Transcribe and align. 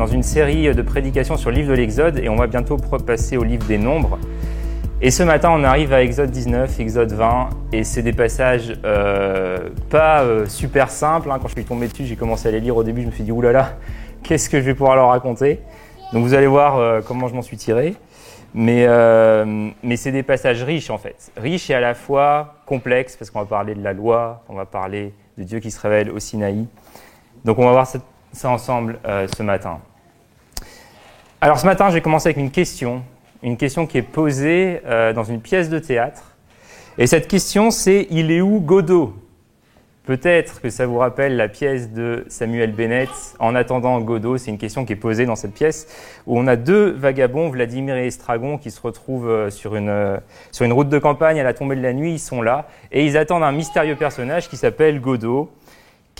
dans 0.00 0.06
une 0.06 0.22
série 0.22 0.74
de 0.74 0.80
prédications 0.80 1.36
sur 1.36 1.50
le 1.50 1.56
livre 1.56 1.68
de 1.68 1.74
l'Exode 1.74 2.16
et 2.16 2.30
on 2.30 2.36
va 2.36 2.46
bientôt 2.46 2.78
passer 2.78 3.36
au 3.36 3.44
livre 3.44 3.66
des 3.66 3.76
Nombres. 3.76 4.18
Et 5.02 5.10
ce 5.10 5.22
matin, 5.22 5.50
on 5.52 5.62
arrive 5.62 5.92
à 5.92 6.02
Exode 6.02 6.30
19, 6.30 6.80
Exode 6.80 7.12
20, 7.12 7.50
et 7.72 7.84
c'est 7.84 8.00
des 8.00 8.14
passages 8.14 8.72
euh, 8.82 9.68
pas 9.90 10.22
euh, 10.22 10.46
super 10.46 10.88
simples. 10.88 11.30
Hein. 11.30 11.38
Quand 11.38 11.48
je 11.48 11.52
suis 11.52 11.66
tombé 11.66 11.86
dessus, 11.86 12.06
j'ai 12.06 12.16
commencé 12.16 12.48
à 12.48 12.50
les 12.50 12.60
lire 12.60 12.78
au 12.78 12.82
début, 12.82 13.02
je 13.02 13.08
me 13.08 13.12
suis 13.12 13.24
dit, 13.24 13.30
oulala, 13.30 13.76
qu'est-ce 14.22 14.48
que 14.48 14.56
je 14.58 14.64
vais 14.64 14.74
pouvoir 14.74 14.96
leur 14.96 15.08
raconter? 15.08 15.60
Donc 16.14 16.24
vous 16.24 16.32
allez 16.32 16.46
voir 16.46 16.78
euh, 16.78 17.02
comment 17.06 17.28
je 17.28 17.34
m'en 17.34 17.42
suis 17.42 17.58
tiré. 17.58 17.94
Mais, 18.54 18.86
mais 19.82 19.96
c'est 19.96 20.12
des 20.12 20.22
passages 20.22 20.62
riches 20.62 20.88
en 20.88 20.98
fait. 20.98 21.30
Riches 21.36 21.68
et 21.68 21.74
à 21.74 21.80
la 21.80 21.92
fois 21.92 22.54
complexes, 22.64 23.16
parce 23.16 23.30
qu'on 23.30 23.40
va 23.40 23.44
parler 23.44 23.74
de 23.74 23.84
la 23.84 23.92
loi, 23.92 24.44
on 24.48 24.54
va 24.54 24.64
parler 24.64 25.12
de 25.36 25.44
Dieu 25.44 25.60
qui 25.60 25.70
se 25.70 25.78
révèle 25.78 26.10
au 26.10 26.18
Sinaï. 26.18 26.66
Donc 27.44 27.58
on 27.58 27.66
va 27.66 27.72
voir 27.72 27.86
ça, 27.86 27.98
ça 28.32 28.48
ensemble 28.48 28.98
ce 29.04 29.42
matin. 29.44 29.78
Alors 31.42 31.58
ce 31.58 31.64
matin, 31.64 31.88
je 31.88 31.94
vais 31.94 32.02
commencer 32.02 32.28
avec 32.28 32.36
une 32.36 32.50
question 32.50 33.02
une 33.42 33.56
question 33.56 33.86
qui 33.86 33.96
est 33.96 34.02
posée 34.02 34.82
euh, 34.84 35.14
dans 35.14 35.24
une 35.24 35.40
pièce 35.40 35.70
de 35.70 35.78
théâtre. 35.78 36.36
Et 36.98 37.06
cette 37.06 37.28
question, 37.28 37.70
c'est 37.70 38.06
Il 38.10 38.30
est 38.30 38.42
où 38.42 38.60
Godot? 38.60 39.14
Peut-être 40.04 40.60
que 40.60 40.68
ça 40.68 40.84
vous 40.84 40.98
rappelle 40.98 41.36
la 41.36 41.48
pièce 41.48 41.92
de 41.92 42.26
Samuel 42.28 42.72
Bennett, 42.72 43.08
En 43.38 43.54
attendant 43.54 43.98
Godot. 44.00 44.36
C'est 44.36 44.50
une 44.50 44.58
question 44.58 44.84
qui 44.84 44.92
est 44.92 44.96
posée 44.96 45.24
dans 45.24 45.36
cette 45.36 45.54
pièce, 45.54 45.86
où 46.26 46.38
on 46.38 46.46
a 46.46 46.56
deux 46.56 46.90
vagabonds, 46.90 47.48
Vladimir 47.48 47.96
et 47.96 48.08
Estragon, 48.08 48.58
qui 48.58 48.70
se 48.70 48.80
retrouvent 48.82 49.30
euh, 49.30 49.48
sur 49.48 49.76
une, 49.76 49.88
euh, 49.88 50.18
sur 50.52 50.66
une 50.66 50.74
route 50.74 50.90
de 50.90 50.98
campagne 50.98 51.40
à 51.40 51.44
la 51.44 51.54
tombée 51.54 51.76
de 51.76 51.82
la 51.82 51.94
nuit. 51.94 52.12
Ils 52.12 52.18
sont 52.18 52.42
là, 52.42 52.68
et 52.92 53.06
ils 53.06 53.16
attendent 53.16 53.44
un 53.44 53.52
mystérieux 53.52 53.96
personnage 53.96 54.50
qui 54.50 54.58
s'appelle 54.58 55.00
Godot, 55.00 55.50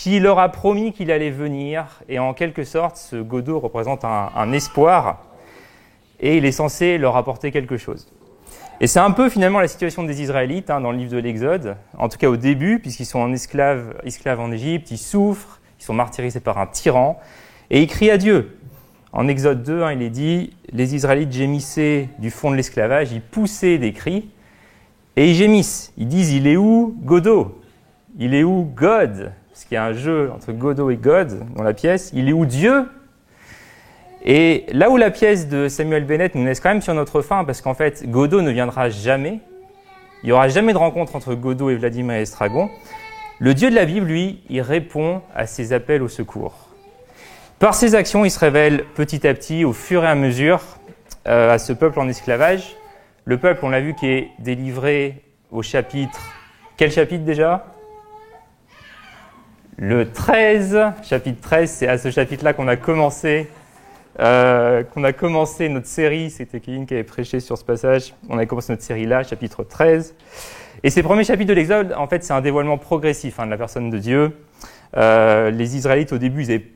qui 0.01 0.19
leur 0.19 0.39
a 0.39 0.49
promis 0.49 0.95
qu'il 0.95 1.11
allait 1.11 1.31
venir. 1.31 2.01
Et 2.09 2.19
en 2.19 2.33
quelque 2.33 2.65
sorte, 2.65 2.97
ce 2.97 3.17
Godot 3.17 3.61
représente 3.61 4.03
un, 4.03 4.53
espoir 4.53 5.27
et 6.21 6.39
il 6.39 6.47
est 6.47 6.53
censé 6.53 6.97
leur 6.97 7.17
apporter 7.17 7.53
quelque 7.53 7.77
chose. 7.77 8.11
Et 8.81 8.87
c'est 8.87 8.99
un 8.99 9.11
peu 9.11 9.29
finalement 9.29 9.61
la 9.61 9.69
situation 9.69 10.03
des 10.03 10.23
Israélites 10.23 10.71
hein, 10.71 10.81
dans 10.81 10.91
le 10.91 10.97
livre 10.97 11.13
de 11.13 11.19
l'Exode, 11.19 11.77
en 11.99 12.09
tout 12.09 12.17
cas 12.17 12.31
au 12.31 12.39
début, 12.39 12.79
puisqu'ils 12.79 13.05
sont 13.05 13.19
en 13.19 13.31
esclaves, 13.31 13.95
esclaves 14.03 14.41
en 14.41 14.51
Égypte, 14.51 14.91
ils 14.91 14.97
souffrent, 14.97 15.61
ils 15.79 15.85
sont 15.85 15.93
martyrisés 15.93 16.41
par 16.41 16.57
un 16.57 16.67
tyran, 16.67 17.21
et 17.69 17.83
ils 17.83 17.87
crient 17.87 18.11
à 18.11 18.17
Dieu. 18.17 18.59
En 19.13 19.29
Exode 19.29 19.63
2, 19.65 19.83
hein, 19.83 19.93
il 19.93 20.01
est 20.01 20.09
dit, 20.09 20.57
les 20.73 20.95
Israélites 20.95 21.33
gémissaient 21.33 22.09
du 22.19 22.31
fond 22.31 22.51
de 22.51 22.57
l'esclavage, 22.57 23.13
ils 23.13 23.21
poussaient 23.21 23.77
des 23.77 23.93
cris, 23.93 24.31
et 25.17 25.29
ils 25.29 25.35
gémissent. 25.35 25.93
Ils 25.99 26.09
disent, 26.09 26.33
il 26.33 26.47
est 26.47 26.57
où 26.57 26.97
Godot? 27.03 27.61
Il 28.19 28.35
est 28.35 28.45
où 28.45 28.65
God 28.75 29.35
Parce 29.61 29.69
qu'il 29.69 29.75
y 29.75 29.79
a 29.79 29.85
un 29.85 29.93
jeu 29.93 30.31
entre 30.35 30.53
Godot 30.53 30.89
et 30.89 30.97
God 30.97 31.45
dans 31.55 31.63
la 31.63 31.75
pièce. 31.75 32.13
Il 32.15 32.31
est 32.31 32.33
où 32.33 32.47
Dieu? 32.47 32.89
Et 34.25 34.65
là 34.73 34.89
où 34.89 34.97
la 34.97 35.11
pièce 35.11 35.49
de 35.49 35.69
Samuel 35.69 36.07
Bennett 36.07 36.35
nous 36.35 36.47
laisse 36.47 36.61
quand 36.61 36.71
même 36.71 36.81
sur 36.81 36.95
notre 36.95 37.21
fin, 37.21 37.45
parce 37.45 37.61
qu'en 37.61 37.75
fait, 37.75 38.09
Godot 38.09 38.41
ne 38.41 38.51
viendra 38.51 38.89
jamais, 38.89 39.41
il 40.23 40.29
n'y 40.29 40.33
aura 40.33 40.49
jamais 40.49 40.73
de 40.73 40.79
rencontre 40.79 41.15
entre 41.15 41.35
Godot 41.35 41.69
et 41.69 41.77
Vladimir 41.77 42.15
Estragon, 42.15 42.71
le 43.39 43.53
Dieu 43.53 43.69
de 43.69 43.75
la 43.75 43.85
Bible, 43.85 44.07
lui, 44.07 44.41
il 44.49 44.63
répond 44.63 45.21
à 45.35 45.45
ses 45.45 45.75
appels 45.75 46.03
au 46.03 46.09
secours. 46.09 46.71
Par 47.59 47.75
ses 47.75 47.95
actions, 47.95 48.25
il 48.25 48.31
se 48.31 48.39
révèle 48.39 48.87
petit 48.95 49.27
à 49.27 49.35
petit, 49.35 49.67
au 49.67 49.75
fur 49.75 50.05
et 50.05 50.09
à 50.09 50.15
mesure, 50.15 50.63
euh, 51.29 51.53
à 51.53 51.59
ce 51.59 51.75
peuple 51.75 52.01
en 52.01 52.09
esclavage. 52.09 52.77
Le 53.27 53.37
peuple, 53.37 53.61
on 53.67 53.69
l'a 53.69 53.83
vu, 53.83 53.93
qui 53.93 54.09
est 54.09 54.31
délivré 54.39 55.23
au 55.51 55.61
chapitre. 55.61 56.33
Quel 56.79 56.91
chapitre 56.91 57.25
déjà? 57.25 57.67
Le 59.77 60.11
13, 60.11 60.79
chapitre 61.03 61.41
13, 61.41 61.71
c'est 61.71 61.89
à 61.89 61.99
ce 61.99 62.11
chapitre-là 62.11 62.53
qu'on 62.53 62.69
a 62.69 62.77
commencé 62.77 63.49
euh, 64.19 64.83
qu'on 64.83 65.05
a 65.05 65.13
commencé 65.13 65.69
notre 65.69 65.87
série, 65.87 66.31
c'était 66.31 66.61
Kevin 66.61 66.85
qui 66.85 66.95
avait 66.95 67.05
prêché 67.05 67.41
sur 67.41 67.57
ce 67.57 67.65
passage, 67.65 68.13
on 68.29 68.37
a 68.39 68.45
commencé 68.45 68.73
notre 68.73 68.83
série 68.83 69.07
là, 69.07 69.23
chapitre 69.23 69.63
13. 69.63 70.15
Et 70.83 70.91
ces 70.91 71.03
premiers 71.03 71.25
chapitres 71.25 71.49
de 71.49 71.55
l'Exode, 71.55 71.95
en 71.97 72.07
fait, 72.07 72.25
c'est 72.25 72.33
un 72.33 72.41
dévoilement 72.41 72.77
progressif 72.77 73.39
hein, 73.39 73.47
de 73.47 73.51
la 73.51 73.57
personne 73.57 73.89
de 73.89 73.99
Dieu. 73.99 74.37
Euh, 74.97 75.51
les 75.51 75.77
Israélites, 75.77 76.13
au 76.13 76.19
début, 76.19 76.43
ils 76.43 76.51
avaient 76.51 76.67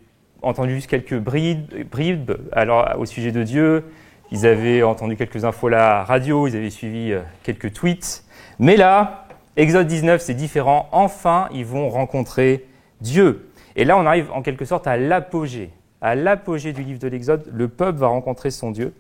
entendu 0.43 0.75
juste 0.75 0.89
quelques 0.89 1.19
bribes, 1.19 2.33
alors, 2.53 2.95
au 2.99 3.07
sujet 3.07 3.33
de 3.33 3.43
Dieu. 3.43 3.85
Ils 4.31 4.47
avaient 4.47 4.83
entendu 4.83 5.17
quelques 5.17 5.45
infos 5.45 5.67
à 5.67 5.71
la 5.71 6.05
radio, 6.05 6.47
ils 6.47 6.57
avaient 6.57 6.71
suivi 6.71 7.13
euh, 7.13 7.21
quelques 7.43 7.73
tweets. 7.73 8.25
Mais 8.59 8.77
là, 8.77 9.27
Exode 9.57 9.87
19, 9.87 10.21
c'est 10.21 10.35
différent. 10.35 10.89
Enfin, 10.93 11.49
ils 11.53 11.67
vont 11.67 11.89
rencontrer 11.89 12.65
Dieu. 13.05 13.49
Et 13.77 13.85
là, 13.85 13.97
on 13.97 14.07
arrive 14.07 14.31
en 14.33 14.43
quelque 14.43 14.65
sorte 14.65 14.87
à 14.87 14.97
l'apogée 14.97 15.71
à 16.05 16.15
l'apogée 16.15 16.75
du 16.75 16.83
livre 16.83 16.99
de 16.99 17.09
l'Exode, 17.09 17.51
le 17.51 17.67
peuple 17.67 17.99
va 17.99 18.09
rencontrer 18.09 18.51
son 18.51 18.71
Dieu. 18.71 18.93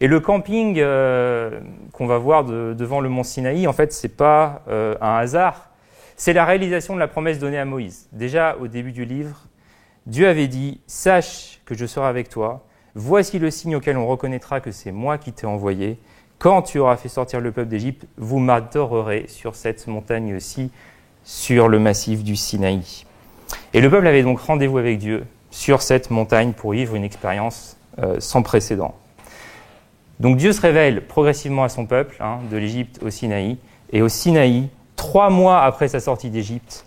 Et 0.00 0.08
le 0.08 0.20
camping 0.20 0.76
euh, 0.78 1.58
qu'on 1.92 2.06
va 2.06 2.18
voir 2.18 2.44
devant 2.44 3.00
le 3.00 3.08
mont 3.08 3.22
Sinaï, 3.22 3.66
en 3.66 3.72
fait, 3.72 3.94
c'est 3.94 4.14
pas 4.14 4.62
euh, 4.68 4.94
un 5.00 5.14
hasard. 5.16 5.70
C'est 6.16 6.34
la 6.34 6.44
réalisation 6.44 6.94
de 6.94 7.00
la 7.00 7.08
promesse 7.08 7.38
donnée 7.38 7.58
à 7.58 7.64
Moïse. 7.64 8.10
Déjà 8.12 8.58
au 8.60 8.68
début 8.68 8.92
du 8.92 9.06
livre, 9.06 9.46
Dieu 10.04 10.28
avait 10.28 10.48
dit 10.48 10.82
Sache 10.86 11.60
que 11.64 11.74
je 11.74 11.86
serai 11.86 12.06
avec 12.06 12.28
toi. 12.28 12.62
Voici 12.94 13.38
le 13.38 13.50
signe 13.50 13.76
auquel 13.76 13.96
on 13.96 14.06
reconnaîtra 14.06 14.60
que 14.60 14.70
c'est 14.70 14.92
moi 14.92 15.16
qui 15.16 15.32
t'ai 15.32 15.46
envoyé. 15.46 15.98
Quand 16.38 16.60
tu 16.60 16.78
auras 16.78 16.98
fait 16.98 17.08
sortir 17.08 17.40
le 17.40 17.52
peuple 17.52 17.68
d'Égypte, 17.68 18.06
vous 18.18 18.38
m'adorerez 18.38 19.24
sur 19.28 19.54
cette 19.54 19.86
montagne-ci, 19.86 20.70
sur 21.24 21.68
le 21.68 21.78
massif 21.78 22.22
du 22.22 22.36
Sinaï. 22.36 23.06
Et 23.74 23.80
le 23.80 23.90
peuple 23.90 24.06
avait 24.06 24.22
donc 24.22 24.40
rendez-vous 24.40 24.78
avec 24.78 24.98
Dieu 24.98 25.24
sur 25.50 25.82
cette 25.82 26.10
montagne 26.10 26.52
pour 26.52 26.72
vivre 26.72 26.94
une 26.94 27.04
expérience 27.04 27.76
euh, 27.98 28.16
sans 28.20 28.42
précédent. 28.42 28.94
Donc 30.20 30.36
Dieu 30.36 30.52
se 30.52 30.60
révèle 30.60 31.06
progressivement 31.06 31.64
à 31.64 31.68
son 31.68 31.86
peuple, 31.86 32.16
hein, 32.20 32.38
de 32.50 32.56
l'Égypte 32.56 33.00
au 33.02 33.10
Sinaï, 33.10 33.56
et 33.92 34.02
au 34.02 34.08
Sinaï, 34.08 34.68
trois 34.96 35.30
mois 35.30 35.62
après 35.62 35.88
sa 35.88 36.00
sortie 36.00 36.30
d'Égypte, 36.30 36.84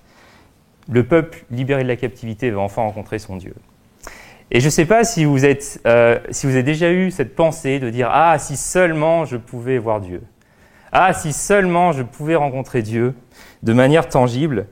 le 0.90 1.04
peuple 1.04 1.46
libéré 1.50 1.84
de 1.84 1.88
la 1.88 1.96
captivité 1.96 2.50
va 2.50 2.60
enfin 2.60 2.82
rencontrer 2.82 3.20
son 3.20 3.38
Dieu. 3.38 3.56
Et 4.52 4.60
je 4.60 4.66
ne 4.66 4.72
sais 4.72 4.86
pas 4.86 5.06
si 5.06 5.24
vous, 5.24 5.46
êtes, 5.46 5.80
euh, 5.88 6.20
si 6.30 6.46
vous 6.46 6.54
avez 6.54 6.64
déjà 6.64 6.92
eu 6.92 7.10
cette 7.10 7.36
pensée 7.36 7.80
de 7.80 7.90
dire 7.90 8.10
Ah, 8.12 8.38
si 8.38 8.58
seulement 8.58 9.24
je 9.24 9.38
pouvais 9.38 9.78
voir 9.78 10.02
Dieu. 10.02 10.22
Ah, 10.92 11.14
si 11.14 11.32
seulement 11.32 11.94
je 11.94 12.04
pouvais 12.04 12.36
rencontrer 12.36 12.82
Dieu 12.82 13.16
de 13.64 13.72
manière 13.72 14.10
tangible. 14.10 14.68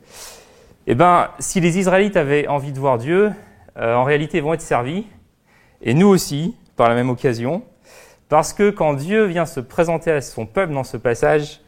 Eh 0.91 0.95
bien, 0.95 1.29
si 1.37 1.59
les 1.59 1.77
Israélites 1.77 2.17
avaient 2.17 2.47
envie 2.47 2.71
de 2.71 2.79
voir 2.79 2.97
Dieu, 2.97 3.31
euh, 3.77 3.93
en 3.93 4.03
réalité 4.03 4.41
vont 4.41 4.55
être 4.55 4.61
servis, 4.61 5.05
et 5.83 5.93
nous 5.93 6.07
aussi, 6.07 6.55
par 6.75 6.89
la 6.89 6.95
même 6.95 7.11
occasion, 7.11 7.61
parce 8.27 8.53
que 8.53 8.71
quand 8.71 8.95
Dieu 8.95 9.25
vient 9.25 9.45
se 9.45 9.59
présenter 9.59 10.09
à 10.09 10.19
son 10.19 10.47
peuple 10.47 10.73
dans 10.73 10.83
ce 10.83 10.97
passage, 10.97 11.61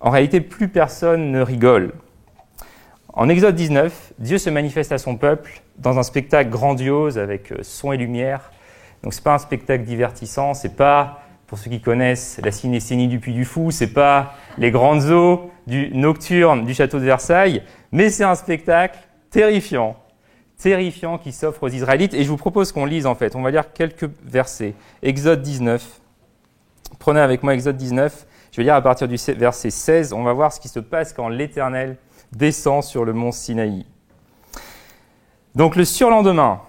en 0.00 0.08
réalité, 0.08 0.40
plus 0.40 0.68
personne 0.68 1.32
ne 1.32 1.42
rigole. 1.42 1.92
En 3.12 3.28
Exode 3.28 3.56
19, 3.56 4.14
Dieu 4.20 4.38
se 4.38 4.48
manifeste 4.48 4.90
à 4.90 4.96
son 4.96 5.16
peuple 5.16 5.60
dans 5.76 5.98
un 5.98 6.02
spectacle 6.02 6.48
grandiose 6.48 7.18
avec 7.18 7.52
euh, 7.52 7.58
son 7.60 7.92
et 7.92 7.98
lumière. 7.98 8.52
Donc 9.02 9.12
c'est 9.12 9.22
pas 9.22 9.34
un 9.34 9.38
spectacle 9.38 9.84
divertissant, 9.84 10.54
c'est 10.54 10.76
pas 10.76 11.20
pour 11.46 11.58
ceux 11.58 11.70
qui 11.70 11.82
connaissent 11.82 12.40
la 12.42 12.52
cinécénie 12.52 13.06
du 13.06 13.20
Puy 13.20 13.34
du 13.34 13.44
Fou, 13.44 13.70
c'est 13.70 13.92
pas 13.92 14.34
les 14.56 14.70
grandes 14.70 15.10
eaux 15.10 15.50
du 15.66 15.90
nocturne 15.92 16.64
du 16.64 16.72
château 16.72 16.98
de 16.98 17.04
Versailles, 17.04 17.62
mais 17.92 18.10
c'est 18.10 18.24
un 18.24 18.34
spectacle 18.34 18.98
terrifiant, 19.30 19.96
terrifiant 20.58 21.18
qui 21.18 21.32
s'offre 21.32 21.62
aux 21.64 21.68
Israélites. 21.68 22.14
Et 22.14 22.24
je 22.24 22.28
vous 22.28 22.36
propose 22.36 22.72
qu'on 22.72 22.84
lise 22.84 23.06
en 23.06 23.14
fait. 23.14 23.36
On 23.36 23.42
va 23.42 23.50
lire 23.50 23.72
quelques 23.72 24.10
versets. 24.24 24.74
Exode 25.02 25.42
19. 25.42 26.00
Prenez 26.98 27.20
avec 27.20 27.42
moi 27.42 27.54
Exode 27.54 27.76
19. 27.76 28.26
Je 28.52 28.56
vais 28.56 28.64
lire 28.64 28.74
à 28.74 28.82
partir 28.82 29.08
du 29.08 29.16
verset 29.36 29.70
16. 29.70 30.12
On 30.12 30.22
va 30.22 30.32
voir 30.32 30.52
ce 30.52 30.60
qui 30.60 30.68
se 30.68 30.80
passe 30.80 31.12
quand 31.12 31.28
l'Éternel 31.28 31.96
descend 32.32 32.82
sur 32.82 33.04
le 33.04 33.12
mont 33.12 33.32
Sinaï. 33.32 33.84
Donc 35.54 35.76
le 35.76 35.84
surlendemain, 35.84 36.60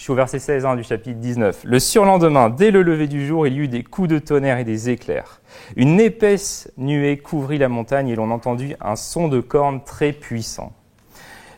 je 0.00 0.04
suis 0.04 0.12
au 0.12 0.16
verset 0.16 0.38
16 0.38 0.64
hein, 0.64 0.76
du 0.76 0.82
chapitre 0.82 1.20
19. 1.20 1.60
Le 1.62 1.78
surlendemain, 1.78 2.48
dès 2.48 2.70
le 2.70 2.80
lever 2.80 3.06
du 3.06 3.26
jour, 3.26 3.46
il 3.46 3.52
y 3.52 3.58
eut 3.58 3.68
des 3.68 3.82
coups 3.82 4.08
de 4.08 4.18
tonnerre 4.18 4.56
et 4.56 4.64
des 4.64 4.88
éclairs. 4.88 5.42
Une 5.76 6.00
épaisse 6.00 6.72
nuée 6.78 7.18
couvrit 7.18 7.58
la 7.58 7.68
montagne 7.68 8.08
et 8.08 8.14
l'on 8.14 8.30
entendit 8.30 8.74
un 8.80 8.96
son 8.96 9.28
de 9.28 9.40
cornes 9.40 9.84
très 9.84 10.14
puissant. 10.14 10.72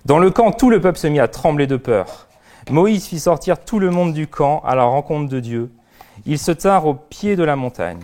Dans 0.07 0.19
le 0.19 0.33
camp, 0.33 0.51
tout 0.51 0.71
le 0.71 0.81
peuple 0.81 0.99
se 0.99 1.07
mit 1.07 1.21
à 1.21 1.29
trembler 1.29 1.69
de 1.69 1.77
peur. 1.77 2.27
Moïse 2.69 3.07
fit 3.07 3.21
sortir 3.21 3.65
tout 3.65 3.79
le 3.79 3.93
monde 3.93 4.13
du 4.13 4.27
camp 4.27 4.61
à 4.67 4.75
la 4.75 4.83
rencontre 4.83 5.29
de 5.29 5.39
Dieu. 5.39 5.71
Ils 6.27 6.41
se 6.41 6.51
tinrent 6.51 6.87
au 6.87 6.95
pied 6.95 7.37
de 7.37 7.45
la 7.45 7.55
montagne. 7.55 8.03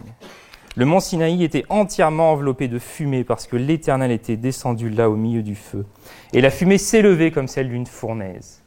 Le 0.76 0.84
mont 0.84 1.00
Sinaï 1.00 1.42
était 1.42 1.64
entièrement 1.68 2.30
enveloppé 2.30 2.68
de 2.68 2.78
fumée 2.78 3.24
parce 3.24 3.48
que 3.48 3.56
l'Éternel 3.56 4.12
était 4.12 4.36
descendu 4.36 4.88
là 4.88 5.10
au 5.10 5.16
milieu 5.16 5.42
du 5.42 5.56
feu. 5.56 5.84
Et 6.32 6.40
la 6.40 6.50
fumée 6.50 6.78
s'élevait 6.78 7.32
comme 7.32 7.48
celle 7.48 7.70
d'une 7.70 7.86
fournaise. 7.86 8.62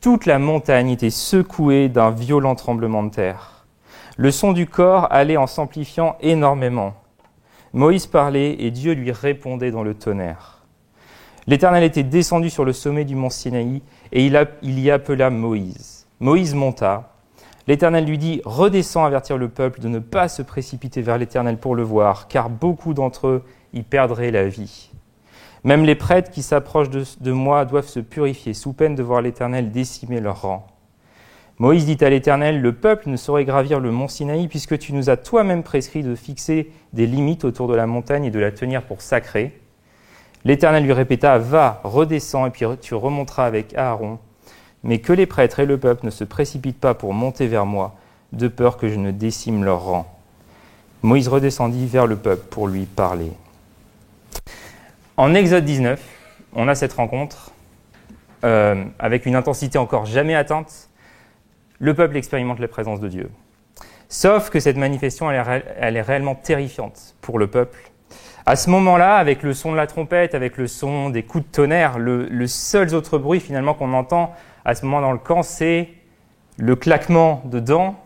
Toute 0.00 0.24
la 0.24 0.38
montagne 0.38 0.88
était 0.88 1.10
secouée 1.10 1.90
d'un 1.90 2.10
violent 2.10 2.54
tremblement 2.54 3.02
de 3.02 3.10
terre. 3.10 3.66
Le 4.16 4.30
son 4.30 4.52
du 4.52 4.66
corps 4.66 5.06
allait 5.10 5.36
en 5.36 5.46
s'amplifiant 5.46 6.16
énormément. 6.22 6.94
Moïse 7.74 8.06
parlait 8.06 8.62
et 8.62 8.70
Dieu 8.70 8.94
lui 8.94 9.12
répondait 9.12 9.70
dans 9.70 9.82
le 9.82 9.92
tonnerre. 9.92 10.64
L'Éternel 11.46 11.84
était 11.84 12.02
descendu 12.02 12.48
sur 12.48 12.64
le 12.64 12.72
sommet 12.72 13.04
du 13.04 13.14
mont 13.14 13.28
Sinaï 13.28 13.82
et 14.10 14.24
il, 14.24 14.80
y 14.80 14.90
appela 14.90 15.28
Moïse. 15.28 16.06
Moïse 16.18 16.54
monta, 16.54 17.12
L'Éternel 17.66 18.06
lui 18.06 18.16
dit, 18.16 18.40
redescends 18.46 19.04
avertir 19.04 19.36
le 19.36 19.50
peuple 19.50 19.80
de 19.80 19.88
ne 19.88 19.98
pas 19.98 20.28
se 20.28 20.40
précipiter 20.40 21.02
vers 21.02 21.18
l'Éternel 21.18 21.58
pour 21.58 21.76
le 21.76 21.82
voir, 21.82 22.26
car 22.26 22.48
beaucoup 22.48 22.94
d'entre 22.94 23.26
eux 23.28 23.44
y 23.74 23.82
perdraient 23.82 24.30
la 24.30 24.48
vie. 24.48 24.89
Même 25.64 25.84
les 25.84 25.94
prêtres 25.94 26.30
qui 26.30 26.42
s'approchent 26.42 26.90
de, 26.90 27.32
moi 27.32 27.64
doivent 27.64 27.86
se 27.86 28.00
purifier, 28.00 28.54
sous 28.54 28.72
peine 28.72 28.94
de 28.94 29.02
voir 29.02 29.20
l'Éternel 29.22 29.70
décimer 29.70 30.20
leur 30.20 30.42
rang. 30.42 30.66
Moïse 31.58 31.84
dit 31.84 32.02
à 32.02 32.08
l'Éternel, 32.08 32.62
le 32.62 32.72
peuple 32.72 33.10
ne 33.10 33.16
saurait 33.16 33.44
gravir 33.44 33.80
le 33.80 33.90
mont 33.90 34.08
Sinaï, 34.08 34.48
puisque 34.48 34.78
tu 34.78 34.94
nous 34.94 35.10
as 35.10 35.18
toi-même 35.18 35.62
prescrit 35.62 36.02
de 36.02 36.14
fixer 36.14 36.72
des 36.94 37.06
limites 37.06 37.44
autour 37.44 37.68
de 37.68 37.74
la 37.74 37.86
montagne 37.86 38.24
et 38.24 38.30
de 38.30 38.38
la 38.38 38.50
tenir 38.50 38.82
pour 38.82 39.02
sacrée. 39.02 39.60
L'Éternel 40.44 40.84
lui 40.84 40.94
répéta, 40.94 41.36
va, 41.36 41.80
redescends, 41.84 42.46
et 42.46 42.50
puis 42.50 42.64
tu 42.80 42.94
remonteras 42.94 43.44
avec 43.44 43.74
Aaron 43.74 44.18
mais 44.82 44.98
que 44.98 45.12
les 45.12 45.26
prêtres 45.26 45.60
et 45.60 45.66
le 45.66 45.78
peuple 45.78 46.06
ne 46.06 46.10
se 46.10 46.24
précipitent 46.24 46.80
pas 46.80 46.94
pour 46.94 47.12
monter 47.12 47.46
vers 47.46 47.66
moi, 47.66 47.94
de 48.32 48.48
peur 48.48 48.76
que 48.76 48.88
je 48.88 48.96
ne 48.96 49.10
décime 49.10 49.64
leur 49.64 49.84
rang. 49.84 50.06
Moïse 51.02 51.28
redescendit 51.28 51.86
vers 51.86 52.06
le 52.06 52.16
peuple 52.16 52.46
pour 52.50 52.68
lui 52.68 52.84
parler. 52.84 53.32
En 55.20 55.34
Exode 55.34 55.66
19, 55.66 56.00
on 56.54 56.66
a 56.66 56.74
cette 56.74 56.94
rencontre 56.94 57.50
euh, 58.42 58.86
avec 58.98 59.26
une 59.26 59.34
intensité 59.36 59.76
encore 59.76 60.06
jamais 60.06 60.34
atteinte. 60.34 60.88
Le 61.78 61.92
peuple 61.92 62.16
expérimente 62.16 62.58
la 62.58 62.68
présence 62.68 63.00
de 63.00 63.08
Dieu. 63.08 63.30
Sauf 64.08 64.48
que 64.48 64.60
cette 64.60 64.78
manifestation, 64.78 65.30
elle 65.30 65.96
est, 65.98 66.00
réellement 66.00 66.34
terrifiante 66.34 67.16
pour 67.20 67.38
le 67.38 67.48
peuple. 67.48 67.90
À 68.46 68.56
ce 68.56 68.70
moment-là, 68.70 69.16
avec 69.16 69.42
le 69.42 69.52
son 69.52 69.72
de 69.72 69.76
la 69.76 69.86
trompette, 69.86 70.34
avec 70.34 70.56
le 70.56 70.66
son 70.66 71.10
des 71.10 71.22
coups 71.22 71.44
de 71.44 71.50
tonnerre, 71.50 71.98
le, 71.98 72.24
le 72.24 72.46
seul 72.46 72.94
autre 72.94 73.18
bruit 73.18 73.40
finalement 73.40 73.74
qu'on 73.74 73.92
entend, 73.92 74.34
à 74.64 74.74
ce 74.74 74.86
moment 74.86 75.02
dans 75.02 75.12
le 75.12 75.18
camp, 75.18 75.42
c'est 75.42 75.90
le 76.56 76.76
claquement 76.76 77.42
de 77.44 77.60
dents 77.60 78.02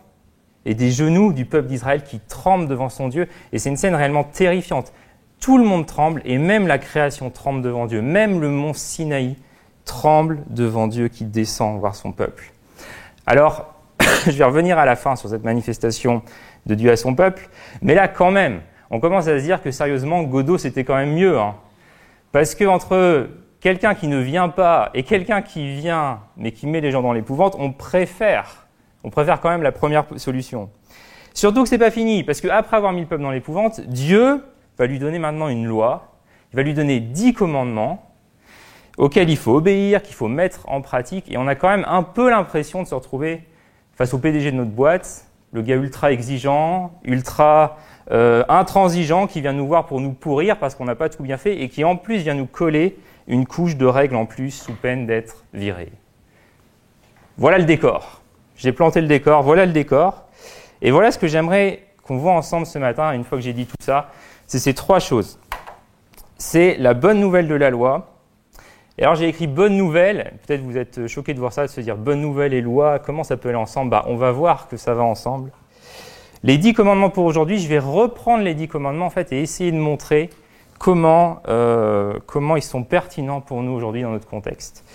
et 0.65 0.73
des 0.73 0.91
genoux 0.91 1.31
du 1.31 1.45
peuple 1.45 1.69
d'Israël 1.69 2.03
qui 2.03 2.19
tremblent 2.19 2.67
devant 2.67 2.89
son 2.89 3.07
Dieu. 3.07 3.29
Et 3.53 3.57
c'est 3.57 3.69
une 3.69 3.77
scène 3.77 3.95
réellement 3.95 4.25
terrifiante. 4.25 4.91
Tout 5.45 5.59
le 5.59 5.63
monde 5.63 5.85
tremble 5.85 6.23
et 6.25 6.39
même 6.39 6.65
la 6.65 6.79
création 6.79 7.29
tremble 7.29 7.61
devant 7.61 7.85
Dieu. 7.85 8.01
Même 8.01 8.41
le 8.41 8.49
mont 8.49 8.73
Sinaï 8.73 9.35
tremble 9.85 10.39
devant 10.47 10.87
Dieu 10.87 11.07
qui 11.07 11.23
descend 11.23 11.79
voir 11.79 11.93
son 11.93 12.11
peuple. 12.11 12.51
Alors, 13.27 13.75
je 14.25 14.31
vais 14.31 14.43
revenir 14.43 14.79
à 14.79 14.85
la 14.85 14.95
fin 14.95 15.15
sur 15.15 15.29
cette 15.29 15.43
manifestation 15.43 16.23
de 16.65 16.73
Dieu 16.73 16.89
à 16.89 16.97
son 16.97 17.13
peuple. 17.13 17.47
Mais 17.83 17.93
là, 17.93 18.07
quand 18.07 18.31
même, 18.31 18.61
on 18.89 18.99
commence 18.99 19.27
à 19.27 19.37
se 19.37 19.43
dire 19.43 19.61
que 19.61 19.69
sérieusement, 19.69 20.23
Godot, 20.23 20.57
c'était 20.57 20.83
quand 20.83 20.95
même 20.95 21.13
mieux. 21.13 21.37
Hein. 21.37 21.53
Parce 22.31 22.55
que 22.55 22.65
entre 22.65 23.29
quelqu'un 23.59 23.93
qui 23.93 24.07
ne 24.07 24.17
vient 24.17 24.49
pas 24.49 24.89
et 24.95 25.03
quelqu'un 25.03 25.43
qui 25.43 25.75
vient 25.75 26.21
mais 26.37 26.53
qui 26.53 26.65
met 26.65 26.81
les 26.81 26.89
gens 26.89 27.03
dans 27.03 27.13
l'épouvante, 27.13 27.55
on 27.59 27.71
préfère, 27.71 28.65
on 29.03 29.11
préfère 29.11 29.41
quand 29.41 29.49
même 29.49 29.61
la 29.61 29.71
première 29.71 30.05
solution. 30.17 30.71
Surtout 31.35 31.61
que 31.61 31.69
c'est 31.69 31.77
pas 31.77 31.91
fini, 31.91 32.23
parce 32.23 32.41
qu'après 32.41 32.77
avoir 32.77 32.93
mis 32.93 33.01
le 33.01 33.07
peuple 33.07 33.21
dans 33.21 33.29
l'épouvante, 33.29 33.81
Dieu 33.81 34.41
va 34.77 34.87
lui 34.87 34.99
donner 34.99 35.19
maintenant 35.19 35.47
une 35.47 35.65
loi, 35.65 36.15
il 36.53 36.55
va 36.55 36.63
lui 36.63 36.73
donner 36.73 36.99
dix 36.99 37.33
commandements 37.33 38.11
auxquels 38.97 39.29
il 39.29 39.37
faut 39.37 39.55
obéir, 39.55 40.01
qu'il 40.01 40.15
faut 40.15 40.27
mettre 40.27 40.67
en 40.69 40.81
pratique, 40.81 41.31
et 41.31 41.37
on 41.37 41.47
a 41.47 41.55
quand 41.55 41.69
même 41.69 41.85
un 41.87 42.03
peu 42.03 42.29
l'impression 42.29 42.81
de 42.81 42.87
se 42.87 42.95
retrouver 42.95 43.43
face 43.93 44.13
au 44.13 44.19
PDG 44.19 44.51
de 44.51 44.57
notre 44.57 44.71
boîte, 44.71 45.27
le 45.51 45.61
gars 45.61 45.75
ultra 45.75 46.11
exigeant, 46.11 46.91
ultra 47.03 47.77
euh, 48.11 48.43
intransigeant, 48.49 49.27
qui 49.27 49.41
vient 49.41 49.53
nous 49.53 49.67
voir 49.67 49.85
pour 49.85 50.01
nous 50.01 50.11
pourrir 50.11 50.57
parce 50.57 50.75
qu'on 50.75 50.85
n'a 50.85 50.95
pas 50.95 51.09
tout 51.09 51.23
bien 51.23 51.37
fait, 51.37 51.61
et 51.61 51.69
qui 51.69 51.83
en 51.83 51.95
plus 51.95 52.17
vient 52.17 52.33
nous 52.33 52.45
coller 52.45 52.97
une 53.27 53.45
couche 53.45 53.75
de 53.75 53.85
règles 53.85 54.15
en 54.15 54.25
plus 54.25 54.51
sous 54.51 54.73
peine 54.73 55.07
d'être 55.07 55.43
viré. 55.53 55.91
Voilà 57.37 57.57
le 57.57 57.65
décor. 57.65 58.21
J'ai 58.55 58.71
planté 58.71 59.01
le 59.01 59.07
décor, 59.07 59.43
voilà 59.43 59.65
le 59.65 59.73
décor. 59.73 60.25
Et 60.81 60.91
voilà 60.91 61.11
ce 61.11 61.17
que 61.17 61.27
j'aimerais 61.27 61.83
qu'on 62.03 62.17
voit 62.17 62.33
ensemble 62.33 62.65
ce 62.65 62.77
matin, 62.77 63.11
une 63.13 63.23
fois 63.23 63.37
que 63.37 63.43
j'ai 63.43 63.53
dit 63.53 63.65
tout 63.65 63.75
ça, 63.79 64.09
c'est 64.47 64.59
ces 64.59 64.73
trois 64.73 64.99
choses. 64.99 65.39
C'est 66.37 66.77
la 66.77 66.93
bonne 66.93 67.19
nouvelle 67.19 67.47
de 67.47 67.55
la 67.55 67.69
loi. 67.69 68.11
Et 68.97 69.03
alors 69.03 69.15
j'ai 69.15 69.27
écrit 69.27 69.47
bonne 69.47 69.75
nouvelle, 69.75 70.33
peut-être 70.45 70.61
vous 70.61 70.77
êtes 70.77 71.07
choqué 71.07 71.33
de 71.33 71.39
voir 71.39 71.51
ça, 71.51 71.63
de 71.63 71.67
se 71.71 71.81
dire 71.81 71.97
bonne 71.97 72.21
nouvelle 72.21 72.53
et 72.53 72.61
loi, 72.61 72.99
comment 72.99 73.25
ça 73.25 73.35
peut 73.35 73.49
aller 73.49 73.57
ensemble? 73.57 73.91
Bah, 73.91 74.05
On 74.07 74.15
va 74.15 74.31
voir 74.31 74.69
que 74.69 74.77
ça 74.77 74.93
va 74.93 75.03
ensemble. 75.03 75.51
Les 76.43 76.57
dix 76.57 76.73
commandements 76.73 77.09
pour 77.09 77.25
aujourd'hui, 77.25 77.57
je 77.57 77.67
vais 77.67 77.79
reprendre 77.79 78.43
les 78.43 78.53
dix 78.53 78.67
commandements 78.67 79.07
en 79.07 79.09
fait 79.09 79.33
et 79.33 79.41
essayer 79.41 79.71
de 79.71 79.77
montrer 79.77 80.29
comment, 80.77 81.41
euh, 81.47 82.19
comment 82.27 82.55
ils 82.55 82.61
sont 82.61 82.83
pertinents 82.83 83.41
pour 83.41 83.63
nous 83.63 83.71
aujourd'hui 83.71 84.03
dans 84.03 84.11
notre 84.11 84.27
contexte. 84.27 84.85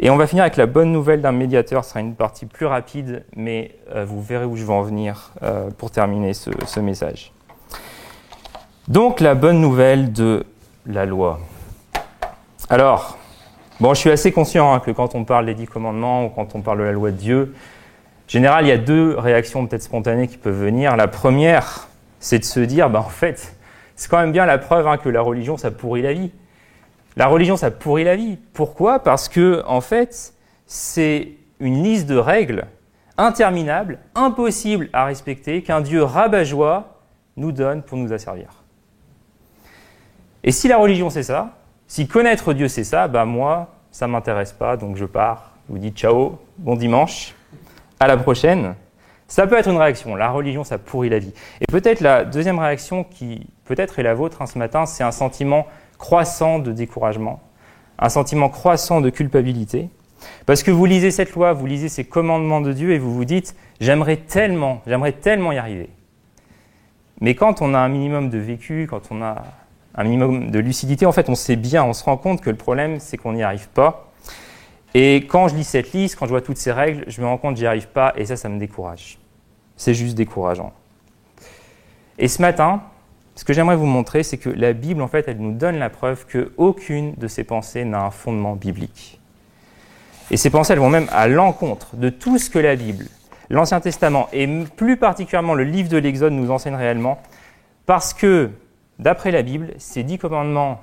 Et 0.00 0.08
on 0.08 0.16
va 0.16 0.26
finir 0.26 0.44
avec 0.44 0.56
la 0.56 0.64
bonne 0.64 0.92
nouvelle 0.92 1.20
d'un 1.20 1.32
médiateur. 1.32 1.84
Ce 1.84 1.90
sera 1.90 2.00
une 2.00 2.14
partie 2.14 2.46
plus 2.46 2.64
rapide, 2.64 3.26
mais 3.36 3.76
euh, 3.94 4.06
vous 4.06 4.22
verrez 4.22 4.46
où 4.46 4.56
je 4.56 4.64
vais 4.64 4.72
en 4.72 4.80
venir 4.80 5.32
euh, 5.42 5.68
pour 5.76 5.90
terminer 5.90 6.32
ce, 6.32 6.50
ce, 6.66 6.80
message. 6.80 7.33
Donc 8.88 9.20
la 9.20 9.34
bonne 9.34 9.62
nouvelle 9.62 10.12
de 10.12 10.44
la 10.84 11.06
loi. 11.06 11.40
Alors, 12.68 13.16
bon, 13.80 13.94
je 13.94 14.00
suis 14.00 14.10
assez 14.10 14.30
conscient 14.30 14.74
hein, 14.74 14.80
que 14.80 14.90
quand 14.90 15.14
on 15.14 15.24
parle 15.24 15.46
des 15.46 15.54
dix 15.54 15.66
commandements 15.66 16.26
ou 16.26 16.28
quand 16.28 16.54
on 16.54 16.60
parle 16.60 16.80
de 16.80 16.84
la 16.84 16.92
loi 16.92 17.10
de 17.10 17.16
Dieu, 17.16 17.54
en 17.56 18.28
général, 18.28 18.66
il 18.66 18.68
y 18.68 18.72
a 18.72 18.76
deux 18.76 19.16
réactions 19.16 19.66
peut-être 19.66 19.84
spontanées 19.84 20.28
qui 20.28 20.36
peuvent 20.36 20.62
venir. 20.62 20.96
La 20.96 21.08
première, 21.08 21.88
c'est 22.20 22.38
de 22.38 22.44
se 22.44 22.60
dire, 22.60 22.90
bah, 22.90 23.00
en 23.00 23.08
fait, 23.08 23.56
c'est 23.96 24.10
quand 24.10 24.18
même 24.18 24.32
bien 24.32 24.44
la 24.44 24.58
preuve 24.58 24.86
hein, 24.86 24.98
que 24.98 25.08
la 25.08 25.22
religion, 25.22 25.56
ça 25.56 25.70
pourrit 25.70 26.02
la 26.02 26.12
vie. 26.12 26.30
La 27.16 27.26
religion, 27.26 27.56
ça 27.56 27.70
pourrit 27.70 28.04
la 28.04 28.16
vie. 28.16 28.36
Pourquoi? 28.52 28.98
Parce 28.98 29.30
que, 29.30 29.62
en 29.66 29.80
fait, 29.80 30.34
c'est 30.66 31.32
une 31.58 31.82
liste 31.82 32.06
de 32.06 32.16
règles 32.16 32.66
interminables, 33.16 33.98
impossibles 34.14 34.90
à 34.92 35.06
respecter, 35.06 35.62
qu'un 35.62 35.80
Dieu 35.80 36.02
rabat-joie 36.02 36.98
nous 37.38 37.50
donne 37.50 37.82
pour 37.82 37.96
nous 37.96 38.12
asservir. 38.12 38.63
Et 40.44 40.52
si 40.52 40.68
la 40.68 40.76
religion, 40.76 41.08
c'est 41.08 41.22
ça, 41.22 41.56
si 41.86 42.06
connaître 42.06 42.52
Dieu, 42.52 42.68
c'est 42.68 42.84
ça, 42.84 43.08
bah 43.08 43.24
moi, 43.24 43.74
ça 43.90 44.06
m'intéresse 44.06 44.52
pas, 44.52 44.76
donc 44.76 44.96
je 44.96 45.06
pars. 45.06 45.52
Vous 45.70 45.78
dis 45.78 45.90
ciao, 45.90 46.38
bon 46.58 46.76
dimanche, 46.76 47.34
à 47.98 48.06
la 48.06 48.18
prochaine. 48.18 48.74
Ça 49.26 49.46
peut 49.46 49.56
être 49.56 49.70
une 49.70 49.78
réaction. 49.78 50.14
La 50.14 50.30
religion, 50.30 50.62
ça 50.62 50.76
pourrit 50.76 51.08
la 51.08 51.18
vie. 51.18 51.32
Et 51.62 51.66
peut-être 51.66 52.02
la 52.02 52.24
deuxième 52.24 52.58
réaction 52.58 53.04
qui 53.04 53.46
peut-être 53.64 53.98
est 53.98 54.02
la 54.02 54.12
vôtre 54.12 54.42
hein, 54.42 54.46
ce 54.46 54.58
matin, 54.58 54.84
c'est 54.84 55.02
un 55.02 55.12
sentiment 55.12 55.66
croissant 55.96 56.58
de 56.58 56.72
découragement, 56.72 57.40
un 57.98 58.10
sentiment 58.10 58.50
croissant 58.50 59.00
de 59.00 59.08
culpabilité. 59.08 59.88
Parce 60.44 60.62
que 60.62 60.70
vous 60.70 60.84
lisez 60.84 61.10
cette 61.10 61.32
loi, 61.32 61.54
vous 61.54 61.64
lisez 61.64 61.88
ces 61.88 62.04
commandements 62.04 62.60
de 62.60 62.72
Dieu 62.74 62.92
et 62.92 62.98
vous 62.98 63.14
vous 63.14 63.24
dites, 63.24 63.56
j'aimerais 63.80 64.18
tellement, 64.18 64.82
j'aimerais 64.86 65.12
tellement 65.12 65.52
y 65.52 65.58
arriver. 65.58 65.88
Mais 67.22 67.34
quand 67.34 67.62
on 67.62 67.72
a 67.72 67.78
un 67.78 67.88
minimum 67.88 68.28
de 68.28 68.38
vécu, 68.38 68.86
quand 68.90 69.10
on 69.10 69.22
a 69.22 69.42
un 69.94 70.04
minimum 70.04 70.50
de 70.50 70.58
lucidité, 70.58 71.06
en 71.06 71.12
fait, 71.12 71.28
on 71.28 71.34
sait 71.34 71.56
bien, 71.56 71.84
on 71.84 71.92
se 71.92 72.04
rend 72.04 72.16
compte 72.16 72.40
que 72.40 72.50
le 72.50 72.56
problème, 72.56 72.98
c'est 73.00 73.16
qu'on 73.16 73.32
n'y 73.32 73.42
arrive 73.42 73.68
pas. 73.68 74.12
Et 74.94 75.26
quand 75.28 75.48
je 75.48 75.56
lis 75.56 75.64
cette 75.64 75.92
liste, 75.92 76.16
quand 76.16 76.26
je 76.26 76.30
vois 76.30 76.40
toutes 76.40 76.56
ces 76.56 76.72
règles, 76.72 77.04
je 77.08 77.20
me 77.20 77.26
rends 77.26 77.38
compte 77.38 77.54
que 77.54 77.60
j'y 77.60 77.66
arrive 77.66 77.88
pas 77.88 78.12
et 78.16 78.26
ça, 78.26 78.36
ça 78.36 78.48
me 78.48 78.58
décourage. 78.58 79.18
C'est 79.76 79.94
juste 79.94 80.16
décourageant. 80.16 80.72
Et 82.18 82.28
ce 82.28 82.40
matin, 82.40 82.82
ce 83.34 83.44
que 83.44 83.52
j'aimerais 83.52 83.76
vous 83.76 83.86
montrer, 83.86 84.22
c'est 84.22 84.38
que 84.38 84.48
la 84.48 84.72
Bible, 84.72 85.02
en 85.02 85.08
fait, 85.08 85.26
elle 85.26 85.38
nous 85.38 85.52
donne 85.52 85.78
la 85.78 85.90
preuve 85.90 86.26
qu'aucune 86.26 87.14
de 87.14 87.26
ces 87.26 87.42
pensées 87.42 87.84
n'a 87.84 88.04
un 88.04 88.10
fondement 88.10 88.54
biblique. 88.54 89.20
Et 90.30 90.36
ces 90.36 90.50
pensées, 90.50 90.72
elles 90.72 90.78
vont 90.78 90.90
même 90.90 91.08
à 91.10 91.26
l'encontre 91.26 91.96
de 91.96 92.08
tout 92.08 92.38
ce 92.38 92.48
que 92.48 92.60
la 92.60 92.76
Bible, 92.76 93.06
l'Ancien 93.50 93.80
Testament 93.80 94.28
et 94.32 94.46
plus 94.76 94.96
particulièrement 94.96 95.54
le 95.54 95.64
livre 95.64 95.88
de 95.88 95.98
l'Exode 95.98 96.32
nous 96.32 96.50
enseignent 96.50 96.76
réellement, 96.76 97.20
parce 97.86 98.14
que, 98.14 98.50
d'après 98.98 99.30
la 99.30 99.42
Bible, 99.42 99.72
ces 99.78 100.02
dix 100.02 100.18
commandements, 100.18 100.80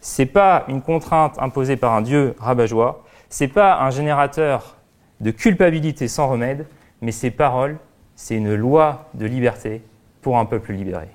c'est 0.00 0.26
pas 0.26 0.64
une 0.68 0.82
contrainte 0.82 1.36
imposée 1.38 1.76
par 1.76 1.94
un 1.94 2.02
Dieu 2.02 2.34
rabat-joie, 2.38 3.04
c'est 3.28 3.48
pas 3.48 3.80
un 3.80 3.90
générateur 3.90 4.76
de 5.20 5.30
culpabilité 5.30 6.08
sans 6.08 6.28
remède, 6.28 6.66
mais 7.00 7.12
ces 7.12 7.30
paroles, 7.30 7.78
c'est 8.14 8.36
une 8.36 8.54
loi 8.54 9.08
de 9.14 9.26
liberté 9.26 9.82
pour 10.22 10.38
un 10.38 10.44
peuple 10.44 10.72
libéré. 10.72 11.08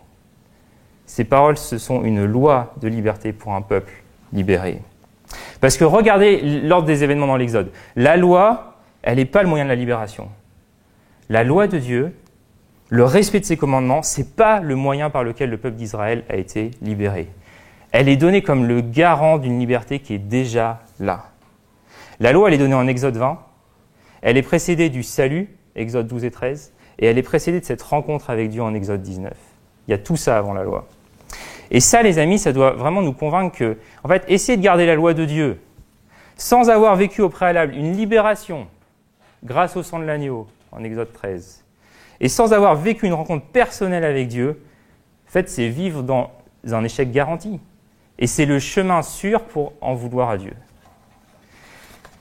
Ces 1.05 1.23
paroles, 1.23 1.57
ce 1.57 1.77
sont 1.77 2.03
une 2.03 2.25
loi 2.25 2.73
de 2.81 2.87
liberté 2.87 3.33
pour 3.33 3.53
un 3.53 3.61
peuple 3.61 3.93
libéré. 4.31 4.81
Parce 5.59 5.77
que 5.77 5.83
regardez 5.83 6.41
l'ordre 6.61 6.87
des 6.87 7.03
événements 7.03 7.27
dans 7.27 7.37
l'Exode. 7.37 7.71
La 7.95 8.17
loi, 8.17 8.75
elle 9.01 9.17
n'est 9.17 9.25
pas 9.25 9.43
le 9.43 9.49
moyen 9.49 9.65
de 9.65 9.69
la 9.69 9.75
libération. 9.75 10.29
La 11.29 11.43
loi 11.43 11.67
de 11.67 11.77
Dieu, 11.77 12.15
le 12.91 13.05
respect 13.05 13.39
de 13.39 13.45
ses 13.45 13.55
commandements, 13.55 14.03
ce 14.03 14.19
n'est 14.19 14.27
pas 14.27 14.59
le 14.59 14.75
moyen 14.75 15.09
par 15.09 15.23
lequel 15.23 15.49
le 15.49 15.55
peuple 15.57 15.77
d'Israël 15.77 16.25
a 16.27 16.35
été 16.35 16.71
libéré. 16.81 17.29
Elle 17.93 18.09
est 18.09 18.17
donnée 18.17 18.41
comme 18.41 18.65
le 18.65 18.81
garant 18.81 19.37
d'une 19.37 19.57
liberté 19.57 19.99
qui 19.99 20.13
est 20.13 20.19
déjà 20.19 20.81
là. 20.99 21.27
La 22.19 22.33
loi, 22.33 22.49
elle 22.49 22.55
est 22.55 22.57
donnée 22.57 22.75
en 22.75 22.87
Exode 22.87 23.15
20. 23.15 23.39
Elle 24.21 24.35
est 24.35 24.41
précédée 24.41 24.89
du 24.89 25.03
salut, 25.03 25.47
Exode 25.73 26.05
12 26.07 26.25
et 26.25 26.31
13, 26.31 26.73
et 26.99 27.05
elle 27.05 27.17
est 27.17 27.23
précédée 27.23 27.61
de 27.61 27.65
cette 27.65 27.81
rencontre 27.81 28.29
avec 28.29 28.49
Dieu 28.49 28.61
en 28.61 28.73
Exode 28.73 29.01
19. 29.01 29.31
Il 29.87 29.91
y 29.91 29.93
a 29.93 29.97
tout 29.97 30.17
ça 30.17 30.37
avant 30.37 30.53
la 30.53 30.63
loi. 30.63 30.85
Et 31.71 31.79
ça, 31.79 32.03
les 32.03 32.19
amis, 32.19 32.39
ça 32.39 32.51
doit 32.51 32.71
vraiment 32.71 33.01
nous 33.01 33.13
convaincre 33.13 33.57
que, 33.57 33.77
en 34.03 34.09
fait, 34.09 34.25
essayer 34.27 34.57
de 34.57 34.63
garder 34.63 34.85
la 34.85 34.95
loi 34.95 35.13
de 35.13 35.23
Dieu 35.23 35.61
sans 36.35 36.69
avoir 36.69 36.97
vécu 36.97 37.21
au 37.21 37.29
préalable 37.29 37.73
une 37.73 37.95
libération 37.95 38.67
grâce 39.45 39.77
au 39.77 39.81
sang 39.81 39.99
de 39.99 40.03
l'agneau, 40.03 40.47
en 40.73 40.83
Exode 40.83 41.13
13. 41.13 41.63
Et 42.21 42.29
sans 42.29 42.53
avoir 42.53 42.75
vécu 42.75 43.07
une 43.07 43.13
rencontre 43.13 43.45
personnelle 43.47 44.05
avec 44.05 44.27
Dieu, 44.27 44.61
en 45.27 45.31
fait, 45.31 45.49
c'est 45.49 45.67
vivre 45.67 46.03
dans 46.03 46.29
un 46.71 46.83
échec 46.83 47.11
garanti. 47.11 47.59
Et 48.19 48.27
c'est 48.27 48.45
le 48.45 48.59
chemin 48.59 49.01
sûr 49.01 49.41
pour 49.43 49.73
en 49.81 49.95
vouloir 49.95 50.29
à 50.29 50.37
Dieu. 50.37 50.53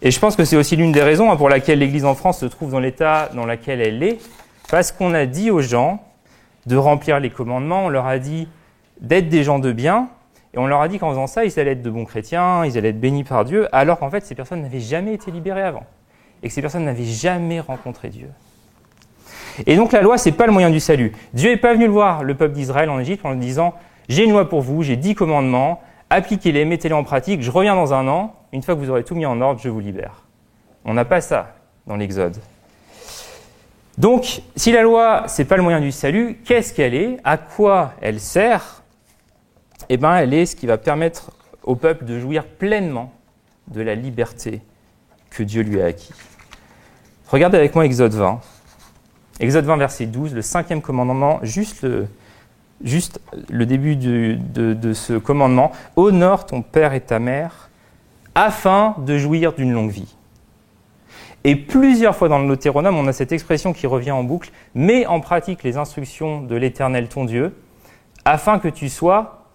Et 0.00 0.10
je 0.10 0.18
pense 0.18 0.34
que 0.34 0.46
c'est 0.46 0.56
aussi 0.56 0.76
l'une 0.76 0.92
des 0.92 1.02
raisons 1.02 1.30
hein, 1.30 1.36
pour 1.36 1.50
laquelle 1.50 1.80
l'Église 1.80 2.06
en 2.06 2.14
France 2.14 2.38
se 2.38 2.46
trouve 2.46 2.70
dans 2.70 2.80
l'état 2.80 3.28
dans 3.34 3.44
lequel 3.44 3.82
elle 3.82 4.02
est, 4.02 4.18
parce 4.70 4.90
qu'on 4.90 5.12
a 5.12 5.26
dit 5.26 5.50
aux 5.50 5.60
gens 5.60 6.02
de 6.64 6.76
remplir 6.76 7.20
les 7.20 7.28
commandements, 7.28 7.84
on 7.84 7.88
leur 7.90 8.06
a 8.06 8.18
dit 8.18 8.48
d'être 9.02 9.28
des 9.28 9.44
gens 9.44 9.58
de 9.58 9.72
bien, 9.72 10.08
et 10.54 10.58
on 10.58 10.66
leur 10.66 10.80
a 10.80 10.88
dit 10.88 10.98
qu'en 10.98 11.10
faisant 11.10 11.26
ça, 11.26 11.44
ils 11.44 11.60
allaient 11.60 11.72
être 11.72 11.82
de 11.82 11.90
bons 11.90 12.06
chrétiens, 12.06 12.64
ils 12.64 12.78
allaient 12.78 12.88
être 12.88 13.00
bénis 13.00 13.24
par 13.24 13.44
Dieu, 13.44 13.68
alors 13.72 13.98
qu'en 13.98 14.08
fait, 14.08 14.24
ces 14.24 14.34
personnes 14.34 14.62
n'avaient 14.62 14.80
jamais 14.80 15.12
été 15.12 15.30
libérées 15.30 15.62
avant, 15.62 15.84
et 16.42 16.48
que 16.48 16.54
ces 16.54 16.62
personnes 16.62 16.86
n'avaient 16.86 17.04
jamais 17.04 17.60
rencontré 17.60 18.08
Dieu. 18.08 18.30
Et 19.66 19.76
donc 19.76 19.92
la 19.92 20.02
loi, 20.02 20.18
c'est 20.18 20.32
pas 20.32 20.46
le 20.46 20.52
moyen 20.52 20.70
du 20.70 20.80
salut. 20.80 21.12
Dieu 21.34 21.50
n'est 21.50 21.56
pas 21.56 21.72
venu 21.72 21.86
le 21.86 21.92
voir, 21.92 22.24
le 22.24 22.34
peuple 22.34 22.54
d'Israël 22.54 22.90
en 22.90 22.98
Égypte, 22.98 23.24
en 23.24 23.32
lui 23.32 23.40
disant, 23.40 23.74
j'ai 24.08 24.24
une 24.24 24.32
loi 24.32 24.48
pour 24.48 24.60
vous, 24.60 24.82
j'ai 24.82 24.96
dix 24.96 25.14
commandements, 25.14 25.80
appliquez-les, 26.10 26.64
mettez-les 26.64 26.94
en 26.94 27.04
pratique, 27.04 27.42
je 27.42 27.50
reviens 27.50 27.74
dans 27.74 27.94
un 27.94 28.08
an, 28.08 28.34
une 28.52 28.62
fois 28.62 28.74
que 28.74 28.80
vous 28.80 28.90
aurez 28.90 29.04
tout 29.04 29.14
mis 29.14 29.26
en 29.26 29.40
ordre, 29.40 29.60
je 29.62 29.68
vous 29.68 29.80
libère. 29.80 30.24
On 30.84 30.94
n'a 30.94 31.04
pas 31.04 31.20
ça 31.20 31.54
dans 31.86 31.96
l'Exode. 31.96 32.38
Donc, 33.98 34.42
si 34.56 34.72
la 34.72 34.82
loi, 34.82 35.24
c'est 35.26 35.44
pas 35.44 35.56
le 35.56 35.62
moyen 35.62 35.80
du 35.80 35.92
salut, 35.92 36.40
qu'est-ce 36.44 36.72
qu'elle 36.72 36.94
est? 36.94 37.18
À 37.22 37.36
quoi 37.36 37.92
elle 38.00 38.18
sert? 38.18 38.82
Eh 39.88 39.96
bien, 39.96 40.16
elle 40.16 40.32
est 40.32 40.46
ce 40.46 40.56
qui 40.56 40.66
va 40.66 40.78
permettre 40.78 41.32
au 41.64 41.74
peuple 41.74 42.04
de 42.04 42.18
jouir 42.18 42.46
pleinement 42.46 43.12
de 43.68 43.82
la 43.82 43.94
liberté 43.94 44.62
que 45.30 45.42
Dieu 45.42 45.62
lui 45.62 45.80
a 45.82 45.86
acquis. 45.86 46.12
Regardez 47.28 47.58
avec 47.58 47.74
moi 47.74 47.84
Exode 47.84 48.14
20. 48.14 48.40
Exode 49.40 49.64
20, 49.64 49.78
verset 49.78 50.06
12, 50.06 50.34
le 50.34 50.42
cinquième 50.42 50.82
commandement, 50.82 51.40
juste 51.42 51.82
le, 51.82 53.66
début 53.66 53.96
de, 53.96 54.36
de, 54.54 54.92
ce 54.92 55.14
commandement, 55.14 55.72
honore 55.96 56.44
ton 56.44 56.60
père 56.60 56.92
et 56.92 57.00
ta 57.00 57.18
mère 57.18 57.70
afin 58.34 58.94
de 58.98 59.16
jouir 59.16 59.54
d'une 59.54 59.72
longue 59.72 59.90
vie. 59.90 60.14
Et 61.44 61.56
plusieurs 61.56 62.14
fois 62.14 62.28
dans 62.28 62.38
le 62.38 62.46
Deutéronome, 62.46 62.96
on 62.96 63.06
a 63.06 63.14
cette 63.14 63.32
expression 63.32 63.72
qui 63.72 63.86
revient 63.86 64.10
en 64.10 64.24
boucle, 64.24 64.50
mets 64.74 65.06
en 65.06 65.20
pratique 65.20 65.62
les 65.62 65.78
instructions 65.78 66.42
de 66.42 66.54
l'Éternel 66.54 67.08
ton 67.08 67.24
Dieu, 67.24 67.54
afin 68.26 68.58
que 68.58 68.68
tu 68.68 68.90
sois 68.90 69.46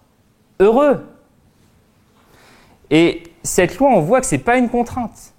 heureux. 0.58 1.06
Et 2.90 3.22
cette 3.44 3.78
loi, 3.78 3.90
on 3.90 4.00
voit 4.00 4.20
que 4.20 4.26
ce 4.26 4.34
n'est 4.34 4.42
pas 4.42 4.58
une 4.58 4.68
contrainte, 4.68 5.32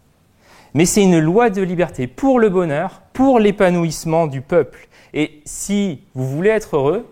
mais 0.74 0.86
c'est 0.86 1.04
une 1.04 1.20
loi 1.20 1.50
de 1.50 1.62
liberté 1.62 2.08
pour 2.08 2.40
le 2.40 2.50
bonheur, 2.50 3.02
pour 3.14 3.40
l'épanouissement 3.40 4.28
du 4.28 4.42
peuple. 4.42 4.88
Et 5.14 5.42
si 5.46 6.02
vous 6.14 6.28
voulez 6.28 6.50
être 6.50 6.76
heureux, 6.76 7.06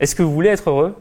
est-ce 0.00 0.14
que 0.14 0.22
vous 0.22 0.32
voulez 0.32 0.50
être 0.50 0.70
heureux? 0.70 0.96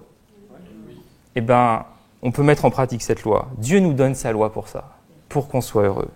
Eh 1.35 1.41
bien, 1.41 1.85
on 2.21 2.31
peut 2.31 2.43
mettre 2.43 2.65
en 2.65 2.69
pratique 2.69 3.01
cette 3.01 3.23
loi. 3.23 3.47
Dieu 3.57 3.79
nous 3.79 3.93
donne 3.93 4.15
sa 4.15 4.31
loi 4.31 4.51
pour 4.51 4.67
ça, 4.67 4.95
pour 5.29 5.47
qu'on 5.47 5.61
soit 5.61 5.83
heureux. 5.83 6.09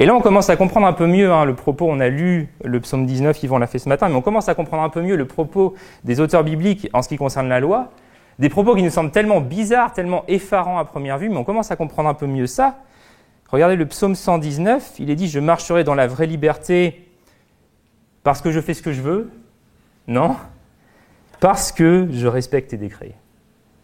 Et 0.00 0.06
là, 0.06 0.14
on 0.14 0.20
commence 0.20 0.48
à 0.48 0.56
comprendre 0.56 0.86
un 0.86 0.92
peu 0.92 1.06
mieux 1.06 1.32
hein, 1.32 1.44
le 1.44 1.54
propos. 1.54 1.86
On 1.88 1.98
a 1.98 2.08
lu 2.08 2.48
le 2.62 2.78
psaume 2.80 3.04
19, 3.04 3.42
Yvan 3.42 3.58
l'a 3.58 3.66
fait 3.66 3.80
ce 3.80 3.88
matin, 3.88 4.08
mais 4.08 4.14
on 4.14 4.22
commence 4.22 4.48
à 4.48 4.54
comprendre 4.54 4.84
un 4.84 4.90
peu 4.90 5.02
mieux 5.02 5.16
le 5.16 5.26
propos 5.26 5.74
des 6.04 6.20
auteurs 6.20 6.44
bibliques 6.44 6.88
en 6.92 7.02
ce 7.02 7.08
qui 7.08 7.16
concerne 7.16 7.48
la 7.48 7.58
loi. 7.58 7.90
Des 8.38 8.48
propos 8.48 8.76
qui 8.76 8.84
nous 8.84 8.90
semblent 8.90 9.10
tellement 9.10 9.40
bizarres, 9.40 9.92
tellement 9.92 10.22
effarants 10.28 10.78
à 10.78 10.84
première 10.84 11.18
vue, 11.18 11.28
mais 11.28 11.36
on 11.36 11.44
commence 11.44 11.72
à 11.72 11.76
comprendre 11.76 12.08
un 12.08 12.14
peu 12.14 12.26
mieux 12.26 12.46
ça. 12.46 12.78
Regardez 13.48 13.76
le 13.76 13.86
psaume 13.86 14.14
119, 14.14 14.94
il 14.98 15.10
est 15.10 15.16
dit 15.16 15.28
Je 15.28 15.40
marcherai 15.40 15.84
dans 15.84 15.94
la 15.94 16.06
vraie 16.06 16.26
liberté 16.26 17.08
parce 18.22 18.42
que 18.42 18.50
je 18.50 18.60
fais 18.60 18.74
ce 18.74 18.82
que 18.82 18.92
je 18.92 19.00
veux. 19.00 19.30
Non, 20.06 20.36
parce 21.40 21.72
que 21.72 22.08
je 22.10 22.26
respecte 22.26 22.70
tes 22.70 22.76
décrets. 22.76 23.14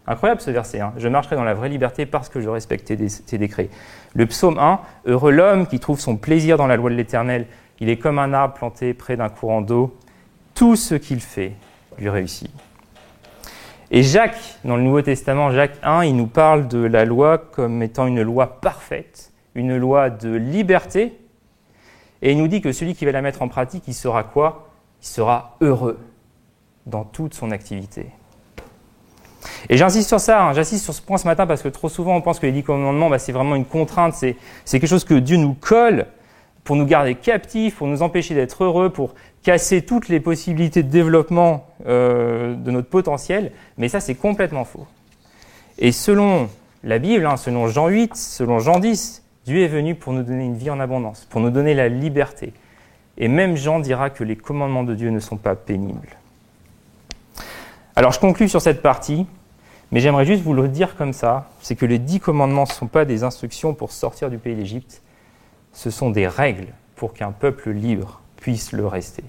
Incroyable 0.07 0.41
ce 0.41 0.51
verset. 0.51 0.81
Hein. 0.81 0.93
je 0.99 1.09
marcherai 1.09 1.37
dans 1.37 1.45
la 1.45 1.55
vraie 1.55 1.71
liberté 1.71 2.05
parce 2.05 2.29
que 2.29 2.41
je 2.41 2.49
respecte 2.49 2.87
tes, 2.87 3.39
décrets. 3.39 3.71
Le 4.15 4.27
psaume 4.27 4.59
1, 4.59 4.81
Heureux 5.07 5.33
l'homme 5.33 5.67
qui 5.67 5.81
trouve 5.81 5.99
son 5.99 6.17
plaisir 6.17 6.59
dans 6.59 6.67
la 6.67 6.77
loi 6.77 6.91
de 6.91 6.95
l'Éternel. 6.95 7.47
Il 7.81 7.89
est 7.89 7.97
comme 7.97 8.19
un 8.19 8.35
arbre 8.35 8.55
planté 8.55 8.93
près 8.93 9.17
d'un 9.17 9.31
courant 9.31 9.63
d'eau. 9.63 9.97
Tout 10.55 10.77
ce 10.77 10.95
qu'il 10.95 11.21
fait 11.21 11.53
lui 11.99 12.09
réussit. 12.11 12.51
Et 13.91 14.03
Jacques, 14.03 14.59
dans 14.65 14.77
le 14.77 14.83
Nouveau 14.83 15.03
Testament, 15.03 15.51
Jacques 15.53 15.79
1, 15.83 16.05
il 16.05 16.17
nous 16.17 16.27
parle 16.27 16.69
de 16.69 16.79
la 16.79 17.05
loi 17.05 17.39
comme 17.39 17.83
étant 17.83 18.07
une 18.07 18.23
loi 18.23 18.61
parfaite, 18.61 19.33
une 19.55 19.77
loi 19.77 20.11
de 20.11 20.31
liberté. 20.31 21.19
Et 22.23 22.33
il 22.33 22.39
nous 22.39 22.49
dit 22.49 22.61
que 22.61 22.73
celui 22.73 22.95
qui 22.95 23.05
va 23.05 23.13
la 23.13 23.23
mettre 23.23 23.43
en 23.43 23.49
pratique, 23.49 23.85
il 23.87 23.95
sera 23.95 24.25
quoi? 24.25 24.71
Il 25.03 25.07
sera 25.07 25.57
heureux 25.61 25.99
dans 26.87 27.05
toute 27.05 27.35
son 27.35 27.51
activité. 27.51 28.07
Et 29.69 29.77
j'insiste 29.77 30.09
sur 30.09 30.21
ça, 30.21 30.43
hein, 30.43 30.53
j'insiste 30.53 30.85
sur 30.85 30.95
ce 30.95 31.03
point 31.03 31.19
ce 31.19 31.27
matin 31.27 31.47
parce 31.47 31.63
que 31.63 31.69
trop 31.69 31.89
souvent 31.89 32.17
on 32.17 32.21
pense 32.21 32.39
que 32.39 32.47
les 32.47 32.53
dix 32.53 32.63
commandements, 32.63 33.11
bah, 33.11 33.19
c'est 33.19 33.33
vraiment 33.33 33.57
une 33.57 33.65
contrainte, 33.65 34.15
c'est, 34.15 34.37
quelque 34.71 34.87
chose 34.87 35.05
que 35.05 35.15
Dieu 35.15 35.37
nous 35.37 35.55
colle 35.55 36.07
pour 36.65 36.77
nous 36.77 36.87
garder 36.87 37.15
captifs, 37.15 37.77
pour 37.77 37.87
nous 37.87 38.03
empêcher 38.03 38.35
d'être 38.35 38.65
heureux, 38.65 38.91
pour 38.91 39.15
casser 39.43 39.83
toutes 39.83 40.09
les 40.09 40.21
possibilités 40.21 40.83
de 40.83 40.89
développement 40.89 41.67
euh, 41.87 42.55
de 42.55 42.71
notre 42.71 42.89
potentiel, 42.89 43.53
mais 43.77 43.89
ça 43.89 44.01
c'est 44.01 44.15
complètement 44.15 44.65
faux. 44.65 44.87
Et 45.79 45.93
selon 45.93 46.49
la 46.83 46.99
Bible, 46.99 47.27
hein, 47.27 47.37
selon 47.37 47.67
Jean 47.69 47.89
8, 47.89 48.17
selon 48.17 48.61
Jean 48.61 48.79
10, 48.79 49.24
Dieu 49.45 49.63
est 49.63 49.69
venu 49.69 49.95
pour 49.95 50.13
nous 50.13 50.23
donner 50.23 50.45
une 50.45 50.57
vie 50.57 50.71
en 50.71 50.81
abondance, 50.81 51.27
pour 51.29 51.41
nous 51.41 51.51
donner 51.51 51.75
la 51.75 51.89
liberté. 51.89 52.53
Et 53.19 53.29
même 53.29 53.57
Jean 53.57 53.79
dira 53.79 54.11
que 54.11 54.25
les 54.25 54.37
commandements 54.37 54.85
de 54.85 54.95
Dieu 54.95 55.11
ne 55.11 55.21
sont 55.21 55.37
pas 55.37 55.55
pénibles. 55.55 56.17
Alors 57.97 58.13
je 58.13 58.19
conclus 58.19 58.49
sur 58.49 58.61
cette 58.61 58.83
partie, 58.83 59.27
mais 59.93 60.01
j'aimerais 60.01 60.25
juste 60.25 60.43
vous 60.43 60.55
le 60.55 60.67
dire 60.69 60.97
comme 60.97 61.13
ça, 61.13 61.51
c'est 61.61 61.77
que 61.77 61.87
les 61.87 61.99
dix 61.99 62.19
commandements 62.19 62.63
ne 62.63 62.73
sont 62.73 62.89
pas 62.89 63.05
des 63.05 63.23
instructions 63.23 63.75
pour 63.75 63.93
sortir 63.93 64.31
du 64.31 64.39
pays 64.39 64.57
d'Égypte, 64.57 65.03
ce 65.73 65.91
sont 65.91 66.11
des 66.11 66.27
règles 66.27 66.69
pour 66.97 67.13
qu'un 67.13 67.31
peuple 67.31 67.71
libre 67.71 68.21
puisse 68.37 68.73
le 68.73 68.87
rester. 68.87 69.25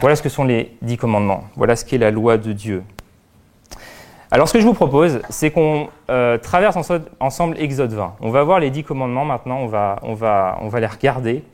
Voilà 0.00 0.16
ce 0.16 0.22
que 0.22 0.28
sont 0.28 0.44
les 0.44 0.76
dix 0.82 0.96
commandements, 0.96 1.44
voilà 1.56 1.76
ce 1.76 1.84
qu'est 1.84 1.98
la 1.98 2.10
loi 2.10 2.38
de 2.38 2.52
Dieu. 2.52 2.82
Alors 4.34 4.48
ce 4.48 4.54
que 4.54 4.58
je 4.58 4.66
vous 4.66 4.74
propose, 4.74 5.20
c'est 5.30 5.52
qu'on 5.52 5.88
euh, 6.10 6.38
traverse 6.38 6.76
ensemble 7.20 7.56
Exode 7.56 7.92
20. 7.92 8.16
On 8.20 8.30
va 8.30 8.42
voir 8.42 8.58
les 8.58 8.70
dix 8.70 8.82
commandements 8.82 9.24
maintenant, 9.24 9.58
on 9.58 9.68
va, 9.68 10.00
on 10.02 10.14
va, 10.14 10.58
on 10.60 10.66
va 10.66 10.80
les 10.80 10.88
regarder. 10.88 11.44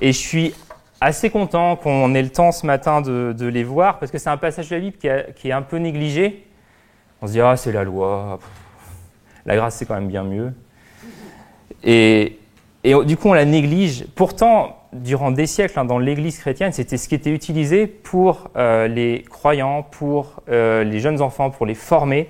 Et 0.00 0.10
je 0.10 0.18
suis 0.18 0.54
assez 1.02 1.28
content 1.28 1.76
qu'on 1.76 2.14
ait 2.14 2.22
le 2.22 2.30
temps 2.30 2.52
ce 2.52 2.64
matin 2.64 3.02
de, 3.02 3.46
les 3.46 3.64
voir, 3.64 3.98
parce 3.98 4.10
que 4.10 4.16
c'est 4.16 4.30
un 4.30 4.38
passage 4.38 4.70
de 4.70 4.76
la 4.76 4.80
Bible 4.80 4.96
qui, 4.96 5.48
est 5.48 5.52
un 5.52 5.60
peu 5.60 5.76
négligé. 5.76 6.46
On 7.20 7.26
se 7.26 7.32
dit, 7.32 7.40
ah, 7.42 7.54
c'est 7.58 7.70
la 7.70 7.84
loi, 7.84 8.38
la 9.44 9.56
grâce, 9.56 9.74
c'est 9.76 9.84
quand 9.84 9.96
même 9.96 10.08
bien 10.08 10.24
mieux. 10.24 10.54
Et, 11.84 12.38
du 12.82 13.18
coup, 13.18 13.28
on 13.28 13.34
la 13.34 13.44
néglige. 13.44 14.06
Pourtant, 14.14 14.79
durant 14.92 15.30
des 15.30 15.46
siècles, 15.46 15.78
hein, 15.78 15.84
dans 15.84 15.98
l'Église 15.98 16.38
chrétienne, 16.38 16.72
c'était 16.72 16.96
ce 16.96 17.08
qui 17.08 17.14
était 17.14 17.30
utilisé 17.30 17.86
pour 17.86 18.48
euh, 18.56 18.88
les 18.88 19.24
croyants, 19.28 19.82
pour 19.82 20.42
euh, 20.48 20.84
les 20.84 21.00
jeunes 21.00 21.20
enfants, 21.22 21.50
pour 21.50 21.66
les 21.66 21.74
former. 21.74 22.28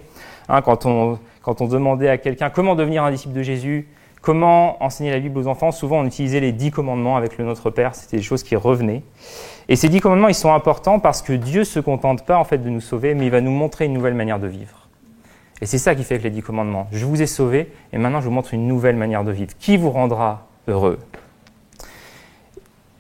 Hein, 0.49 0.63
quand, 0.63 0.87
on, 0.87 1.19
demandait 1.67 2.09
à 2.09 2.19
quelqu'un 2.19 2.51
comment 2.51 2.75
devenir 2.75 3.05
un 3.05 3.11
disciple 3.11 3.35
de 3.35 3.43
Jésus, 3.43 3.89
Comment 4.23 4.83
enseigner 4.85 5.11
la 5.11 5.19
Bible 5.19 5.39
aux 5.39 5.47
enfants 5.47 5.73
Souvent, 5.73 6.01
on 6.01 6.05
utilisait 6.05 6.41
les 6.41 6.53
dix 6.53 6.71
commandements 6.71 7.17
avec 7.17 7.39
le 7.39 7.45
Notre 7.47 7.71
Père. 7.71 7.95
C'était 7.95 8.19
des 8.19 8.23
choses 8.23 8.43
qui 8.43 8.55
revenaient. 8.55 9.03
Et 9.71 9.77
ces 9.77 9.89
dix 9.89 10.01
commandements, 10.01 10.29
ils 10.29 10.35
sont 10.35 10.53
importants 10.53 10.99
parce 10.99 11.23
que 11.23 11.33
Dieu 11.33 11.65
se 11.65 11.81
contente 11.81 12.27
pas 12.27 12.37
en 12.37 12.45
fait 12.45 12.59
de 12.59 12.69
nous 12.69 12.83
sauver, 12.83 13.15
mais 13.15 13.25
il 13.25 13.31
va 13.31 13.41
nous 13.41 13.51
montrer 13.51 13.87
une 13.87 13.95
nouvelle 13.95 14.13
manière 14.13 14.39
de 14.39 14.47
vivre. 14.47 14.89
Et 15.63 15.67
c'est 15.67 15.79
ça 15.79 15.95
qui 15.95 16.05
fait 16.05 16.15
avec 16.15 16.25
les 16.25 16.31
dix 16.31 16.43
commandements. 16.43 16.87
Je 16.93 17.07
vous 17.07 17.23
ai 17.23 17.27
sauvé, 17.27 17.73
et 17.95 17.99
maintenant 17.99 18.21
je 18.21 18.27
vous 18.27 18.31
montre 18.31 18.53
une 18.53 18.67
nouvelle 18.67 18.97
manière 18.97 19.25
de 19.25 19.33
vivre 19.33 19.53
qui 19.59 19.79
vous 19.79 19.91
rendra 19.91 20.47
heureux? 20.69 20.99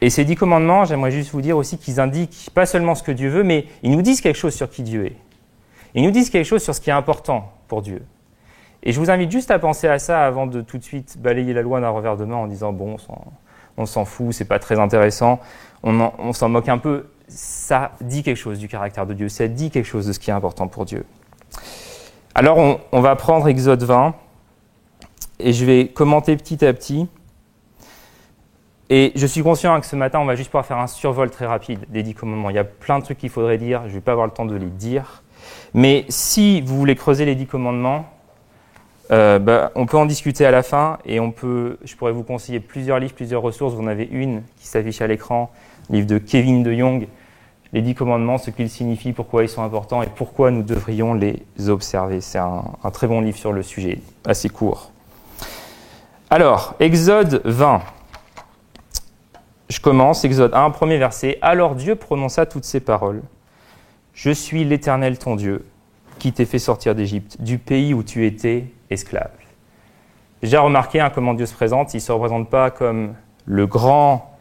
Et 0.00 0.08
ces 0.08 0.24
dix 0.24 0.36
commandements, 0.36 0.84
j'aimerais 0.84 1.10
juste 1.10 1.30
vous 1.30 1.42
dire 1.42 1.56
aussi 1.56 1.76
qu'ils 1.78 2.00
indiquent 2.00 2.50
pas 2.54 2.66
seulement 2.66 2.94
ce 2.94 3.02
que 3.02 3.12
Dieu 3.12 3.28
veut, 3.28 3.42
mais 3.42 3.66
ils 3.82 3.90
nous 3.90 4.02
disent 4.02 4.20
quelque 4.20 4.38
chose 4.38 4.54
sur 4.54 4.70
qui 4.70 4.82
Dieu 4.82 5.06
est. 5.06 5.16
Ils 5.94 6.02
nous 6.02 6.10
disent 6.10 6.30
quelque 6.30 6.46
chose 6.46 6.62
sur 6.62 6.74
ce 6.74 6.80
qui 6.80 6.90
est 6.90 6.94
important 6.94 7.52
pour 7.68 7.82
Dieu. 7.82 8.02
Et 8.82 8.92
je 8.92 9.00
vous 9.00 9.10
invite 9.10 9.30
juste 9.30 9.50
à 9.50 9.58
penser 9.58 9.88
à 9.88 9.98
ça 9.98 10.24
avant 10.24 10.46
de 10.46 10.62
tout 10.62 10.78
de 10.78 10.82
suite 10.82 11.18
balayer 11.18 11.52
la 11.52 11.62
loi 11.62 11.80
d'un 11.80 11.90
revers 11.90 12.16
de 12.16 12.24
main 12.24 12.36
en 12.36 12.46
disant 12.46 12.72
bon, 12.72 12.96
on 13.76 13.86
s'en 13.86 14.04
fout, 14.06 14.32
c'est 14.32 14.46
pas 14.46 14.58
très 14.58 14.78
intéressant, 14.78 15.38
on, 15.82 16.32
s'en 16.32 16.48
moque 16.48 16.68
un 16.68 16.78
peu. 16.78 17.06
Ça 17.28 17.92
dit 18.00 18.22
quelque 18.22 18.36
chose 18.36 18.58
du 18.58 18.68
caractère 18.68 19.06
de 19.06 19.14
Dieu, 19.14 19.28
ça 19.28 19.48
dit 19.48 19.70
quelque 19.70 19.86
chose 19.86 20.06
de 20.06 20.12
ce 20.12 20.18
qui 20.18 20.30
est 20.30 20.32
important 20.32 20.66
pour 20.66 20.86
Dieu. 20.86 21.04
Alors 22.34 22.56
on, 22.56 22.80
on 22.92 23.00
va 23.00 23.16
prendre 23.16 23.46
Exode 23.48 23.82
20 23.82 24.14
et 25.40 25.52
je 25.52 25.64
vais 25.64 25.88
commenter 25.88 26.36
petit 26.36 26.64
à 26.64 26.72
petit. 26.72 27.06
Et 28.92 29.12
je 29.14 29.24
suis 29.24 29.42
conscient 29.44 29.80
que 29.80 29.86
ce 29.86 29.94
matin, 29.94 30.18
on 30.18 30.24
va 30.24 30.34
juste 30.34 30.50
pouvoir 30.50 30.66
faire 30.66 30.78
un 30.78 30.88
survol 30.88 31.30
très 31.30 31.46
rapide 31.46 31.78
des 31.90 32.02
dix 32.02 32.12
commandements. 32.12 32.50
Il 32.50 32.56
y 32.56 32.58
a 32.58 32.64
plein 32.64 32.98
de 32.98 33.04
trucs 33.04 33.18
qu'il 33.18 33.30
faudrait 33.30 33.56
dire, 33.56 33.82
je 33.84 33.90
ne 33.90 33.94
vais 33.94 34.00
pas 34.00 34.12
avoir 34.12 34.26
le 34.26 34.32
temps 34.32 34.44
de 34.44 34.56
les 34.56 34.66
dire. 34.66 35.22
Mais 35.74 36.04
si 36.08 36.60
vous 36.60 36.76
voulez 36.76 36.96
creuser 36.96 37.24
les 37.24 37.36
dix 37.36 37.46
commandements, 37.46 38.06
euh, 39.12 39.38
bah, 39.38 39.70
on 39.76 39.86
peut 39.86 39.96
en 39.96 40.06
discuter 40.06 40.44
à 40.44 40.50
la 40.50 40.64
fin 40.64 40.98
et 41.04 41.20
on 41.20 41.30
peut, 41.30 41.78
je 41.84 41.94
pourrais 41.94 42.10
vous 42.10 42.24
conseiller 42.24 42.58
plusieurs 42.58 42.98
livres, 42.98 43.14
plusieurs 43.14 43.42
ressources. 43.42 43.74
Vous 43.74 43.82
en 43.82 43.86
avez 43.86 44.08
une 44.10 44.42
qui 44.58 44.66
s'affiche 44.66 45.00
à 45.00 45.06
l'écran, 45.06 45.52
livre 45.88 46.08
de 46.08 46.18
Kevin 46.18 46.64
de 46.64 46.72
Jong, 46.72 47.06
Les 47.72 47.82
Dix 47.82 47.94
Commandements, 47.94 48.38
ce 48.38 48.50
qu'ils 48.50 48.70
signifient, 48.70 49.12
pourquoi 49.12 49.44
ils 49.44 49.48
sont 49.48 49.62
importants 49.62 50.02
et 50.02 50.08
pourquoi 50.08 50.50
nous 50.50 50.64
devrions 50.64 51.14
les 51.14 51.44
observer. 51.68 52.20
C'est 52.20 52.38
un, 52.38 52.64
un 52.82 52.90
très 52.90 53.06
bon 53.06 53.20
livre 53.20 53.38
sur 53.38 53.52
le 53.52 53.62
sujet, 53.62 54.00
assez 54.26 54.48
court. 54.48 54.90
Alors, 56.28 56.74
Exode 56.80 57.40
20. 57.44 57.82
Je 59.70 59.78
commence, 59.78 60.24
Exode 60.24 60.52
1, 60.52 60.70
premier 60.70 60.98
verset. 60.98 61.38
Alors 61.42 61.76
Dieu 61.76 61.94
prononça 61.94 62.44
toutes 62.44 62.64
ces 62.64 62.80
paroles. 62.80 63.22
Je 64.14 64.32
suis 64.32 64.64
l'Éternel 64.64 65.16
ton 65.16 65.36
Dieu, 65.36 65.64
qui 66.18 66.32
t'ai 66.32 66.44
fait 66.44 66.58
sortir 66.58 66.96
d'Égypte, 66.96 67.40
du 67.40 67.58
pays 67.58 67.94
où 67.94 68.02
tu 68.02 68.26
étais 68.26 68.64
esclave. 68.90 69.30
Déjà 70.42 70.60
remarqué 70.60 70.98
hein, 70.98 71.12
comment 71.14 71.34
Dieu 71.34 71.46
se 71.46 71.54
présente. 71.54 71.94
Il 71.94 71.98
ne 71.98 72.02
se 72.02 72.10
représente 72.10 72.50
pas 72.50 72.72
comme 72.72 73.14
le 73.46 73.68
grand 73.68 74.36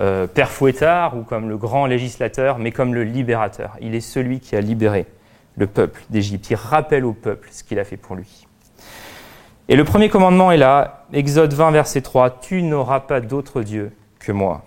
euh, 0.00 0.26
père 0.26 0.50
fouettard 0.50 1.14
ou 1.14 1.24
comme 1.24 1.50
le 1.50 1.58
grand 1.58 1.84
législateur, 1.84 2.58
mais 2.58 2.72
comme 2.72 2.94
le 2.94 3.04
libérateur. 3.04 3.76
Il 3.82 3.94
est 3.94 4.00
celui 4.00 4.40
qui 4.40 4.56
a 4.56 4.62
libéré 4.62 5.04
le 5.56 5.66
peuple 5.66 6.00
d'Égypte. 6.08 6.48
Il 6.48 6.54
rappelle 6.54 7.04
au 7.04 7.12
peuple 7.12 7.48
ce 7.52 7.64
qu'il 7.64 7.78
a 7.78 7.84
fait 7.84 7.98
pour 7.98 8.16
lui. 8.16 8.46
Et 9.68 9.76
le 9.76 9.84
premier 9.84 10.08
commandement 10.08 10.50
est 10.50 10.56
là, 10.56 11.04
Exode 11.12 11.52
20, 11.52 11.70
verset 11.70 12.00
3, 12.00 12.40
Tu 12.40 12.62
n'auras 12.62 13.00
pas 13.00 13.20
d'autre 13.20 13.60
Dieu 13.60 13.92
que 14.18 14.32
moi. 14.32 14.62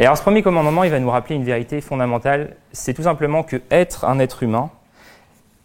Et 0.00 0.04
alors 0.04 0.16
ce 0.16 0.22
premier 0.22 0.42
commandement, 0.42 0.82
il 0.82 0.90
va 0.90 0.98
nous 0.98 1.10
rappeler 1.10 1.36
une 1.36 1.44
vérité 1.44 1.82
fondamentale, 1.82 2.56
c'est 2.72 2.94
tout 2.94 3.02
simplement 3.02 3.42
que 3.42 3.60
être 3.70 4.06
un 4.06 4.18
être 4.18 4.42
humain, 4.42 4.70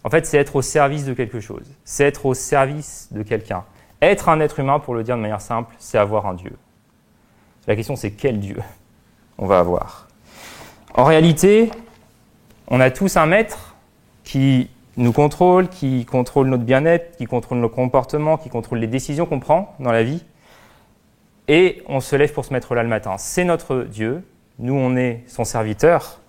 en 0.04 0.10
fait, 0.10 0.27
c'est 0.27 0.38
être 0.38 0.58
au 0.58 0.62
service 0.62 1.06
de 1.06 1.13
quelque 1.13 1.39
chose. 1.39 1.65
C'est 1.84 2.04
être 2.04 2.27
au 2.27 2.36
service 2.36 3.08
de 3.10 3.24
quelqu'un. 3.24 3.63
Être 4.04 4.30
un 4.30 4.39
être 4.39 4.60
humain, 4.60 4.77
pour 4.77 4.94
le 4.94 5.04
dire 5.04 5.15
de 5.15 5.22
manière 5.22 5.42
simple, 5.42 5.74
c'est 5.80 5.98
avoir 5.98 6.27
un 6.27 6.36
Dieu. 6.36 6.51
La 7.65 7.75
question, 7.75 7.96
c'est 7.96 8.12
quel 8.12 8.39
Dieu 8.39 8.58
on 9.39 9.48
va 9.48 9.58
avoir? 9.58 10.08
En 10.94 11.06
réalité, 11.06 11.72
on 12.68 12.82
a 12.82 12.92
tous 12.92 13.18
un 13.18 13.25
maître 13.25 13.75
qui 14.24 14.70
nous 14.98 15.12
contrôle, 15.12 15.70
qui 15.70 16.06
contrôle 16.06 16.48
notre 16.48 16.63
bien-être, 16.63 17.18
qui 17.18 17.25
contrôle 17.25 17.58
nos 17.58 17.70
comportements, 17.70 18.38
qui 18.38 18.50
contrôle 18.50 18.80
les 18.80 18.88
décisions 18.88 19.25
qu'on 19.25 19.39
prend 19.39 19.74
dans 19.80 19.92
la 19.92 20.04
vie. 20.04 20.24
Et 21.48 21.84
on 21.88 22.00
se 22.00 22.16
lève 22.16 22.34
pour 22.34 22.46
se 22.46 22.54
mettre 22.54 22.75
là 22.75 22.84
le 22.84 22.90
matin. 22.90 23.16
C'est 23.18 23.44
notre 23.44 23.84
Dieu. 23.84 24.24
Nous, 24.60 24.74
on 24.74 24.96
est 24.96 25.24
son 25.28 25.44
serviteur. 25.44 26.20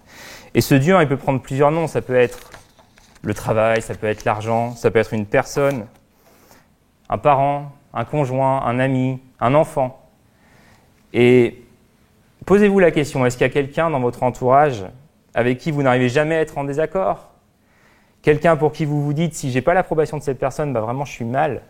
Et 0.55 0.61
ce 0.61 0.75
Dieu, 0.75 0.97
il 1.01 1.09
peut 1.09 1.17
prendre 1.17 1.41
plusieurs 1.41 1.71
noms. 1.71 1.87
Ça 1.87 2.03
peut 2.03 2.17
être 2.17 2.51
le 3.27 3.35
travail, 3.35 3.83
ça 3.83 3.95
peut 3.95 4.07
être 4.07 4.25
l'argent, 4.25 4.75
ça 4.77 4.91
peut 4.91 5.01
être 5.01 5.13
une 5.13 5.27
personne, 5.27 5.87
un 7.09 7.19
parent, 7.19 7.73
un 7.93 8.05
conjoint, 8.05 8.63
un 8.63 8.79
ami, 8.79 9.21
un 9.41 9.55
enfant. 9.55 10.01
Et 11.13 11.63
posez-vous 12.45 12.79
la 12.79 12.93
question, 12.93 13.27
est-ce 13.27 13.37
qu'il 13.37 13.47
y 13.47 13.51
a 13.51 13.53
quelqu'un 13.53 13.91
dans 13.91 14.01
votre 14.01 14.23
entourage 14.23 14.85
avec 15.35 15.59
qui 15.59 15.73
vous 15.73 15.83
n'arrivez 15.83 16.09
jamais 16.09 16.37
à 16.37 16.41
être 16.41 16.57
en 16.57 16.65
désaccord? 16.65 17.31
Quelqu'un 18.23 18.57
pour 18.57 18.73
qui 18.73 18.85
vous 18.85 19.03
vous 19.03 19.13
dites, 19.13 19.35
si 19.35 19.51
j'ai 19.51 19.63
pas 19.63 19.75
l'approbation 19.75 20.17
de 20.17 20.23
cette 20.23 20.39
personne, 20.39 20.73
bah 20.73 20.81
vraiment 20.81 21.05
je 21.05 21.13
suis 21.13 21.25
mal. 21.25 21.63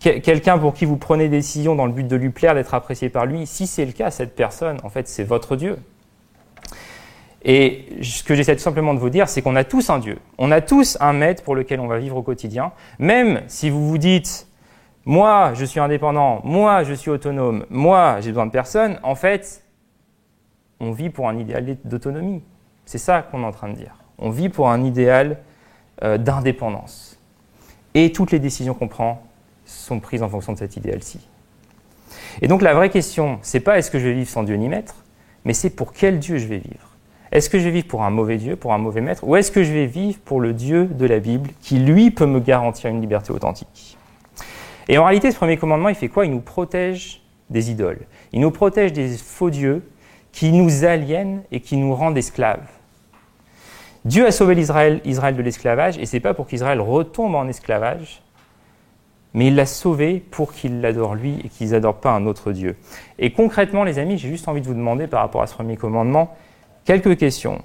Quelqu'un 0.00 0.58
pour 0.58 0.72
qui 0.72 0.86
vous 0.86 0.96
prenez 0.96 1.28
des 1.28 1.36
décisions 1.36 1.74
dans 1.74 1.84
le 1.84 1.92
but 1.92 2.08
de 2.08 2.16
lui 2.16 2.30
plaire, 2.30 2.54
d'être 2.54 2.72
apprécié 2.72 3.10
par 3.10 3.26
lui. 3.26 3.46
Si 3.46 3.66
c'est 3.66 3.84
le 3.84 3.92
cas, 3.92 4.10
cette 4.10 4.34
personne, 4.34 4.78
en 4.82 4.88
fait, 4.88 5.06
c'est 5.06 5.24
votre 5.24 5.56
Dieu. 5.56 5.76
Et 7.42 7.86
ce 8.02 8.22
que 8.22 8.34
j'essaie 8.34 8.56
tout 8.56 8.62
simplement 8.62 8.94
de 8.94 8.98
vous 8.98 9.10
dire, 9.10 9.28
c'est 9.28 9.42
qu'on 9.42 9.56
a 9.56 9.64
tous 9.64 9.90
un 9.90 9.98
Dieu. 9.98 10.18
On 10.38 10.50
a 10.50 10.62
tous 10.62 10.96
un 11.00 11.12
maître 11.12 11.42
pour 11.42 11.54
lequel 11.54 11.80
on 11.80 11.86
va 11.86 11.98
vivre 11.98 12.16
au 12.16 12.22
quotidien. 12.22 12.72
Même 12.98 13.42
si 13.46 13.68
vous 13.68 13.86
vous 13.86 13.98
dites, 13.98 14.46
moi, 15.04 15.52
je 15.54 15.64
suis 15.64 15.80
indépendant, 15.80 16.40
moi, 16.44 16.82
je 16.82 16.94
suis 16.94 17.10
autonome, 17.10 17.66
moi, 17.70 18.20
j'ai 18.20 18.30
besoin 18.30 18.46
de 18.46 18.52
personne, 18.52 18.98
en 19.02 19.14
fait, 19.14 19.64
on 20.80 20.92
vit 20.92 21.10
pour 21.10 21.28
un 21.28 21.38
idéal 21.38 21.76
d'autonomie. 21.84 22.42
C'est 22.84 22.98
ça 22.98 23.22
qu'on 23.22 23.42
est 23.42 23.46
en 23.46 23.52
train 23.52 23.68
de 23.68 23.74
dire. 23.74 23.96
On 24.18 24.30
vit 24.30 24.48
pour 24.48 24.70
un 24.70 24.82
idéal 24.82 25.38
euh, 26.02 26.18
d'indépendance. 26.18 27.18
Et 27.94 28.12
toutes 28.12 28.30
les 28.30 28.38
décisions 28.38 28.74
qu'on 28.74 28.88
prend 28.88 29.22
sont 29.70 30.00
prises 30.00 30.22
en 30.22 30.28
fonction 30.28 30.52
de 30.52 30.58
cet 30.58 30.76
idéal-ci. 30.76 31.20
Et 32.42 32.48
donc 32.48 32.62
la 32.62 32.74
vraie 32.74 32.90
question, 32.90 33.38
c'est 33.42 33.60
pas 33.60 33.78
est-ce 33.78 33.90
que 33.90 33.98
je 33.98 34.06
vais 34.06 34.14
vivre 34.14 34.28
sans 34.28 34.42
Dieu 34.42 34.56
ni 34.56 34.68
maître, 34.68 34.94
mais 35.44 35.54
c'est 35.54 35.70
pour 35.70 35.92
quel 35.92 36.18
Dieu 36.18 36.38
je 36.38 36.46
vais 36.46 36.58
vivre. 36.58 36.90
Est-ce 37.32 37.48
que 37.48 37.58
je 37.58 37.64
vais 37.64 37.70
vivre 37.70 37.86
pour 37.86 38.02
un 38.02 38.10
mauvais 38.10 38.38
Dieu, 38.38 38.56
pour 38.56 38.72
un 38.72 38.78
mauvais 38.78 39.00
maître, 39.00 39.22
ou 39.24 39.36
est-ce 39.36 39.52
que 39.52 39.62
je 39.62 39.72
vais 39.72 39.86
vivre 39.86 40.18
pour 40.24 40.40
le 40.40 40.52
Dieu 40.52 40.86
de 40.86 41.06
la 41.06 41.20
Bible 41.20 41.50
qui, 41.62 41.78
lui, 41.78 42.10
peut 42.10 42.26
me 42.26 42.40
garantir 42.40 42.90
une 42.90 43.00
liberté 43.00 43.32
authentique? 43.32 43.96
Et 44.88 44.98
en 44.98 45.04
réalité, 45.04 45.30
ce 45.30 45.36
premier 45.36 45.56
commandement, 45.56 45.88
il 45.88 45.94
fait 45.94 46.08
quoi? 46.08 46.26
Il 46.26 46.32
nous 46.32 46.40
protège 46.40 47.22
des 47.48 47.70
idoles. 47.70 48.00
Il 48.32 48.40
nous 48.40 48.50
protège 48.50 48.92
des 48.92 49.16
faux 49.16 49.50
dieux 49.50 49.88
qui 50.32 50.50
nous 50.50 50.84
aliènent 50.84 51.42
et 51.52 51.60
qui 51.60 51.76
nous 51.76 51.94
rendent 51.94 52.18
esclaves. 52.18 52.66
Dieu 54.04 54.26
a 54.26 54.32
sauvé 54.32 54.56
l'Israël, 54.56 55.00
Israël 55.04 55.36
de 55.36 55.42
l'esclavage, 55.42 55.98
et 55.98 56.06
c'est 56.06 56.20
pas 56.20 56.34
pour 56.34 56.46
qu'Israël 56.48 56.80
retombe 56.80 57.36
en 57.36 57.46
esclavage, 57.46 58.22
mais 59.34 59.48
il 59.48 59.54
l'a 59.54 59.66
sauvé 59.66 60.22
pour 60.30 60.52
qu'il 60.52 60.80
l'adore 60.80 61.14
lui 61.14 61.40
et 61.44 61.48
qu'ils 61.48 61.70
n'adorent 61.70 62.00
pas 62.00 62.12
un 62.12 62.26
autre 62.26 62.52
Dieu. 62.52 62.76
Et 63.18 63.32
concrètement, 63.32 63.84
les 63.84 63.98
amis, 63.98 64.18
j'ai 64.18 64.28
juste 64.28 64.48
envie 64.48 64.60
de 64.60 64.66
vous 64.66 64.74
demander 64.74 65.06
par 65.06 65.20
rapport 65.20 65.42
à 65.42 65.46
ce 65.46 65.54
premier 65.54 65.76
commandement, 65.76 66.34
Quelques 66.84 67.18
questions. 67.18 67.62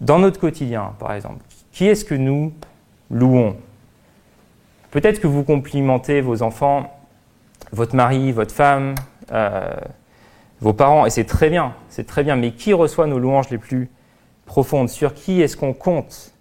Dans 0.00 0.18
notre 0.18 0.40
quotidien, 0.40 0.92
par 0.98 1.12
exemple, 1.12 1.42
qui 1.72 1.86
est-ce 1.86 2.04
que 2.04 2.14
nous 2.14 2.52
louons? 3.10 3.56
Peut-être 4.90 5.20
que 5.20 5.26
vous 5.26 5.44
complimentez 5.44 6.20
vos 6.20 6.42
enfants, 6.42 6.92
votre 7.72 7.94
mari, 7.94 8.32
votre 8.32 8.54
femme, 8.54 8.94
euh, 9.32 9.74
vos 10.60 10.72
parents, 10.72 11.06
et 11.06 11.10
c'est 11.10 11.24
très 11.24 11.48
bien, 11.48 11.74
c'est 11.88 12.06
très 12.06 12.24
bien, 12.24 12.36
mais 12.36 12.52
qui 12.52 12.72
reçoit 12.72 13.06
nos 13.06 13.18
louanges 13.18 13.50
les 13.50 13.58
plus 13.58 13.88
profondes? 14.46 14.88
Sur 14.88 15.14
qui 15.14 15.40
est-ce 15.40 15.56
qu'on 15.56 15.72
compte? 15.72 16.34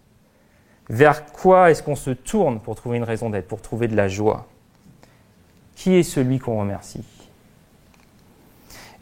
Vers 0.90 1.26
quoi 1.26 1.70
est-ce 1.72 1.84
qu'on 1.84 1.96
se 1.96 2.12
tourne 2.12 2.60
pour 2.60 2.76
trouver 2.76 2.98
une 2.98 3.04
raison 3.04 3.30
d'être, 3.30 3.48
pour 3.48 3.62
trouver 3.62 3.88
de 3.88 3.96
la 3.96 4.08
joie? 4.08 4.48
Qui 5.76 5.96
est 5.96 6.04
celui 6.04 6.40
qu'on 6.40 6.60
remercie? 6.60 7.04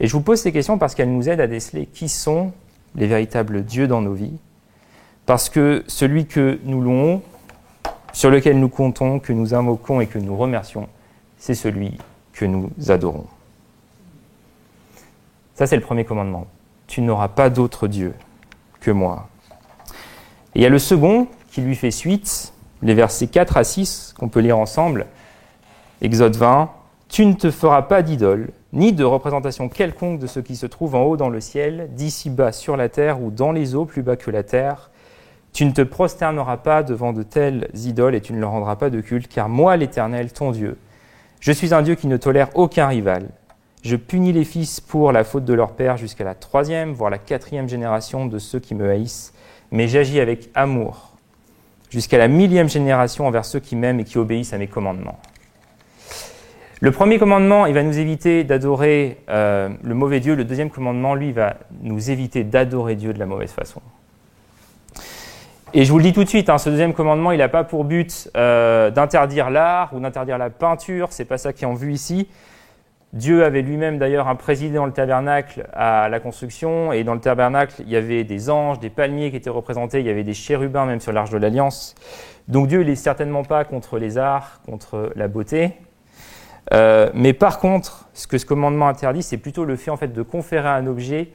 Et 0.00 0.06
je 0.06 0.12
vous 0.12 0.20
pose 0.20 0.40
ces 0.40 0.52
questions 0.52 0.78
parce 0.78 0.94
qu'elles 0.94 1.12
nous 1.12 1.28
aident 1.28 1.40
à 1.40 1.46
déceler 1.46 1.86
qui 1.86 2.08
sont 2.08 2.52
les 2.96 3.06
véritables 3.06 3.64
dieux 3.64 3.86
dans 3.86 4.00
nos 4.00 4.14
vies, 4.14 4.38
parce 5.26 5.48
que 5.48 5.84
celui 5.86 6.26
que 6.26 6.58
nous 6.64 6.80
louons, 6.80 7.22
sur 8.12 8.30
lequel 8.30 8.58
nous 8.58 8.68
comptons, 8.68 9.18
que 9.18 9.32
nous 9.32 9.54
invoquons 9.54 10.00
et 10.00 10.06
que 10.06 10.18
nous 10.18 10.36
remercions, 10.36 10.88
c'est 11.38 11.54
celui 11.54 11.98
que 12.32 12.44
nous 12.44 12.70
adorons. 12.88 13.26
Ça, 15.54 15.66
c'est 15.66 15.76
le 15.76 15.82
premier 15.82 16.04
commandement. 16.04 16.46
Tu 16.86 17.00
n'auras 17.00 17.28
pas 17.28 17.50
d'autre 17.50 17.88
Dieu 17.88 18.14
que 18.80 18.90
moi. 18.90 19.28
Et 20.54 20.60
il 20.60 20.62
y 20.62 20.66
a 20.66 20.70
le 20.70 20.78
second 20.78 21.28
qui 21.56 21.62
lui 21.62 21.74
fait 21.74 21.90
suite, 21.90 22.52
les 22.82 22.92
versets 22.92 23.28
4 23.28 23.56
à 23.56 23.64
6 23.64 24.12
qu'on 24.18 24.28
peut 24.28 24.40
lire 24.40 24.58
ensemble. 24.58 25.06
Exode 26.02 26.36
20, 26.36 26.70
Tu 27.08 27.24
ne 27.24 27.32
te 27.32 27.50
feras 27.50 27.80
pas 27.80 28.02
d'idole, 28.02 28.50
ni 28.74 28.92
de 28.92 29.04
représentation 29.04 29.70
quelconque 29.70 30.18
de 30.18 30.26
ce 30.26 30.38
qui 30.38 30.54
se 30.54 30.66
trouve 30.66 30.94
en 30.94 31.04
haut 31.04 31.16
dans 31.16 31.30
le 31.30 31.40
ciel, 31.40 31.88
d'ici 31.94 32.28
bas 32.28 32.52
sur 32.52 32.76
la 32.76 32.90
terre 32.90 33.22
ou 33.22 33.30
dans 33.30 33.52
les 33.52 33.74
eaux 33.74 33.86
plus 33.86 34.02
bas 34.02 34.16
que 34.16 34.30
la 34.30 34.42
terre. 34.42 34.90
Tu 35.54 35.64
ne 35.64 35.70
te 35.70 35.80
prosterneras 35.80 36.58
pas 36.58 36.82
devant 36.82 37.14
de 37.14 37.22
telles 37.22 37.70
idoles 37.72 38.16
et 38.16 38.20
tu 38.20 38.34
ne 38.34 38.38
leur 38.38 38.50
rendras 38.50 38.76
pas 38.76 38.90
de 38.90 39.00
culte, 39.00 39.32
car 39.32 39.48
moi, 39.48 39.78
l'Éternel, 39.78 40.34
ton 40.34 40.50
Dieu, 40.50 40.76
je 41.40 41.52
suis 41.52 41.72
un 41.72 41.80
Dieu 41.80 41.94
qui 41.94 42.06
ne 42.06 42.18
tolère 42.18 42.50
aucun 42.54 42.86
rival. 42.86 43.28
Je 43.82 43.96
punis 43.96 44.34
les 44.34 44.44
fils 44.44 44.78
pour 44.78 45.10
la 45.10 45.24
faute 45.24 45.46
de 45.46 45.54
leur 45.54 45.72
père 45.72 45.96
jusqu'à 45.96 46.24
la 46.24 46.34
troisième, 46.34 46.92
voire 46.92 47.08
la 47.08 47.16
quatrième 47.16 47.66
génération 47.66 48.26
de 48.26 48.38
ceux 48.38 48.60
qui 48.60 48.74
me 48.74 48.90
haïssent, 48.90 49.32
mais 49.70 49.88
j'agis 49.88 50.20
avec 50.20 50.50
amour 50.54 51.15
jusqu'à 51.90 52.18
la 52.18 52.28
millième 52.28 52.68
génération 52.68 53.26
envers 53.26 53.44
ceux 53.44 53.60
qui 53.60 53.76
m'aiment 53.76 54.00
et 54.00 54.04
qui 54.04 54.18
obéissent 54.18 54.52
à 54.52 54.58
mes 54.58 54.66
commandements. 54.66 55.18
Le 56.80 56.90
premier 56.90 57.18
commandement, 57.18 57.64
il 57.64 57.72
va 57.72 57.82
nous 57.82 57.98
éviter 57.98 58.44
d'adorer 58.44 59.18
euh, 59.30 59.70
le 59.82 59.94
mauvais 59.94 60.20
Dieu. 60.20 60.34
Le 60.34 60.44
deuxième 60.44 60.68
commandement, 60.68 61.14
lui, 61.14 61.32
va 61.32 61.56
nous 61.80 62.10
éviter 62.10 62.44
d'adorer 62.44 62.96
Dieu 62.96 63.14
de 63.14 63.18
la 63.18 63.24
mauvaise 63.24 63.50
façon. 63.50 63.80
Et 65.72 65.84
je 65.84 65.90
vous 65.90 65.98
le 65.98 66.04
dis 66.04 66.12
tout 66.12 66.22
de 66.22 66.28
suite, 66.28 66.50
hein, 66.50 66.58
ce 66.58 66.68
deuxième 66.68 66.92
commandement, 66.92 67.32
il 67.32 67.38
n'a 67.38 67.48
pas 67.48 67.64
pour 67.64 67.84
but 67.84 68.30
euh, 68.36 68.90
d'interdire 68.90 69.50
l'art 69.50 69.92
ou 69.94 70.00
d'interdire 70.00 70.38
la 70.38 70.50
peinture. 70.50 71.08
C'est 71.10 71.24
pas 71.24 71.38
ça 71.38 71.52
qui 71.52 71.64
est 71.64 71.66
en 71.66 71.74
vue 71.74 71.92
ici. 71.92 72.28
Dieu 73.16 73.44
avait 73.44 73.62
lui-même 73.62 73.98
d'ailleurs 73.98 74.28
un 74.28 74.34
président 74.34 74.82
dans 74.82 74.86
le 74.86 74.92
tabernacle 74.92 75.66
à 75.72 76.08
la 76.10 76.20
construction, 76.20 76.92
et 76.92 77.02
dans 77.02 77.14
le 77.14 77.20
tabernacle, 77.20 77.76
il 77.80 77.88
y 77.88 77.96
avait 77.96 78.24
des 78.24 78.50
anges, 78.50 78.78
des 78.78 78.90
palmiers 78.90 79.30
qui 79.30 79.36
étaient 79.36 79.48
représentés, 79.48 80.00
il 80.00 80.06
y 80.06 80.10
avait 80.10 80.22
des 80.22 80.34
chérubins 80.34 80.84
même 80.84 81.00
sur 81.00 81.12
l'arche 81.12 81.30
de 81.30 81.38
l'Alliance. 81.38 81.94
Donc 82.46 82.68
Dieu, 82.68 82.82
il 82.82 82.88
n'est 82.88 82.94
certainement 82.94 83.42
pas 83.42 83.64
contre 83.64 83.98
les 83.98 84.18
arts, 84.18 84.60
contre 84.66 85.12
la 85.16 85.28
beauté, 85.28 85.72
euh, 86.74 87.10
mais 87.14 87.32
par 87.32 87.58
contre, 87.58 88.08
ce 88.12 88.26
que 88.26 88.36
ce 88.36 88.44
commandement 88.44 88.88
interdit, 88.88 89.22
c'est 89.22 89.38
plutôt 89.38 89.64
le 89.64 89.76
fait 89.76 89.90
en 89.90 89.96
fait 89.96 90.12
de 90.12 90.22
conférer 90.22 90.68
à 90.68 90.74
un 90.74 90.86
objet 90.86 91.28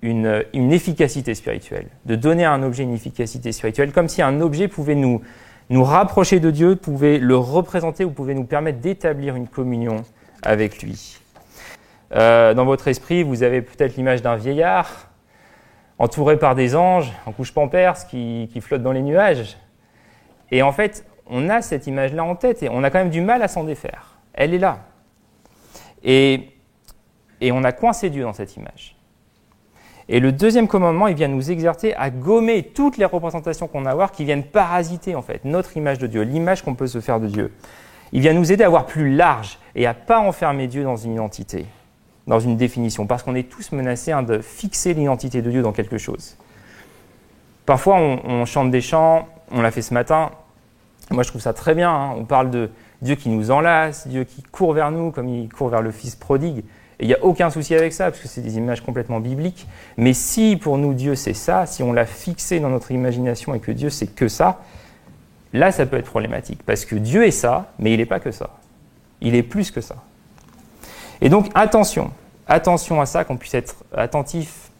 une, 0.00 0.44
une, 0.54 0.72
efficacité 0.72 1.34
spirituelle, 1.34 1.86
de 2.06 2.16
donner 2.16 2.44
à 2.44 2.52
un 2.52 2.64
objet 2.64 2.82
une 2.82 2.94
efficacité 2.94 3.52
spirituelle, 3.52 3.92
comme 3.92 4.08
si 4.08 4.22
un 4.22 4.40
objet 4.40 4.66
pouvait 4.66 4.96
nous, 4.96 5.20
nous 5.70 5.84
rapprocher 5.84 6.40
de 6.40 6.50
Dieu, 6.50 6.74
pouvez 6.74 7.20
le 7.20 7.36
représenter, 7.36 8.02
vous 8.02 8.10
pouvez 8.10 8.34
nous 8.34 8.44
permettre 8.44 8.80
d'établir 8.80 9.36
une 9.36 9.46
communion 9.46 10.04
avec 10.42 10.82
lui. 10.82 11.18
Euh, 12.14 12.54
dans 12.54 12.64
votre 12.64 12.88
esprit, 12.88 13.22
vous 13.22 13.42
avez 13.42 13.62
peut-être 13.62 13.96
l'image 13.96 14.22
d'un 14.22 14.36
vieillard 14.36 15.08
entouré 15.98 16.38
par 16.38 16.54
des 16.54 16.74
anges 16.74 17.12
en 17.26 17.32
couche 17.32 17.52
pampers 17.52 18.06
qui, 18.06 18.50
qui 18.52 18.60
flottent 18.60 18.82
dans 18.82 18.92
les 18.92 19.02
nuages. 19.02 19.56
Et 20.50 20.62
en 20.62 20.72
fait, 20.72 21.06
on 21.26 21.48
a 21.48 21.62
cette 21.62 21.86
image-là 21.86 22.24
en 22.24 22.34
tête 22.34 22.62
et 22.62 22.68
on 22.68 22.82
a 22.82 22.90
quand 22.90 22.98
même 22.98 23.10
du 23.10 23.20
mal 23.20 23.42
à 23.42 23.48
s'en 23.48 23.64
défaire. 23.64 24.18
Elle 24.34 24.52
est 24.52 24.58
là. 24.58 24.80
Et, 26.04 26.50
et 27.40 27.52
on 27.52 27.64
a 27.64 27.72
coincé 27.72 28.10
Dieu 28.10 28.22
dans 28.22 28.32
cette 28.32 28.56
image. 28.56 28.96
Et 30.08 30.20
le 30.20 30.32
deuxième 30.32 30.68
commandement, 30.68 31.06
il 31.06 31.14
vient 31.14 31.28
nous 31.28 31.50
exercer 31.50 31.94
à 31.96 32.10
gommer 32.10 32.64
toutes 32.64 32.98
les 32.98 33.04
représentations 33.04 33.68
qu'on 33.68 33.86
a 33.86 33.90
à 33.90 33.92
avoir 33.92 34.10
qui 34.10 34.24
viennent 34.24 34.44
parasiter 34.44 35.14
en 35.14 35.22
fait 35.22 35.44
notre 35.44 35.76
image 35.76 35.98
de 35.98 36.06
Dieu, 36.06 36.22
l'image 36.22 36.62
qu'on 36.62 36.74
peut 36.74 36.88
se 36.88 37.00
faire 37.00 37.20
de 37.20 37.28
Dieu. 37.28 37.52
Il 38.12 38.20
vient 38.20 38.34
nous 38.34 38.52
aider 38.52 38.62
à 38.62 38.68
voir 38.68 38.86
plus 38.86 39.14
large 39.14 39.58
et 39.74 39.86
à 39.86 39.94
pas 39.94 40.20
enfermer 40.20 40.66
Dieu 40.66 40.84
dans 40.84 40.96
une 40.96 41.14
identité, 41.14 41.66
dans 42.26 42.40
une 42.40 42.56
définition, 42.56 43.06
parce 43.06 43.22
qu'on 43.22 43.34
est 43.34 43.48
tous 43.48 43.72
menacés 43.72 44.12
hein, 44.12 44.22
de 44.22 44.38
fixer 44.38 44.92
l'identité 44.94 45.40
de 45.40 45.50
Dieu 45.50 45.62
dans 45.62 45.72
quelque 45.72 45.98
chose. 45.98 46.36
Parfois, 47.64 47.96
on, 47.96 48.44
chante 48.44 48.70
des 48.70 48.80
chants, 48.80 49.28
on 49.50 49.62
l'a 49.62 49.70
fait 49.70 49.82
ce 49.82 49.94
matin. 49.94 50.30
Moi, 51.10 51.22
je 51.22 51.28
trouve 51.28 51.40
ça 51.40 51.52
très 51.52 51.74
bien. 51.74 51.90
Hein. 51.90 52.14
On 52.18 52.24
parle 52.24 52.50
de 52.50 52.70
Dieu 53.00 53.14
qui 53.14 53.28
nous 53.28 53.50
enlace, 53.50 54.06
Dieu 54.08 54.24
qui 54.24 54.42
court 54.42 54.72
vers 54.72 54.90
nous 54.90 55.10
comme 55.10 55.28
il 55.28 55.48
court 55.48 55.68
vers 55.68 55.80
le 55.80 55.90
Fils 55.90 56.14
prodigue. 56.16 56.64
Et 56.98 57.04
il 57.04 57.08
n'y 57.08 57.14
a 57.14 57.24
aucun 57.24 57.50
souci 57.50 57.74
avec 57.74 57.92
ça, 57.92 58.10
parce 58.10 58.20
que 58.20 58.28
c'est 58.28 58.42
des 58.42 58.58
images 58.58 58.80
complètement 58.80 59.20
bibliques. 59.20 59.66
Mais 59.96 60.12
si 60.12 60.56
pour 60.56 60.76
nous 60.76 60.92
Dieu 60.92 61.14
c'est 61.14 61.34
ça, 61.34 61.66
si 61.66 61.82
on 61.82 61.92
l'a 61.92 62.06
fixé 62.06 62.60
dans 62.60 62.68
notre 62.68 62.90
imagination 62.90 63.54
et 63.54 63.60
que 63.60 63.72
Dieu 63.72 63.90
c'est 63.90 64.06
que 64.06 64.28
ça, 64.28 64.60
là 65.52 65.72
ça 65.72 65.86
peut 65.86 65.96
être 65.96 66.06
problématique. 66.06 66.62
Parce 66.64 66.84
que 66.84 66.94
Dieu 66.94 67.26
est 67.26 67.30
ça, 67.30 67.72
mais 67.78 67.92
il 67.92 67.98
n'est 67.98 68.06
pas 68.06 68.20
que 68.20 68.30
ça. 68.30 68.50
Il 69.20 69.34
est 69.34 69.42
plus 69.42 69.70
que 69.70 69.80
ça. 69.80 69.96
Et 71.20 71.28
donc 71.28 71.50
attention, 71.54 72.10
attention 72.46 73.00
à 73.00 73.06
ça, 73.06 73.24
qu'on 73.24 73.36
puisse 73.36 73.54
être 73.54 73.76
attentif 73.94 74.70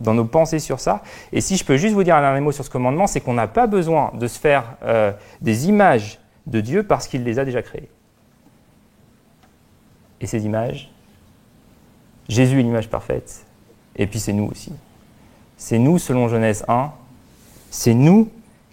dans 0.00 0.14
nos 0.14 0.24
pensées 0.24 0.58
sur 0.58 0.80
ça. 0.80 1.02
Et 1.32 1.40
si 1.40 1.56
je 1.56 1.64
peux 1.64 1.76
juste 1.76 1.94
vous 1.94 2.02
dire 2.02 2.16
un 2.16 2.20
dernier 2.20 2.40
mot 2.40 2.52
sur 2.52 2.64
ce 2.64 2.70
commandement, 2.70 3.06
c'est 3.06 3.20
qu'on 3.20 3.34
n'a 3.34 3.46
pas 3.46 3.66
besoin 3.66 4.12
de 4.14 4.26
se 4.26 4.38
faire 4.38 4.74
euh, 4.82 5.12
des 5.40 5.68
images 5.68 6.18
de 6.46 6.60
Dieu 6.60 6.82
parce 6.82 7.06
qu'il 7.06 7.22
les 7.24 7.38
a 7.38 7.44
déjà 7.44 7.62
créées. 7.62 7.88
Et 10.20 10.26
ces 10.26 10.44
images, 10.44 10.90
Jésus 12.28 12.60
est 12.60 12.62
l'image 12.62 12.88
parfaite, 12.88 13.44
et 13.96 14.06
puis 14.06 14.20
c'est 14.20 14.32
nous 14.32 14.48
aussi. 14.50 14.72
C'est 15.56 15.78
nous, 15.78 15.98
selon 15.98 16.28
Genèse 16.28 16.64
1, 16.68 16.90
c'est 17.70 17.94
nous 17.94 18.30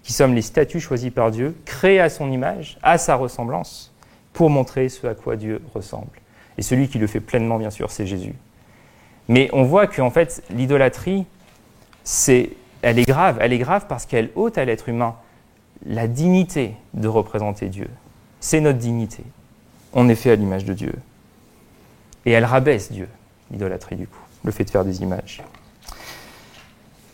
qui 0.10 0.13
sommes 0.13 0.34
les 0.34 0.41
statues 0.41 0.80
choisis 0.80 1.12
par 1.12 1.30
Dieu, 1.30 1.56
créés 1.65 2.00
à 2.00 2.10
son 2.10 2.32
image, 2.32 2.80
à 2.82 2.98
sa 2.98 3.13
ressemblance, 3.13 3.93
pour 4.34 4.50
montrer 4.50 4.89
ce 4.89 5.06
à 5.06 5.13
quoi 5.13 5.36
Dieu 5.36 5.62
ressemble. 5.76 6.19
Et 6.58 6.63
celui 6.63 6.89
qui 6.89 6.98
le 6.98 7.06
fait 7.06 7.19
pleinement, 7.19 7.60
bien 7.60 7.69
sûr, 7.69 7.91
c'est 7.91 8.08
Jésus. 8.08 8.34
Mais 9.28 9.52
on 9.54 9.62
voit 9.62 9.86
qu'en 9.86 10.10
fait, 10.10 10.41
l'idolâtrie, 10.50 11.28
c'est, 12.04 12.50
elle 12.82 12.98
est 12.98 13.06
grave. 13.06 13.38
Elle 13.39 13.54
est 13.54 13.60
grave 13.60 13.86
parce 13.88 14.08
qu'elle 14.08 14.32
ôte 14.34 14.58
à 14.58 14.65
l'être 14.65 14.89
humain 14.89 15.15
la 15.86 16.08
dignité 16.08 16.74
de 16.95 17.08
représenter 17.08 17.67
Dieu. 17.67 17.88
C'est 18.39 18.62
notre 18.62 18.80
dignité. 18.80 19.22
On 19.93 20.10
est 20.10 20.15
fait 20.15 20.32
à 20.32 20.36
l'image 20.36 20.65
de 20.65 20.74
Dieu. 20.74 20.95
Et 22.26 22.32
elle 22.32 22.45
rabaisse 22.45 22.91
Dieu 22.91 23.08
l'idolâtrie 23.52 23.95
du 23.95 24.08
coup, 24.08 24.26
le 24.43 24.52
fait 24.52 24.63
de 24.63 24.72
faire 24.72 24.86
des 24.86 25.04
images. 25.04 25.43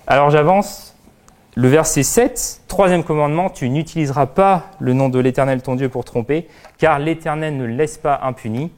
Alors 0.07 0.29
j'avance. 0.29 0.94
Le 1.57 1.69
verset 1.69 2.03
7, 2.03 2.63
troisième 2.67 3.05
commandement, 3.05 3.49
tu 3.49 3.69
n'utiliseras 3.69 4.25
pas 4.25 4.71
le 4.81 4.91
nom 4.91 5.07
de 5.07 5.19
l'Éternel 5.19 5.61
ton 5.61 5.75
Dieu 5.75 5.87
pour 5.87 6.03
tromper, 6.03 6.49
car 6.77 6.99
l'Éternel 6.99 7.55
ne 7.55 7.63
laisse 7.63 7.97
pas 7.97 8.19
impuni 8.23 8.73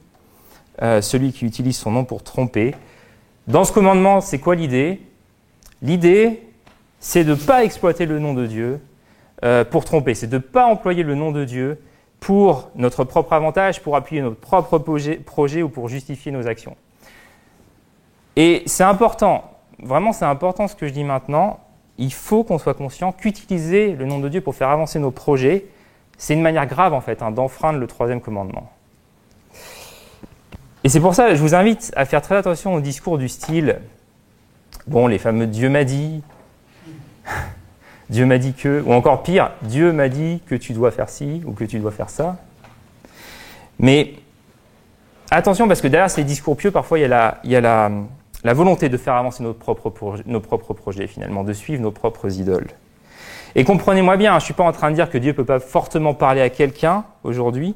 euh, 0.82 1.00
celui 1.00 1.32
qui 1.32 1.44
utilise 1.44 1.76
son 1.76 1.90
nom 1.90 2.04
pour 2.04 2.22
tromper. 2.22 2.76
Dans 3.48 3.64
ce 3.64 3.72
commandement, 3.72 4.20
c'est 4.20 4.38
quoi 4.38 4.54
l'idée? 4.54 5.02
L'idée, 5.82 6.40
c'est 7.00 7.24
de 7.24 7.30
ne 7.30 7.34
pas 7.34 7.64
exploiter 7.64 8.06
le 8.06 8.20
nom 8.20 8.32
de 8.32 8.46
Dieu 8.46 8.80
euh, 9.44 9.64
pour 9.64 9.84
tromper, 9.84 10.14
c'est 10.14 10.28
de 10.28 10.36
ne 10.36 10.42
pas 10.42 10.66
employer 10.66 11.02
le 11.02 11.16
nom 11.16 11.32
de 11.32 11.44
Dieu 11.44 11.82
pour 12.20 12.70
notre 12.76 13.02
propre 13.02 13.32
avantage, 13.32 13.82
pour 13.82 13.96
appuyer 13.96 14.22
notre 14.22 14.38
propre 14.38 14.78
projet 14.78 15.62
ou 15.62 15.68
pour 15.68 15.88
justifier 15.88 16.30
nos 16.30 16.46
actions. 16.46 16.76
Et 18.36 18.62
c'est 18.66 18.84
important, 18.84 19.50
vraiment 19.82 20.12
c'est 20.12 20.26
important 20.26 20.68
ce 20.68 20.76
que 20.76 20.86
je 20.86 20.92
dis 20.92 21.02
maintenant, 21.02 21.58
il 21.98 22.12
faut 22.12 22.44
qu'on 22.44 22.58
soit 22.58 22.74
conscient 22.74 23.12
qu'utiliser 23.12 23.94
le 23.94 24.06
nom 24.06 24.20
de 24.20 24.28
Dieu 24.28 24.40
pour 24.40 24.54
faire 24.54 24.70
avancer 24.70 24.98
nos 24.98 25.10
projets, 25.10 25.66
c'est 26.16 26.34
une 26.34 26.42
manière 26.42 26.66
grave 26.66 26.94
en 26.94 27.00
fait 27.00 27.22
hein, 27.22 27.30
d'enfreindre 27.30 27.78
le 27.78 27.86
troisième 27.86 28.20
commandement. 28.20 28.70
Et 30.84 30.88
c'est 30.88 31.00
pour 31.00 31.14
ça 31.14 31.28
que 31.28 31.34
je 31.34 31.40
vous 31.40 31.54
invite 31.54 31.92
à 31.96 32.04
faire 32.04 32.22
très 32.22 32.36
attention 32.36 32.74
au 32.74 32.80
discours 32.80 33.18
du 33.18 33.28
style, 33.28 33.80
bon, 34.86 35.06
les 35.06 35.18
fameux 35.18 35.46
Dieu 35.46 35.68
m'a 35.68 35.84
dit, 35.84 36.22
Dieu 38.10 38.26
m'a 38.26 38.38
dit 38.38 38.54
que, 38.54 38.82
ou 38.86 38.92
encore 38.92 39.22
pire, 39.22 39.50
Dieu 39.62 39.92
m'a 39.92 40.08
dit 40.08 40.40
que 40.46 40.54
tu 40.54 40.72
dois 40.72 40.90
faire 40.90 41.08
ci 41.08 41.42
ou 41.44 41.52
que 41.52 41.64
tu 41.64 41.78
dois 41.78 41.90
faire 41.90 42.10
ça. 42.10 42.36
Mais 43.78 44.14
attention 45.30 45.68
parce 45.68 45.80
que 45.80 45.88
derrière 45.88 46.10
ces 46.10 46.24
discours 46.24 46.56
pieux, 46.56 46.70
parfois 46.70 46.98
il 46.98 47.02
y 47.02 47.04
a 47.56 47.60
la, 47.60 47.90
la 48.44 48.54
volonté 48.54 48.88
de 48.88 48.96
faire 48.96 49.14
avancer 49.14 49.42
nos 49.42 49.54
propres, 49.54 49.90
projets 50.74 51.06
finalement, 51.06 51.44
de 51.44 51.52
suivre 51.52 51.82
nos 51.82 51.90
propres 51.90 52.38
idoles. 52.38 52.68
Et 53.54 53.64
comprenez-moi 53.64 54.16
bien, 54.16 54.32
je 54.32 54.36
ne 54.36 54.40
suis 54.40 54.54
pas 54.54 54.64
en 54.64 54.72
train 54.72 54.90
de 54.90 54.94
dire 54.94 55.10
que 55.10 55.18
Dieu 55.18 55.32
ne 55.32 55.36
peut 55.36 55.44
pas 55.44 55.60
fortement 55.60 56.14
parler 56.14 56.40
à 56.40 56.50
quelqu'un 56.50 57.04
aujourd'hui, 57.24 57.74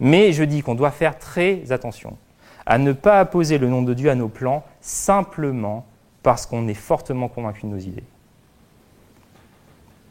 mais 0.00 0.32
je 0.32 0.44
dis 0.44 0.62
qu'on 0.62 0.74
doit 0.74 0.90
faire 0.90 1.18
très 1.18 1.70
attention 1.72 2.16
à 2.64 2.78
ne 2.78 2.92
pas 2.92 3.18
apposer 3.18 3.58
le 3.58 3.68
nom 3.68 3.82
de 3.82 3.94
Dieu 3.94 4.10
à 4.10 4.14
nos 4.14 4.28
plans 4.28 4.62
simplement 4.80 5.86
parce 6.22 6.46
qu'on 6.46 6.68
est 6.68 6.74
fortement 6.74 7.28
convaincu 7.28 7.66
de 7.66 7.70
nos 7.70 7.78
idées. 7.78 8.04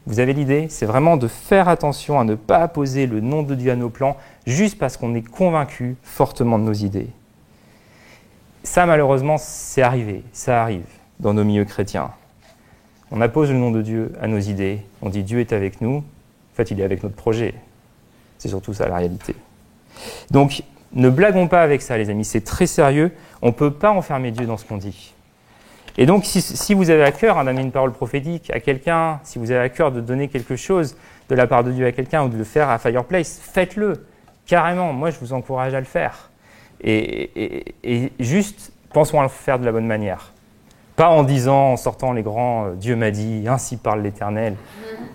Vous 0.06 0.20
avez 0.20 0.32
l'idée? 0.32 0.68
C'est 0.68 0.86
vraiment 0.86 1.16
de 1.16 1.28
faire 1.28 1.68
attention 1.68 2.18
à 2.18 2.24
ne 2.24 2.34
pas 2.34 2.58
apposer 2.58 3.06
le 3.06 3.20
nom 3.20 3.42
de 3.42 3.54
Dieu 3.54 3.70
à 3.70 3.76
nos 3.76 3.90
plans 3.90 4.16
juste 4.46 4.78
parce 4.78 4.96
qu'on 4.96 5.14
est 5.14 5.22
convaincu 5.22 5.96
fortement 6.02 6.58
de 6.58 6.64
nos 6.64 6.72
idées. 6.72 7.10
Ça, 8.68 8.84
malheureusement, 8.84 9.38
c'est 9.38 9.80
arrivé, 9.80 10.22
ça 10.34 10.62
arrive 10.62 10.84
dans 11.20 11.32
nos 11.32 11.42
milieux 11.42 11.64
chrétiens. 11.64 12.10
On 13.10 13.22
appose 13.22 13.50
le 13.50 13.56
nom 13.56 13.70
de 13.70 13.80
Dieu 13.80 14.12
à 14.20 14.28
nos 14.28 14.38
idées, 14.38 14.82
on 15.00 15.08
dit 15.08 15.22
Dieu 15.22 15.40
est 15.40 15.54
avec 15.54 15.80
nous, 15.80 15.96
en 15.96 16.54
fait, 16.54 16.70
il 16.70 16.78
est 16.78 16.84
avec 16.84 17.02
notre 17.02 17.14
projet. 17.14 17.54
C'est 18.36 18.50
surtout 18.50 18.74
ça 18.74 18.86
la 18.86 18.98
réalité. 18.98 19.34
Donc, 20.30 20.62
ne 20.92 21.08
blaguons 21.08 21.48
pas 21.48 21.62
avec 21.62 21.80
ça, 21.80 21.96
les 21.96 22.10
amis, 22.10 22.26
c'est 22.26 22.42
très 22.42 22.66
sérieux. 22.66 23.10
On 23.40 23.46
ne 23.46 23.52
peut 23.52 23.72
pas 23.72 23.90
enfermer 23.90 24.32
Dieu 24.32 24.44
dans 24.44 24.58
ce 24.58 24.66
qu'on 24.66 24.76
dit. 24.76 25.14
Et 25.96 26.04
donc, 26.04 26.26
si, 26.26 26.74
vous 26.74 26.90
avez 26.90 27.04
à 27.04 27.10
cœur 27.10 27.42
d'amener 27.42 27.62
une 27.62 27.72
parole 27.72 27.94
prophétique 27.94 28.50
à 28.50 28.60
quelqu'un, 28.60 29.18
si 29.24 29.38
vous 29.38 29.50
avez 29.50 29.60
à 29.60 29.68
cœur 29.70 29.92
de 29.92 30.02
donner 30.02 30.28
quelque 30.28 30.56
chose 30.56 30.94
de 31.30 31.34
la 31.34 31.46
part 31.46 31.64
de 31.64 31.72
Dieu 31.72 31.86
à 31.86 31.92
quelqu'un 31.92 32.22
ou 32.22 32.28
de 32.28 32.36
le 32.36 32.44
faire 32.44 32.68
à 32.68 32.78
Fireplace, 32.78 33.40
faites-le, 33.42 34.04
carrément. 34.44 34.92
Moi, 34.92 35.08
je 35.08 35.18
vous 35.20 35.32
encourage 35.32 35.72
à 35.72 35.80
le 35.80 35.86
faire. 35.86 36.28
Et, 36.82 38.12
juste, 38.20 38.72
pensons 38.92 39.20
à 39.20 39.24
le 39.24 39.28
faire 39.28 39.58
de 39.58 39.64
la 39.64 39.72
bonne 39.72 39.86
manière. 39.86 40.32
Pas 40.96 41.08
en 41.08 41.22
disant, 41.22 41.72
en 41.72 41.76
sortant 41.76 42.12
les 42.12 42.22
grands 42.22 42.66
euh, 42.66 42.74
Dieu 42.74 42.96
m'a 42.96 43.10
dit, 43.10 43.44
ainsi 43.46 43.76
parle 43.76 44.02
l'Éternel. 44.02 44.56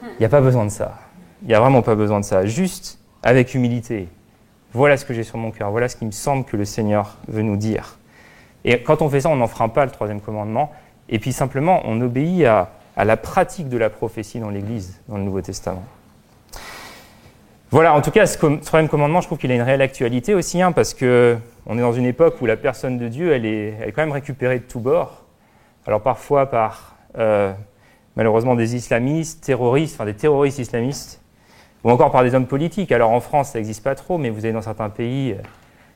Il 0.03 0.19
n'y 0.19 0.25
a 0.25 0.29
pas 0.29 0.41
besoin 0.41 0.65
de 0.65 0.69
ça. 0.69 0.97
Il 1.41 1.49
n'y 1.49 1.53
a 1.53 1.59
vraiment 1.59 1.81
pas 1.81 1.95
besoin 1.95 2.21
de 2.21 2.25
ça. 2.25 2.45
Juste 2.45 2.99
avec 3.21 3.53
humilité. 3.53 4.07
Voilà 4.71 4.95
ce 4.97 5.03
que 5.03 5.13
j'ai 5.13 5.23
sur 5.23 5.37
mon 5.37 5.51
cœur. 5.51 5.71
Voilà 5.71 5.89
ce 5.89 5.95
qui 5.95 6.05
me 6.05 6.11
semble 6.11 6.45
que 6.45 6.55
le 6.55 6.65
Seigneur 6.65 7.17
veut 7.27 7.41
nous 7.41 7.57
dire. 7.57 7.97
Et 8.63 8.81
quand 8.81 9.01
on 9.01 9.09
fait 9.09 9.21
ça, 9.21 9.29
on 9.29 9.35
n'enfreint 9.35 9.69
pas 9.69 9.85
le 9.85 9.91
troisième 9.91 10.21
commandement. 10.21 10.71
Et 11.09 11.19
puis 11.19 11.33
simplement, 11.33 11.81
on 11.83 11.99
obéit 11.99 12.45
à, 12.45 12.71
à 12.95 13.03
la 13.03 13.17
pratique 13.17 13.67
de 13.67 13.77
la 13.77 13.89
prophétie 13.89 14.39
dans 14.39 14.49
l'Église, 14.49 15.01
dans 15.09 15.17
le 15.17 15.23
Nouveau 15.23 15.41
Testament. 15.41 15.83
Voilà, 17.73 17.95
en 17.95 18.01
tout 18.01 18.11
cas, 18.11 18.27
ce 18.27 18.37
troisième 18.37 18.87
commandement, 18.87 19.19
je 19.19 19.25
trouve 19.25 19.39
qu'il 19.39 19.51
a 19.51 19.55
une 19.55 19.63
réelle 19.63 19.81
actualité 19.81 20.35
aussi, 20.35 20.61
hein, 20.61 20.71
parce 20.71 20.93
que 20.93 21.37
on 21.65 21.75
est 21.75 21.81
dans 21.81 21.91
une 21.91 22.05
époque 22.05 22.39
où 22.39 22.45
la 22.45 22.55
personne 22.55 22.99
de 22.99 23.07
Dieu, 23.07 23.33
elle 23.33 23.47
est, 23.47 23.73
elle 23.81 23.89
est 23.89 23.91
quand 23.91 24.03
même 24.03 24.11
récupérée 24.11 24.59
de 24.59 24.63
tous 24.63 24.79
bords. 24.79 25.23
Alors 25.87 26.01
parfois 26.01 26.51
par 26.51 26.97
euh, 27.17 27.51
malheureusement 28.15 28.53
des 28.53 28.75
islamistes, 28.75 29.43
terroristes, 29.43 29.95
enfin 29.95 30.05
des 30.05 30.13
terroristes 30.13 30.59
islamistes, 30.59 31.19
ou 31.83 31.89
encore 31.89 32.11
par 32.11 32.21
des 32.21 32.35
hommes 32.35 32.45
politiques. 32.45 32.91
Alors 32.91 33.09
en 33.09 33.19
France, 33.21 33.53
ça 33.53 33.57
n'existe 33.57 33.83
pas 33.83 33.95
trop, 33.95 34.19
mais 34.19 34.29
vous 34.29 34.45
avez 34.45 34.53
dans 34.53 34.61
certains 34.61 34.91
pays, 34.91 35.31
euh, 35.31 35.41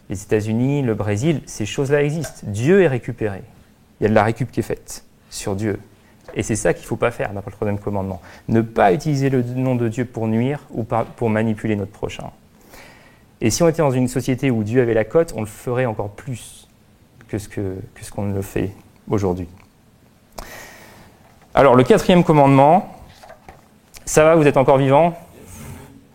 les 0.10 0.24
États-Unis, 0.24 0.82
le 0.82 0.96
Brésil, 0.96 1.44
ces 1.46 1.68
choses-là 1.68 2.02
existent. 2.02 2.40
Dieu 2.42 2.82
est 2.82 2.88
récupéré. 2.88 3.44
Il 4.00 4.06
y 4.06 4.08
a 4.08 4.10
de 4.10 4.16
la 4.16 4.24
récup 4.24 4.50
qui 4.50 4.62
est 4.62 4.64
faite 4.64 5.06
sur 5.30 5.56
Dieu. 5.56 5.80
Et 6.38 6.44
c'est 6.44 6.56
ça 6.56 6.72
qu'il 6.74 6.84
ne 6.84 6.88
faut 6.88 6.98
pas 6.98 7.10
faire 7.10 7.34
d'après 7.34 7.50
le 7.50 7.56
troisième 7.56 7.80
commandement. 7.80 8.22
Ne 8.48 8.62
pas 8.62 8.94
utiliser 8.94 9.32
le 9.32 9.42
nom 9.42 9.74
de 9.74 9.90
Dieu 9.90 10.06
pour 10.06 10.28
nuire 10.28 10.60
ou 10.70 10.86
pour 11.16 11.32
manipuler 11.32 11.76
notre 11.76 11.92
prochain. 11.92 12.30
Et 13.42 13.50
si 13.50 13.64
on 13.64 13.68
était 13.68 13.82
dans 13.82 13.90
une 13.90 14.08
société 14.08 14.52
où 14.52 14.64
Dieu 14.64 14.80
avait 14.80 14.94
la 14.94 15.04
cote, 15.04 15.34
on 15.36 15.42
le 15.42 15.48
ferait 15.48 15.88
encore 15.88 16.10
plus 16.10 16.68
que 17.28 17.40
ce 17.40 17.50
qu'on 17.50 17.82
que 17.96 18.04
ce 18.04 18.22
le 18.22 18.42
fait 18.44 18.70
aujourd'hui. 19.10 19.48
Alors, 21.56 21.74
le 21.74 21.84
quatrième 21.84 22.24
commandement, 22.24 22.88
ça 24.06 24.24
va, 24.24 24.36
vous 24.36 24.46
êtes 24.46 24.58
encore 24.58 24.78
vivant? 24.78 25.18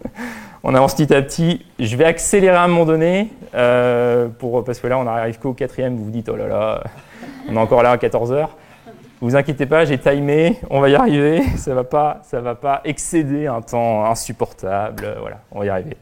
On 0.62 0.76
avance 0.76 0.94
petit 0.94 1.12
à 1.12 1.20
petit. 1.20 1.66
Je 1.80 1.96
vais 1.96 2.04
accélérer 2.04 2.54
à 2.54 2.62
un 2.62 2.68
moment 2.68 2.84
donné, 2.84 3.32
euh, 3.56 4.28
parce 4.64 4.78
que 4.78 4.86
là, 4.86 4.96
on 4.96 5.02
n'arrive 5.02 5.40
qu'au 5.40 5.54
quatrième. 5.54 5.96
Vous 5.96 6.04
vous 6.04 6.10
dites, 6.12 6.28
oh 6.28 6.36
là 6.36 6.46
là, 6.46 6.84
on 7.48 7.56
est 7.56 7.58
encore 7.58 7.82
là 7.82 7.90
à 7.90 7.98
14 7.98 8.30
heures. 8.30 8.56
Vous 9.22 9.36
inquiétez 9.36 9.66
pas, 9.66 9.84
j'ai 9.84 9.98
timé, 9.98 10.58
on 10.68 10.80
va 10.80 10.88
y 10.88 10.96
arriver. 10.96 11.42
Ça 11.56 11.74
va 11.74 11.84
va 12.40 12.54
pas 12.56 12.80
excéder 12.84 13.46
un 13.46 13.60
temps 13.62 14.04
insupportable. 14.04 15.16
Voilà, 15.20 15.42
on 15.52 15.60
va 15.60 15.66
y 15.66 15.68
arriver. 15.68 15.96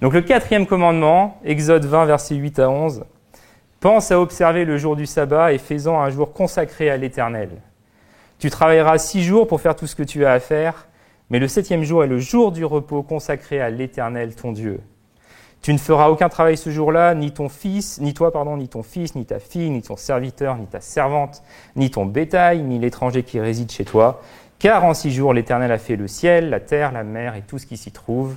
Donc 0.00 0.14
le 0.14 0.22
quatrième 0.22 0.66
commandement, 0.66 1.38
Exode 1.44 1.84
20, 1.84 2.06
versets 2.06 2.36
8 2.36 2.60
à 2.60 2.70
11. 2.70 3.04
Pense 3.78 4.10
à 4.10 4.18
observer 4.18 4.64
le 4.64 4.78
jour 4.78 4.96
du 4.96 5.04
sabbat 5.04 5.52
et 5.52 5.58
fais-en 5.58 6.00
un 6.00 6.08
jour 6.08 6.32
consacré 6.32 6.88
à 6.88 6.96
l'Éternel. 6.96 7.50
Tu 8.38 8.48
travailleras 8.48 8.96
six 8.96 9.22
jours 9.22 9.46
pour 9.46 9.60
faire 9.60 9.76
tout 9.76 9.86
ce 9.86 9.94
que 9.94 10.02
tu 10.02 10.24
as 10.24 10.32
à 10.32 10.40
faire, 10.40 10.86
mais 11.28 11.40
le 11.40 11.46
septième 11.46 11.82
jour 11.82 12.02
est 12.04 12.06
le 12.08 12.18
jour 12.18 12.52
du 12.52 12.64
repos 12.64 13.02
consacré 13.02 13.60
à 13.60 13.68
l'Éternel 13.68 14.34
ton 14.34 14.52
Dieu. 14.52 14.80
Tu 15.62 15.72
ne 15.72 15.78
feras 15.78 16.08
aucun 16.08 16.28
travail 16.28 16.56
ce 16.56 16.70
jour-là, 16.70 17.14
ni 17.14 17.30
ton 17.30 17.48
fils, 17.48 18.00
ni 18.00 18.14
toi, 18.14 18.32
pardon, 18.32 18.56
ni 18.56 18.68
ton 18.68 18.82
fils, 18.82 19.14
ni 19.14 19.24
ta 19.24 19.38
fille, 19.38 19.70
ni 19.70 19.80
ton 19.80 19.96
serviteur, 19.96 20.56
ni 20.56 20.66
ta 20.66 20.80
servante, 20.80 21.44
ni 21.76 21.88
ton 21.88 22.04
bétail, 22.04 22.62
ni 22.62 22.80
l'étranger 22.80 23.22
qui 23.22 23.38
réside 23.38 23.70
chez 23.70 23.84
toi, 23.84 24.20
car 24.58 24.84
en 24.84 24.92
six 24.92 25.12
jours 25.12 25.32
l'Éternel 25.32 25.70
a 25.70 25.78
fait 25.78 25.94
le 25.94 26.08
ciel, 26.08 26.50
la 26.50 26.58
terre, 26.58 26.90
la 26.90 27.04
mer 27.04 27.36
et 27.36 27.42
tout 27.42 27.58
ce 27.58 27.66
qui 27.66 27.76
s'y 27.76 27.92
trouve. 27.92 28.34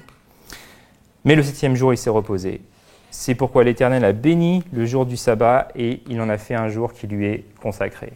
Mais 1.23 1.33
le 1.35 1.41
septième 1.41 1.75
jour 1.75 1.93
il 1.93 1.97
s'est 1.97 2.11
reposé. 2.11 2.61
C'est 3.09 3.33
pourquoi 3.33 3.63
l'Éternel 3.63 4.05
a 4.05 4.11
béni 4.11 4.63
le 4.71 4.85
jour 4.85 5.07
du 5.07 5.17
sabbat 5.17 5.69
et 5.75 6.03
il 6.07 6.21
en 6.21 6.29
a 6.29 6.37
fait 6.37 6.53
un 6.53 6.67
jour 6.67 6.93
qui 6.93 7.07
lui 7.07 7.25
est 7.25 7.45
consacré. 7.59 8.13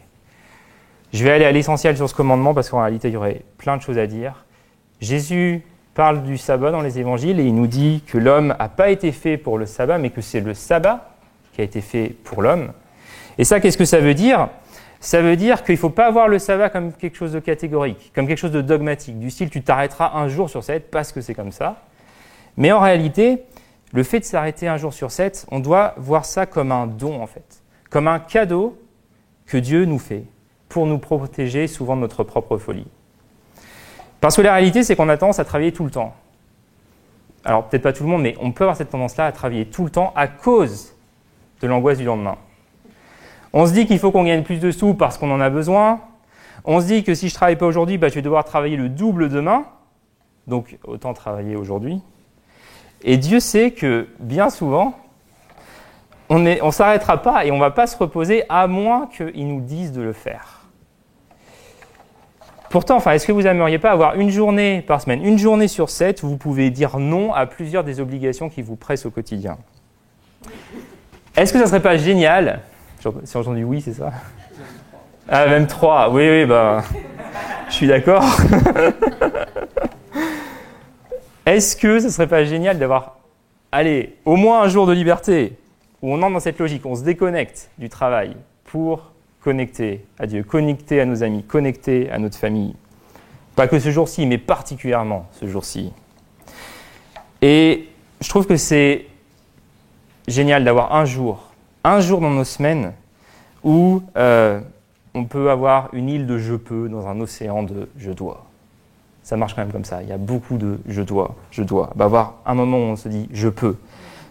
Je 1.14 1.24
vais 1.24 1.32
aller 1.32 1.46
à 1.46 1.52
l'essentiel 1.52 1.98
sur 1.98 2.08
ce 2.08 2.14
commandement 2.14 2.54
parce 2.54 2.70
qu'en 2.70 2.82
réalité 2.82 3.08
il 3.08 3.16
y 3.16 3.18
aurait 3.18 3.42
plein 3.58 3.76
de 3.76 3.82
choses 3.82 3.98
à 3.98 4.06
dire. 4.06 4.46
Jésus 5.02 5.64
parle 5.94 6.24
du 6.24 6.38
sabbat 6.38 6.72
dans 6.72 6.82
les 6.82 7.00
évangiles 7.00 7.40
et 7.40 7.46
il 7.46 7.56
nous 7.56 7.68
dit 7.68 8.04
que 8.08 8.18
l'homme 8.18 8.56
n'a 8.60 8.70
pas 8.70 8.90
été 8.90 9.12
fait 9.12 9.38
pour 9.38 9.58
le 9.58 9.66
sabbat, 9.66 9.98
mais 9.98 10.10
que 10.10 10.22
c'est 10.22 10.40
le 10.40 10.54
sabbat 10.54 11.10
qui 11.54 11.62
a 11.62 11.64
été 11.64 11.82
fait 11.82 12.16
pour 12.24 12.42
l'homme. 12.42 12.72
Et 13.38 13.44
ça, 13.44 13.60
qu'est-ce 13.60 13.78
que 13.78 13.86
ça 13.86 14.00
veut 14.00 14.14
dire? 14.14 14.50
Ça 15.00 15.22
veut 15.22 15.36
dire 15.36 15.64
qu'il 15.64 15.76
ne 15.76 15.80
faut 15.80 15.90
pas 15.90 16.12
voir 16.12 16.28
le 16.28 16.40
sabbat 16.40 16.70
comme 16.70 16.92
quelque 16.94 17.16
chose 17.16 17.32
de 17.32 17.40
catégorique, 17.40 18.12
comme 18.14 18.28
quelque 18.28 18.38
chose 18.38 18.52
de 18.52 18.62
dogmatique, 18.62 19.18
du 19.18 19.30
style 19.30 19.50
tu 19.50 19.62
t'arrêteras 19.62 20.12
un 20.16 20.28
jour 20.28 20.50
sur 20.50 20.64
sept 20.64 20.92
parce 20.92 21.12
que 21.12 21.22
c'est 21.22 21.34
comme 21.34 21.52
ça. 21.52 21.78
Mais 22.58 22.72
en 22.72 22.80
réalité, 22.80 23.44
le 23.94 24.04
fait 24.04 24.20
de 24.20 24.26
s'arrêter 24.26 24.68
un 24.68 24.78
jour 24.78 24.94
sur 24.94 25.12
sept, 25.12 25.46
on 25.52 25.60
doit 25.60 25.94
voir 25.98 26.26
ça 26.26 26.46
comme 26.46 26.72
un 26.72 26.86
don 26.86 27.22
en 27.22 27.28
fait, 27.28 27.64
comme 27.90 28.08
un 28.08 28.20
cadeau 28.20 28.78
que 29.46 29.58
Dieu 29.58 29.86
nous 29.86 30.00
fait 30.00 30.26
pour 30.68 30.86
nous 30.86 31.00
protéger 31.00 31.68
souvent 31.68 31.96
de 31.96 32.02
notre 32.02 32.24
propre 32.24 32.58
folie. 32.58 32.88
Parce 34.22 34.36
que 34.36 34.42
la 34.42 34.54
réalité, 34.54 34.84
c'est 34.84 34.96
qu'on 34.96 35.10
a 35.10 35.18
tendance 35.18 35.40
à 35.40 35.46
travailler 35.46 35.72
tout 35.72 35.86
le 35.86 35.92
temps. 35.92 36.14
Alors 37.46 37.66
peut-être 37.66 37.84
pas 37.84 37.94
tout 37.94 38.04
le 38.04 38.10
monde, 38.10 38.22
mais 38.22 38.36
on 38.42 38.52
peut 38.52 38.66
avoir 38.66 38.76
cette 38.76 38.90
tendance-là 38.90 39.26
à 39.26 39.32
travailler 39.32 39.66
tout 39.66 39.86
le 39.86 39.90
temps 39.90 40.12
à 40.16 40.28
cause 40.28 40.94
de 41.62 41.68
l'angoisse 41.68 41.98
du 41.98 42.04
lendemain. 42.04 42.38
On 43.54 43.66
se 43.66 43.74
dit 43.74 43.86
qu'il 43.86 44.00
faut 44.00 44.12
qu'on 44.12 44.26
gagne 44.26 44.44
plus 44.44 44.60
de 44.60 44.72
sous 44.72 44.94
parce 44.94 45.18
qu'on 45.18 45.32
en 45.32 45.40
a 45.40 45.50
besoin. 45.50 46.02
On 46.66 46.82
se 46.82 46.86
dit 46.88 47.04
que 47.04 47.16
si 47.16 47.30
je 47.30 47.34
travaille 47.34 47.56
pas 47.56 47.66
aujourd'hui, 47.66 47.98
bah, 47.98 48.10
je 48.10 48.16
vais 48.16 48.22
devoir 48.22 48.44
travailler 48.44 48.76
le 48.76 48.90
double 48.90 49.30
demain. 49.30 49.66
Donc 50.48 50.78
autant 50.84 51.14
travailler 51.14 51.56
aujourd'hui. 51.56 52.02
Et 53.04 53.18
Dieu 53.18 53.40
sait 53.40 53.72
que 53.72 54.08
bien 54.20 54.50
souvent, 54.50 54.98
on 56.28 56.40
ne 56.40 56.72
s'arrêtera 56.72 57.22
pas 57.22 57.46
et 57.46 57.52
on 57.52 57.56
ne 57.56 57.62
va 57.62 57.72
pas 57.72 57.88
se 57.88 57.98
reposer 57.98 58.44
à 58.50 58.68
moins 58.68 59.08
qu'il 59.08 59.48
nous 59.48 59.62
dise 59.62 59.92
de 59.94 60.02
le 60.02 60.14
faire. 60.14 60.59
Pourtant, 62.70 63.00
est-ce 63.00 63.26
que 63.26 63.32
vous 63.32 63.42
n'aimeriez 63.42 63.80
pas 63.80 63.92
avoir 63.92 64.16
une 64.16 64.30
journée 64.30 64.84
par 64.86 65.02
semaine, 65.02 65.26
une 65.26 65.40
journée 65.40 65.68
sur 65.68 65.90
sept, 65.90 66.22
où 66.22 66.28
vous 66.28 66.38
pouvez 66.38 66.70
dire 66.70 67.00
non 67.00 67.34
à 67.34 67.48
plusieurs 67.48 67.84
des 67.84 68.00
obligations 68.00 68.50
qui 68.50 68.62
vous 68.62 68.76
pressent 68.76 69.08
au 69.08 69.12
quotidien? 69.12 69.58
Est-ce 71.36 71.52
que 71.52 71.58
ça 71.58 71.66
ne 71.66 71.70
serait 71.70 71.82
pas 71.82 71.98
génial? 71.98 72.60
Si 73.24 73.38
entendu 73.38 73.64
oui, 73.64 73.82
c'est 73.82 73.94
ça? 73.94 74.12
Ah, 75.28 75.48
même 75.48 75.66
trois. 75.66 76.12
Oui, 76.12 76.30
oui, 76.30 76.46
bah, 76.46 76.84
je 77.70 77.74
suis 77.74 77.88
d'accord. 77.88 78.24
Est-ce 81.46 81.76
que 81.76 82.04
ne 82.04 82.10
serait 82.10 82.28
pas 82.28 82.44
génial 82.44 82.78
d'avoir, 82.78 83.18
allez, 83.72 84.18
au 84.26 84.36
moins 84.36 84.62
un 84.62 84.68
jour 84.68 84.86
de 84.86 84.94
liberté? 84.94 85.58
Où 86.02 86.14
on 86.14 86.22
entre 86.22 86.34
dans 86.34 86.40
cette 86.40 86.60
logique, 86.60 86.86
on 86.86 86.96
se 86.96 87.04
déconnecte 87.04 87.72
du 87.80 87.90
travail 87.90 88.36
pour 88.66 89.09
connecté 89.42 90.06
à 90.18 90.28
Dieu, 90.28 90.44
connecté 90.44 91.02
à 91.02 91.06
nos 91.06 91.24
amis, 91.24 91.44
connecté 91.44 92.10
à 92.12 92.20
notre 92.20 92.38
famille. 92.38 92.76
Pas 93.56 93.68
que 93.68 93.80
ce 93.80 93.92
jour-ci, 93.92 94.26
mais 94.26 94.38
particulièrement 94.38 95.28
ce 95.32 95.46
jour-ci. 95.48 95.92
Et 97.42 97.88
je 98.22 98.30
trouve 98.30 98.48
que 98.48 98.58
c'est 98.58 99.06
génial 100.28 100.64
d'avoir 100.64 100.96
un 100.96 101.06
jour, 101.06 101.52
un 101.84 102.00
jour 102.00 102.22
dans 102.22 102.30
nos 102.30 102.44
semaines 102.44 102.94
où 103.64 104.02
euh, 104.18 104.62
on 105.14 105.26
peut 105.26 105.50
avoir 105.50 105.90
une 105.94 106.10
île 106.10 106.28
de 106.28 106.38
je 106.38 106.56
peux 106.56 106.88
dans 106.90 107.08
un 107.08 107.20
océan 107.20 107.64
de 107.64 107.90
je 107.98 108.12
dois. 108.12 108.46
Ça 109.24 109.38
marche 109.38 109.56
quand 109.56 109.62
même 109.62 109.72
comme 109.72 109.86
ça. 109.86 110.02
Il 110.02 110.10
y 110.10 110.12
a 110.12 110.18
beaucoup 110.18 110.58
de 110.58 110.80
je 110.88 111.02
dois, 111.02 111.36
je 111.52 111.64
dois. 111.64 111.92
Bah, 111.96 112.06
avoir 112.06 112.36
un 112.46 112.56
moment 112.56 112.78
où 112.78 112.82
on 112.82 112.96
se 112.96 113.10
dit 113.10 113.30
je 113.32 113.50
peux. 113.50 113.78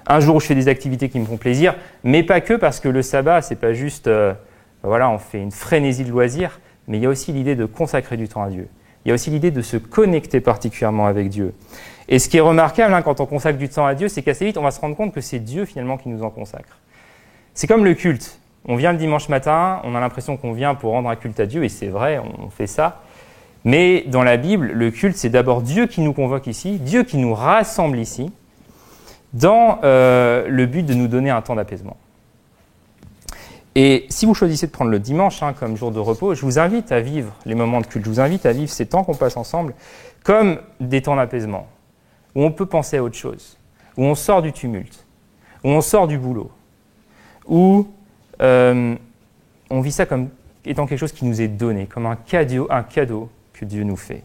Un 0.07 0.21
jour 0.21 0.37
où 0.37 0.40
je 0.40 0.47
fais 0.47 0.55
des 0.55 0.68
activités 0.68 1.09
qui 1.09 1.21
me 1.21 1.27
font 1.27 1.37
plaisir, 1.37 1.75
mais 2.03 2.23
pas 2.23 2.40
que 2.40 2.55
parce 2.55 2.81
que 2.81 2.88
le 2.88 3.03
sabbat, 3.03 3.42
c'est 3.42 3.57
pas 3.57 3.75
juste 3.75 4.07
euh, 4.07 4.33
voilà, 4.83 5.11
on 5.11 5.19
fait 5.19 5.41
une 5.41 5.51
frénésie 5.51 6.05
de 6.05 6.11
loisirs, 6.11 6.61
mais 6.87 6.99
il 6.99 7.03
y 7.03 7.07
a 7.07 7.09
aussi 7.09 7.33
l'idée 7.33 7.57
de 7.57 7.64
consacrer 7.64 8.17
du 8.17 8.29
temps 8.29 8.43
à 8.43 8.51
Dieu. 8.51 8.69
Il 9.05 9.09
y 9.09 9.11
a 9.12 9.14
aussi 9.14 9.31
l'idée 9.31 9.51
de 9.51 9.62
se 9.62 9.77
connecter 9.77 10.41
particulièrement 10.41 11.07
avec 11.07 11.29
Dieu. 11.29 11.55
Et 12.09 12.19
ce 12.19 12.29
qui 12.29 12.37
est 12.37 12.41
remarquable 12.41 12.95
hein, 12.95 13.03
quand 13.03 13.21
on 13.21 13.27
consacre 13.27 13.59
du 13.59 13.69
temps 13.69 13.87
à 13.87 13.95
Dieu, 13.95 14.09
c'est 14.09 14.23
qu'assez 14.23 14.47
vite, 14.47 14.59
on 14.59 14.62
va 14.62 14.71
se 14.71 14.81
rendre 14.81 14.97
compte 14.97 15.12
que 15.12 15.21
c'est 15.21 15.38
Dieu 15.38 15.64
finalement 15.64 15.99
qui 15.99 16.09
nous 16.09 16.23
en 16.23 16.31
consacre. 16.31 16.79
C'est 17.55 17.67
comme 17.67 17.85
le 17.85 17.95
culte. 17.95 18.41
On 18.64 18.77
vient 18.77 18.93
le 18.93 18.99
dimanche 18.99 19.29
matin, 19.29 19.81
on 19.85 19.95
a 19.95 20.01
l'impression 20.01 20.37
qu'on 20.37 20.53
vient 20.53 20.75
pour 20.75 20.93
rendre 20.93 21.09
un 21.09 21.17
culte 21.17 21.41
à 21.41 21.47
Dieu, 21.47 21.64
et 21.64 21.69
c'est 21.69 21.87
vrai, 21.87 22.19
on 22.19 22.51
fait 22.51 22.67
ça. 22.67 23.03
Mais 23.64 24.05
dans 24.07 24.23
la 24.23 24.37
Bible, 24.37 24.71
le 24.73 24.91
culte, 24.91 25.17
c'est 25.17 25.31
d'abord 25.31 25.62
Dieu 25.62 25.87
qui 25.87 26.01
nous 26.01 26.12
convoque 26.12 26.47
ici, 26.47 26.79
Dieu 26.79 27.03
qui 27.03 27.17
nous 27.17 27.35
rassemble 27.35 27.99
ici, 27.99 28.33
dans 29.33 29.79
euh, 29.85 30.47
le 30.49 30.67
but 30.67 30.85
de 30.85 30.95
nous 30.95 31.09
donner 31.09 31.31
un 31.31 31.43
temps 31.43 31.55
d'apaisement. 31.55 31.97
Et 33.81 34.07
si 34.09 34.27
vous 34.27 34.35
choisissez 34.35 34.67
de 34.67 34.73
prendre 34.73 34.91
le 34.91 34.99
dimanche 34.99 35.41
hein, 35.41 35.53
comme 35.53 35.77
jour 35.77 35.93
de 35.93 36.01
repos, 36.01 36.35
je 36.35 36.43
vous 36.43 36.59
invite 36.59 36.91
à 36.91 36.99
vivre 36.99 37.33
les 37.47 37.55
moments 37.55 37.81
de 37.81 37.87
culte, 37.87 38.05
je 38.05 38.11
vous 38.11 38.19
invite 38.19 38.45
à 38.45 38.51
vivre 38.51 38.69
ces 38.69 38.87
temps 38.87 39.05
qu'on 39.05 39.14
passe 39.14 39.37
ensemble 39.37 39.73
comme 40.25 40.59
des 40.81 41.01
temps 41.01 41.14
d'apaisement, 41.14 41.69
où 42.35 42.43
on 42.43 42.51
peut 42.51 42.67
penser 42.67 42.97
à 42.97 43.05
autre 43.05 43.14
chose, 43.14 43.57
où 43.97 44.03
on 44.03 44.17
sort 44.17 44.43
du 44.43 44.53
tumulte, 44.53 45.07
où 45.62 45.69
on 45.69 45.81
sort 45.81 46.09
du 46.09 46.19
boulot, 46.19 46.51
où 47.47 47.87
euh, 48.43 48.97
on 49.71 49.81
vit 49.81 49.93
ça 49.93 50.07
comme 50.07 50.31
étant 50.64 50.88
quelque 50.88 50.99
chose 50.99 51.12
qui 51.12 51.25
nous 51.25 51.41
est 51.41 51.47
donné, 51.47 51.87
comme 51.87 52.07
un 52.07 52.17
cadeau, 52.17 52.67
un 52.71 52.83
cadeau 52.83 53.31
que 53.53 53.64
Dieu 53.64 53.85
nous 53.85 53.97
fait. 53.97 54.25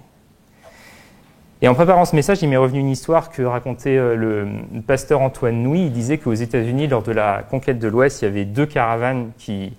Et 1.63 1.67
en 1.69 1.75
préparant 1.75 2.03
ce 2.03 2.13
message, 2.13 2.41
il 2.41 2.49
m'est 2.49 2.57
revenu 2.57 2.79
une 2.81 2.89
histoire 2.89 3.29
que 3.29 3.41
racontait 3.41 3.95
euh, 3.95 4.17
le 4.17 4.81
pasteur 4.81 5.21
Antoine 5.21 5.63
Nouy. 5.63 5.85
Il 5.85 5.93
disait 5.93 6.17
qu'aux 6.17 6.33
États-Unis, 6.33 6.87
lors 6.87 7.03
de 7.03 7.13
la 7.13 7.41
conquête 7.49 7.79
de 7.79 7.87
l'Ouest, 7.87 8.21
il 8.21 8.25
y 8.25 8.27
avait 8.27 8.43
deux 8.43 8.65
caravanes 8.65 9.31
qui, 9.37 9.71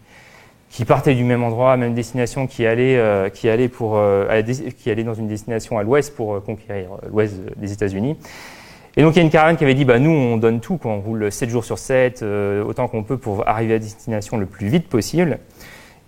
partaient 0.86 1.14
du 1.14 1.24
même 1.24 1.44
endroit, 1.44 1.76
même 1.76 1.92
destination, 1.92 2.46
qui 2.46 2.64
allaient, 2.64 2.96
euh, 2.96 3.28
qui 3.28 3.50
allaient, 3.50 3.68
pour, 3.68 3.98
euh, 3.98 4.42
qui 4.78 4.90
allaient 4.90 5.04
dans 5.04 5.12
une 5.12 5.28
destination 5.28 5.76
à 5.78 5.82
l'Ouest 5.82 6.16
pour 6.16 6.42
conquérir 6.42 6.88
l'Ouest 7.10 7.34
des 7.58 7.72
États-Unis. 7.72 8.16
Et 8.96 9.02
donc 9.02 9.12
il 9.14 9.18
y 9.18 9.20
a 9.20 9.24
une 9.24 9.30
caravane 9.30 9.58
qui 9.58 9.64
avait 9.64 9.74
dit, 9.74 9.84
bah, 9.84 9.98
nous 9.98 10.10
on 10.10 10.38
donne 10.38 10.60
tout, 10.60 10.78
quoi. 10.78 10.92
on 10.92 11.00
roule 11.00 11.30
7 11.30 11.50
jours 11.50 11.66
sur 11.66 11.78
7, 11.78 12.24
autant 12.66 12.88
qu'on 12.88 13.02
peut 13.02 13.18
pour 13.18 13.46
arriver 13.46 13.74
à 13.74 13.78
destination 13.78 14.38
le 14.38 14.46
plus 14.46 14.68
vite 14.68 14.88
possible. 14.88 15.38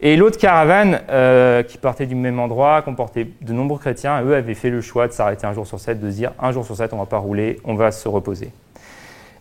Et 0.00 0.16
l'autre 0.16 0.36
caravane, 0.36 1.00
euh, 1.08 1.62
qui 1.62 1.78
partait 1.78 2.04
du 2.04 2.14
même 2.14 2.38
endroit, 2.38 2.82
comportait 2.82 3.28
de 3.40 3.52
nombreux 3.52 3.78
chrétiens, 3.78 4.22
eux 4.22 4.34
avaient 4.34 4.54
fait 4.54 4.68
le 4.68 4.82
choix 4.82 5.08
de 5.08 5.12
s'arrêter 5.12 5.46
un 5.46 5.54
jour 5.54 5.66
sur 5.66 5.80
sept, 5.80 5.98
de 5.98 6.10
se 6.10 6.16
dire 6.16 6.32
un 6.38 6.52
jour 6.52 6.66
sur 6.66 6.76
sept, 6.76 6.92
on 6.92 6.96
ne 6.96 7.00
va 7.02 7.06
pas 7.06 7.18
rouler, 7.18 7.60
on 7.64 7.74
va 7.74 7.90
se 7.90 8.06
reposer. 8.06 8.50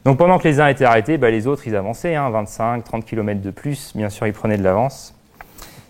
Donc 0.06 0.18
pendant 0.18 0.38
que 0.38 0.48
les 0.48 0.62
uns 0.62 0.68
étaient 0.68 0.86
arrêtés, 0.86 1.18
bah, 1.18 1.30
les 1.30 1.46
autres, 1.46 1.68
ils 1.68 1.76
avançaient, 1.76 2.16
hein, 2.16 2.30
25, 2.30 2.84
30 2.86 3.06
km 3.06 3.42
de 3.42 3.52
plus, 3.52 3.92
bien 3.96 4.10
sûr, 4.10 4.28
ils 4.28 4.34
prenaient 4.34 4.58
de 4.58 4.64
l'avance. 4.64 5.14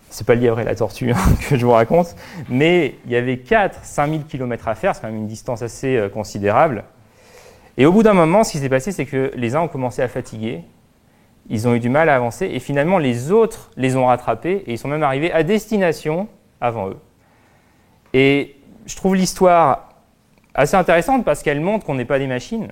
C'est 0.10 0.26
pas 0.26 0.34
le 0.34 0.42
lièvre 0.42 0.60
et 0.60 0.64
la 0.64 0.74
tortue 0.74 1.12
hein, 1.12 1.18
que 1.50 1.58
je 1.58 1.66
vous 1.66 1.74
raconte, 1.74 2.16
mais 2.50 2.96
il 3.06 3.12
y 3.12 3.18
avait 3.18 3.38
4 3.38 3.84
5000 3.84 4.24
km 4.26 4.68
à 4.68 4.74
faire, 4.74 4.96
c'est 4.96 5.02
quand 5.02 5.08
même 5.08 5.18
une 5.18 5.28
distance 5.28 5.62
assez 5.62 5.98
euh, 5.98 6.10
considérable. 6.10 6.86
Et 7.78 7.86
au 7.86 7.92
bout 7.92 8.02
d'un 8.02 8.14
moment, 8.14 8.44
ce 8.44 8.54
qui 8.54 8.60
s'est 8.60 8.70
passé, 8.70 8.92
c'est 8.92 9.06
que 9.06 9.32
les 9.36 9.56
uns 9.56 9.62
ont 9.62 9.68
commencé 9.68 10.02
à 10.02 10.08
fatiguer, 10.08 10.64
ils 11.50 11.68
ont 11.68 11.76
eu 11.76 11.80
du 11.80 11.90
mal 11.90 12.10
à 12.10 12.16
avancer 12.16 12.50
et 12.52 12.60
finalement 12.60 12.98
les 12.98 13.32
autres 13.32 13.72
les 13.78 13.96
ont 13.96 14.08
rattrapés 14.08 14.64
et 14.66 14.74
ils 14.74 14.78
sont 14.78 14.88
même 14.88 15.04
arrivés 15.04 15.32
à 15.32 15.44
destination 15.44 16.28
avant 16.62 16.90
eux. 16.90 16.98
Et 18.14 18.56
je 18.86 18.96
trouve 18.96 19.16
l'histoire 19.16 19.90
assez 20.54 20.76
intéressante 20.76 21.26
parce 21.26 21.44
qu'elle 21.44 21.62
montre 21.62 21.86
qu'on 21.86 21.96
n'est 21.96 22.06
pas 22.06 22.20
des 22.20 22.28
machines 22.28 22.70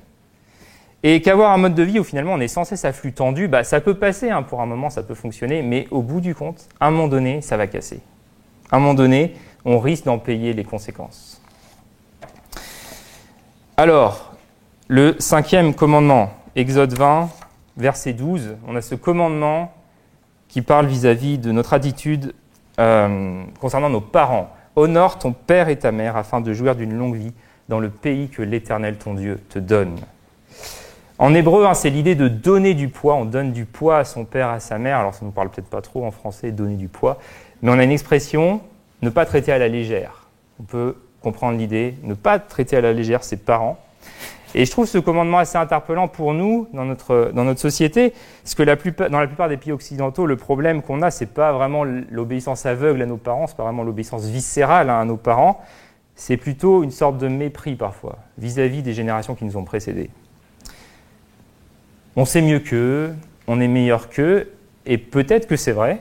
et 1.03 1.21
qu'avoir 1.21 1.51
un 1.51 1.57
mode 1.57 1.75
de 1.75 1.83
vie 1.83 1.99
où 1.99 2.03
finalement 2.03 2.33
on 2.33 2.39
est 2.39 2.47
censé 2.47 2.77
ça 2.77 2.93
flux 2.93 3.12
tendu, 3.12 3.47
bah, 3.49 3.63
ça 3.63 3.81
peut 3.81 3.95
passer, 3.95 4.29
hein, 4.29 4.41
pour 4.41 4.62
un 4.62 4.65
moment 4.65 4.89
ça 4.89 5.03
peut 5.03 5.15
fonctionner, 5.15 5.62
mais 5.62 5.88
au 5.91 6.01
bout 6.01 6.21
du 6.21 6.33
compte, 6.33 6.69
à 6.79 6.88
un 6.88 6.91
moment 6.91 7.09
donné, 7.09 7.41
ça 7.41 7.57
va 7.57 7.67
casser. 7.67 7.99
À 8.71 8.77
un 8.77 8.79
moment 8.79 8.93
donné, 8.93 9.36
on 9.65 9.79
risque 9.79 10.05
d'en 10.05 10.17
payer 10.17 10.53
les 10.53 10.63
conséquences. 10.63 11.41
Alors, 13.75 14.33
le 14.88 15.15
cinquième 15.19 15.73
commandement, 15.73 16.31
Exode 16.55 16.93
20, 16.93 17.29
verset 17.77 18.13
12, 18.13 18.55
on 18.67 18.75
a 18.75 18.81
ce 18.81 18.95
commandement 18.95 19.73
qui 20.47 20.62
parle 20.62 20.86
vis-à-vis 20.86 21.38
de 21.38 21.51
notre 21.51 21.73
attitude 21.73 22.33
euh, 22.79 23.43
concernant 23.59 23.89
nos 23.89 24.01
parents. 24.01 24.49
Honore 24.75 25.19
ton 25.19 25.33
père 25.33 25.69
et 25.69 25.77
ta 25.77 25.91
mère 25.91 26.17
afin 26.17 26.41
de 26.41 26.53
jouir 26.53 26.75
d'une 26.75 26.93
longue 26.93 27.15
vie 27.15 27.33
dans 27.69 27.79
le 27.79 27.89
pays 27.89 28.29
que 28.29 28.41
l'Éternel 28.41 28.97
ton 28.97 29.13
Dieu 29.13 29.39
te 29.49 29.59
donne. 29.59 29.97
En 31.19 31.33
hébreu, 31.33 31.65
hein, 31.65 31.73
c'est 31.73 31.89
l'idée 31.89 32.15
de 32.15 32.27
donner 32.27 32.73
du 32.73 32.89
poids. 32.89 33.15
On 33.15 33.25
donne 33.25 33.51
du 33.51 33.65
poids 33.65 33.97
à 33.99 34.03
son 34.03 34.25
père, 34.25 34.49
à 34.49 34.59
sa 34.59 34.77
mère. 34.77 34.97
Alors 34.97 35.13
ça 35.13 35.21
ne 35.21 35.27
nous 35.27 35.31
parle 35.31 35.49
peut-être 35.49 35.69
pas 35.69 35.81
trop 35.81 36.05
en 36.05 36.12
français, 36.12 36.51
donner 36.51 36.75
du 36.75 36.88
poids. 36.88 37.19
Mais 37.62 37.71
on 37.71 37.79
a 37.79 37.83
une 37.83 37.91
expression, 37.91 38.62
ne 39.01 39.09
pas 39.09 39.25
traiter 39.25 39.51
à 39.51 39.57
la 39.57 39.67
légère. 39.67 40.27
On 40.59 40.63
peut 40.63 40.97
comprendre 41.21 41.57
l'idée, 41.57 41.95
ne 42.03 42.13
pas 42.13 42.39
traiter 42.39 42.77
à 42.77 42.81
la 42.81 42.93
légère 42.93 43.23
ses 43.23 43.38
parents. 43.38 43.79
Et 44.55 44.65
je 44.65 44.71
trouve 44.71 44.85
ce 44.85 44.99
commandement 44.99 45.39
assez 45.39 45.57
interpellant 45.57 46.07
pour 46.07 46.33
nous 46.33 46.67
dans 46.73 46.85
notre, 46.85 47.31
dans 47.33 47.43
notre 47.43 47.59
société, 47.59 48.13
parce 48.43 48.53
que 48.53 48.63
dans 49.09 49.19
la 49.19 49.27
plupart 49.27 49.49
des 49.49 49.57
pays 49.57 49.71
occidentaux, 49.71 50.25
le 50.25 50.35
problème 50.35 50.81
qu'on 50.81 51.01
a, 51.01 51.09
c'est 51.09 51.33
pas 51.33 51.51
vraiment 51.51 51.83
l'obéissance 51.83 52.65
aveugle 52.65 53.01
à 53.01 53.05
nos 53.05 53.17
parents, 53.17 53.47
c'est 53.47 53.57
pas 53.57 53.63
vraiment 53.63 53.83
l'obéissance 53.83 54.25
viscérale 54.25 54.89
hein, 54.89 54.99
à 54.99 55.05
nos 55.05 55.17
parents, 55.17 55.61
c'est 56.15 56.37
plutôt 56.37 56.83
une 56.83 56.91
sorte 56.91 57.17
de 57.17 57.27
mépris 57.27 57.75
parfois 57.75 58.19
vis-à-vis 58.37 58.79
-vis 58.79 58.83
des 58.83 58.93
générations 58.93 59.33
qui 59.33 59.45
nous 59.45 59.57
ont 59.57 59.63
précédés. 59.63 60.11
On 62.15 62.25
sait 62.25 62.43
mieux 62.43 62.59
qu'eux, 62.59 63.15
on 63.47 63.59
est 63.59 63.67
meilleur 63.67 64.09
qu'eux, 64.09 64.51
et 64.85 64.99
peut-être 64.99 65.47
que 65.47 65.55
c'est 65.55 65.71
vrai, 65.71 65.99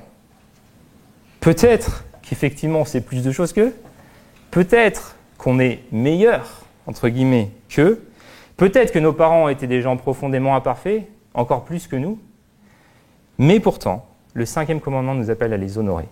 peut-être 1.41 2.05
qu'effectivement 2.21 2.81
on 2.81 2.85
sait 2.85 3.01
plus 3.01 3.23
de 3.23 3.33
choses 3.33 3.55
qu'eux, 3.55 3.75
peut-être 4.51 5.17
qu'on 5.39 5.59
est 5.59 5.81
meilleur, 5.91 6.67
entre 6.87 7.09
guillemets, 7.09 7.51
qu'eux, 7.71 8.05
Peut-être 8.57 8.93
que 8.93 8.99
nos 8.99 9.13
parents 9.13 9.49
été 9.49 9.67
des 9.67 9.83
gens 9.83 9.97
profondément 9.97 10.55
imparfaits, 10.55 11.09
encore 11.35 11.65
plus 11.65 11.87
que 11.87 11.97
nous, 11.97 12.19
mais 13.39 13.61
pourtant, 13.61 14.07
le 14.35 14.47
cinquième 14.47 14.81
commandement 14.81 15.15
nous 15.15 15.31
appelle 15.31 15.53
à 15.53 15.57
les 15.57 15.79
honorer. 15.79 16.09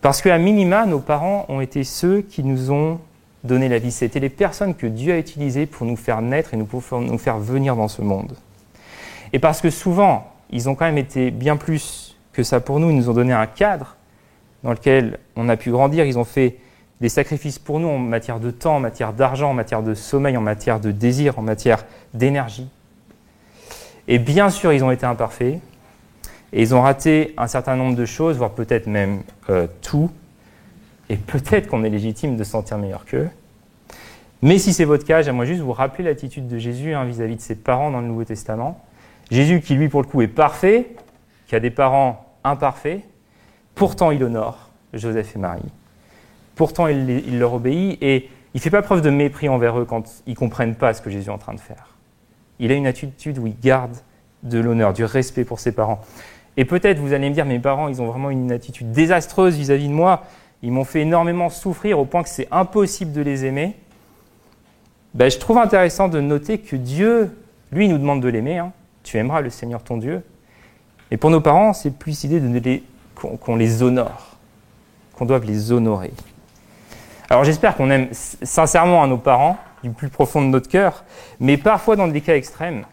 Parce 0.00 0.22
qu'à 0.22 0.38
minima, 0.38 0.86
nos 0.86 1.00
parents 1.00 1.46
ont 1.48 1.60
été 1.60 1.82
ceux 1.84 2.22
qui 2.22 2.44
nous 2.44 2.70
ont 2.70 2.98
donné 3.42 3.68
la 3.68 3.78
vie. 3.78 3.92
C'était 3.92 4.20
les 4.20 4.28
personnes 4.28 4.74
que 4.74 4.86
Dieu 4.86 5.12
a 5.12 5.18
utilisées 5.18 5.66
pour 5.66 5.86
nous 5.86 5.96
faire 5.96 6.22
naître 6.22 6.54
et 6.54 6.56
nous, 6.56 6.68
nous 6.92 7.18
faire 7.18 7.38
venir 7.38 7.76
dans 7.76 7.88
ce 7.88 8.02
monde. 8.02 8.36
Et 9.32 9.38
parce 9.38 9.60
que 9.60 9.70
souvent, 9.70 10.32
ils 10.50 10.68
ont 10.68 10.74
quand 10.74 10.84
même 10.84 10.98
été 10.98 11.30
bien 11.30 11.56
plus 11.56 12.16
que 12.32 12.42
ça 12.42 12.60
pour 12.60 12.80
nous. 12.80 12.90
Ils 12.90 12.96
nous 12.96 13.08
ont 13.08 13.14
donné 13.14 13.32
un 13.32 13.46
cadre 13.46 13.96
dans 14.62 14.70
lequel 14.70 15.18
on 15.36 15.48
a 15.48 15.56
pu 15.56 15.70
grandir. 15.70 16.04
Ils 16.04 16.18
ont 16.18 16.24
fait 16.24 16.58
des 17.00 17.08
sacrifices 17.08 17.58
pour 17.58 17.80
nous 17.80 17.88
en 17.88 17.98
matière 17.98 18.40
de 18.40 18.50
temps, 18.50 18.76
en 18.76 18.80
matière 18.80 19.12
d'argent, 19.12 19.50
en 19.50 19.54
matière 19.54 19.82
de 19.82 19.94
sommeil, 19.94 20.36
en 20.36 20.40
matière 20.40 20.80
de 20.80 20.90
désir, 20.90 21.38
en 21.38 21.42
matière 21.42 21.84
d'énergie. 22.12 22.68
Et 24.08 24.18
bien 24.18 24.50
sûr, 24.50 24.72
ils 24.72 24.84
ont 24.84 24.90
été 24.90 25.06
imparfaits, 25.06 25.60
et 26.52 26.62
ils 26.62 26.74
ont 26.74 26.82
raté 26.82 27.34
un 27.36 27.46
certain 27.46 27.76
nombre 27.76 27.96
de 27.96 28.04
choses, 28.04 28.36
voire 28.36 28.52
peut-être 28.52 28.86
même 28.86 29.22
euh, 29.50 29.66
tout, 29.82 30.10
et 31.08 31.16
peut-être 31.16 31.68
qu'on 31.68 31.84
est 31.84 31.90
légitime 31.90 32.36
de 32.36 32.44
se 32.44 32.50
sentir 32.52 32.78
meilleur 32.78 33.04
qu'eux. 33.04 33.28
Mais 34.42 34.58
si 34.58 34.72
c'est 34.72 34.84
votre 34.84 35.04
cas, 35.04 35.22
j'aimerais 35.22 35.46
juste 35.46 35.62
vous 35.62 35.72
rappeler 35.72 36.04
l'attitude 36.04 36.48
de 36.48 36.58
Jésus 36.58 36.94
hein, 36.94 37.04
vis-à-vis 37.04 37.34
-vis 37.34 37.38
de 37.38 37.42
ses 37.42 37.54
parents 37.54 37.90
dans 37.90 38.00
le 38.00 38.06
Nouveau 38.06 38.24
Testament. 38.24 38.80
Jésus 39.30 39.60
qui, 39.60 39.74
lui, 39.74 39.88
pour 39.88 40.02
le 40.02 40.06
coup, 40.06 40.20
est 40.20 40.28
parfait, 40.28 40.94
qui 41.46 41.54
a 41.54 41.60
des 41.60 41.70
parents 41.70 42.26
imparfaits, 42.44 43.00
pourtant 43.74 44.10
il 44.10 44.22
honore 44.22 44.70
Joseph 44.92 45.34
et 45.34 45.38
Marie. 45.38 45.62
Pourtant, 46.54 46.86
il, 46.86 47.38
leur 47.38 47.54
obéit 47.54 47.98
et 48.02 48.28
il 48.54 48.58
ne 48.58 48.60
fait 48.60 48.70
pas 48.70 48.82
preuve 48.82 49.02
de 49.02 49.10
mépris 49.10 49.48
envers 49.48 49.78
eux 49.78 49.84
quand 49.84 50.22
ils 50.26 50.30
ne 50.30 50.36
comprennent 50.36 50.76
pas 50.76 50.94
ce 50.94 51.02
que 51.02 51.10
Jésus 51.10 51.28
est 51.28 51.32
en 51.32 51.38
train 51.38 51.54
de 51.54 51.60
faire. 51.60 51.96
Il 52.60 52.70
a 52.70 52.74
une 52.74 52.86
attitude 52.86 53.38
où 53.38 53.46
il 53.46 53.58
garde 53.58 53.96
de 54.44 54.58
l'honneur, 54.58 54.92
du 54.92 55.04
respect 55.04 55.44
pour 55.44 55.58
ses 55.58 55.72
parents. 55.72 56.00
Et 56.56 56.64
peut-être 56.64 56.98
vous 56.98 57.12
allez 57.12 57.28
me 57.28 57.34
dire, 57.34 57.44
mes 57.44 57.58
parents, 57.58 57.88
ils 57.88 58.00
ont 58.00 58.06
vraiment 58.06 58.30
une 58.30 58.52
attitude 58.52 58.92
désastreuse 58.92 59.56
vis-à-vis 59.56 59.88
de 59.88 59.92
moi. 59.92 60.22
Ils 60.62 60.70
m'ont 60.70 60.84
fait 60.84 61.00
énormément 61.00 61.50
souffrir 61.50 61.98
au 61.98 62.04
point 62.04 62.22
que 62.22 62.28
c'est 62.28 62.48
impossible 62.52 63.12
de 63.12 63.22
les 63.22 63.44
aimer. 63.44 63.74
Ben, 65.14 65.30
je 65.30 65.38
trouve 65.38 65.58
intéressant 65.58 66.08
de 66.08 66.20
noter 66.20 66.58
que 66.58 66.76
Dieu, 66.76 67.36
lui, 67.72 67.88
nous 67.88 67.98
demande 67.98 68.20
de 68.20 68.28
l'aimer. 68.28 68.58
Hein. 68.58 68.72
Tu 69.02 69.18
aimeras 69.18 69.40
le 69.40 69.50
Seigneur 69.50 69.82
ton 69.82 69.96
Dieu. 69.96 70.22
Et 71.10 71.16
pour 71.16 71.30
nos 71.30 71.40
parents, 71.40 71.72
c'est 71.72 71.90
plus 71.90 72.24
l'idée 72.24 72.82
qu'on 73.14 73.56
les 73.56 73.82
honore, 73.82 74.36
qu'on 75.14 75.26
doive 75.26 75.44
les 75.44 75.72
honorer. 75.72 76.12
Alors 77.30 77.44
j'espère 77.44 77.76
qu'on 77.76 77.90
aime 77.90 78.08
sincèrement 78.12 79.02
à 79.02 79.06
nos 79.06 79.18
parents, 79.18 79.56
du 79.82 79.90
plus 79.90 80.08
profond 80.08 80.42
de 80.42 80.48
notre 80.48 80.68
cœur, 80.68 81.04
mais 81.40 81.56
parfois 81.56 81.96
dans 81.96 82.08
des 82.08 82.20
cas 82.20 82.36
extrêmes, 82.36 82.84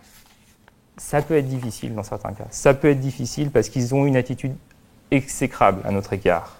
ça 0.97 1.21
peut 1.21 1.35
être 1.35 1.47
difficile 1.47 1.95
dans 1.95 2.03
certains 2.03 2.33
cas. 2.33 2.45
Ça 2.49 2.73
peut 2.73 2.89
être 2.89 2.99
difficile 2.99 3.51
parce 3.51 3.69
qu'ils 3.69 3.95
ont 3.95 4.05
une 4.05 4.15
attitude 4.15 4.55
exécrable 5.09 5.81
à 5.85 5.91
notre 5.91 6.13
égard. 6.13 6.57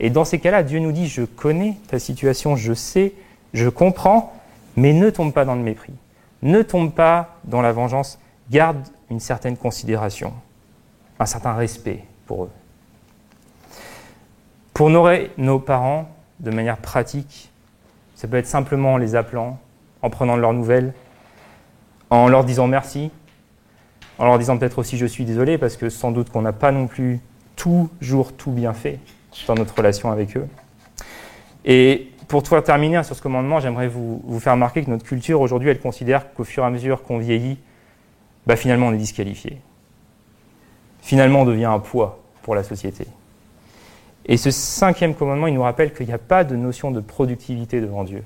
Et 0.00 0.10
dans 0.10 0.24
ces 0.24 0.38
cas-là, 0.38 0.62
Dieu 0.62 0.80
nous 0.80 0.92
dit, 0.92 1.08
je 1.08 1.22
connais 1.22 1.76
ta 1.88 1.98
situation, 1.98 2.56
je 2.56 2.74
sais, 2.74 3.14
je 3.52 3.68
comprends, 3.68 4.32
mais 4.76 4.92
ne 4.92 5.08
tombe 5.10 5.32
pas 5.32 5.44
dans 5.44 5.54
le 5.54 5.62
mépris. 5.62 5.94
Ne 6.42 6.62
tombe 6.62 6.92
pas 6.92 7.38
dans 7.44 7.62
la 7.62 7.72
vengeance. 7.72 8.18
Garde 8.50 8.86
une 9.10 9.20
certaine 9.20 9.56
considération, 9.56 10.34
un 11.18 11.26
certain 11.26 11.54
respect 11.54 12.04
pour 12.26 12.44
eux. 12.44 12.50
Pour 14.74 14.86
honorer 14.86 15.30
nos 15.38 15.58
parents, 15.58 16.08
de 16.40 16.50
manière 16.50 16.78
pratique. 16.78 17.50
Ça 18.14 18.28
peut 18.28 18.36
être 18.36 18.46
simplement 18.46 18.94
en 18.94 18.96
les 18.96 19.14
appelant, 19.16 19.58
en 20.02 20.10
prenant 20.10 20.36
de 20.36 20.40
leurs 20.40 20.52
nouvelles, 20.52 20.92
en 22.10 22.28
leur 22.28 22.44
disant 22.44 22.66
merci, 22.66 23.10
en 24.18 24.26
leur 24.26 24.38
disant 24.38 24.56
peut-être 24.58 24.78
aussi 24.78 24.96
je 24.96 25.06
suis 25.06 25.24
désolé, 25.24 25.58
parce 25.58 25.76
que 25.76 25.88
sans 25.88 26.10
doute 26.10 26.30
qu'on 26.30 26.42
n'a 26.42 26.52
pas 26.52 26.72
non 26.72 26.86
plus 26.86 27.20
toujours 27.56 28.32
tout 28.32 28.50
bien 28.50 28.72
fait 28.72 28.98
dans 29.46 29.54
notre 29.54 29.76
relation 29.76 30.10
avec 30.10 30.36
eux. 30.36 30.46
Et 31.64 32.10
pour 32.28 32.42
terminer 32.42 33.02
sur 33.02 33.16
ce 33.16 33.22
commandement, 33.22 33.60
j'aimerais 33.60 33.88
vous, 33.88 34.22
vous, 34.24 34.40
faire 34.40 34.52
remarquer 34.54 34.84
que 34.84 34.90
notre 34.90 35.04
culture 35.04 35.40
aujourd'hui, 35.40 35.70
elle 35.70 35.80
considère 35.80 36.32
qu'au 36.32 36.44
fur 36.44 36.62
et 36.62 36.66
à 36.66 36.70
mesure 36.70 37.02
qu'on 37.02 37.18
vieillit, 37.18 37.58
bah, 38.46 38.56
finalement 38.56 38.88
on 38.88 38.92
est 38.92 38.98
disqualifié. 38.98 39.58
Finalement 41.00 41.42
on 41.42 41.44
devient 41.44 41.66
un 41.66 41.78
poids 41.78 42.22
pour 42.42 42.54
la 42.54 42.62
société. 42.62 43.06
Et 44.26 44.36
ce 44.36 44.50
cinquième 44.50 45.14
commandement, 45.14 45.46
il 45.46 45.54
nous 45.54 45.62
rappelle 45.62 45.92
qu'il 45.92 46.06
n'y 46.06 46.12
a 46.12 46.18
pas 46.18 46.44
de 46.44 46.56
notion 46.56 46.90
de 46.90 47.00
productivité 47.00 47.80
devant 47.80 48.04
Dieu. 48.04 48.22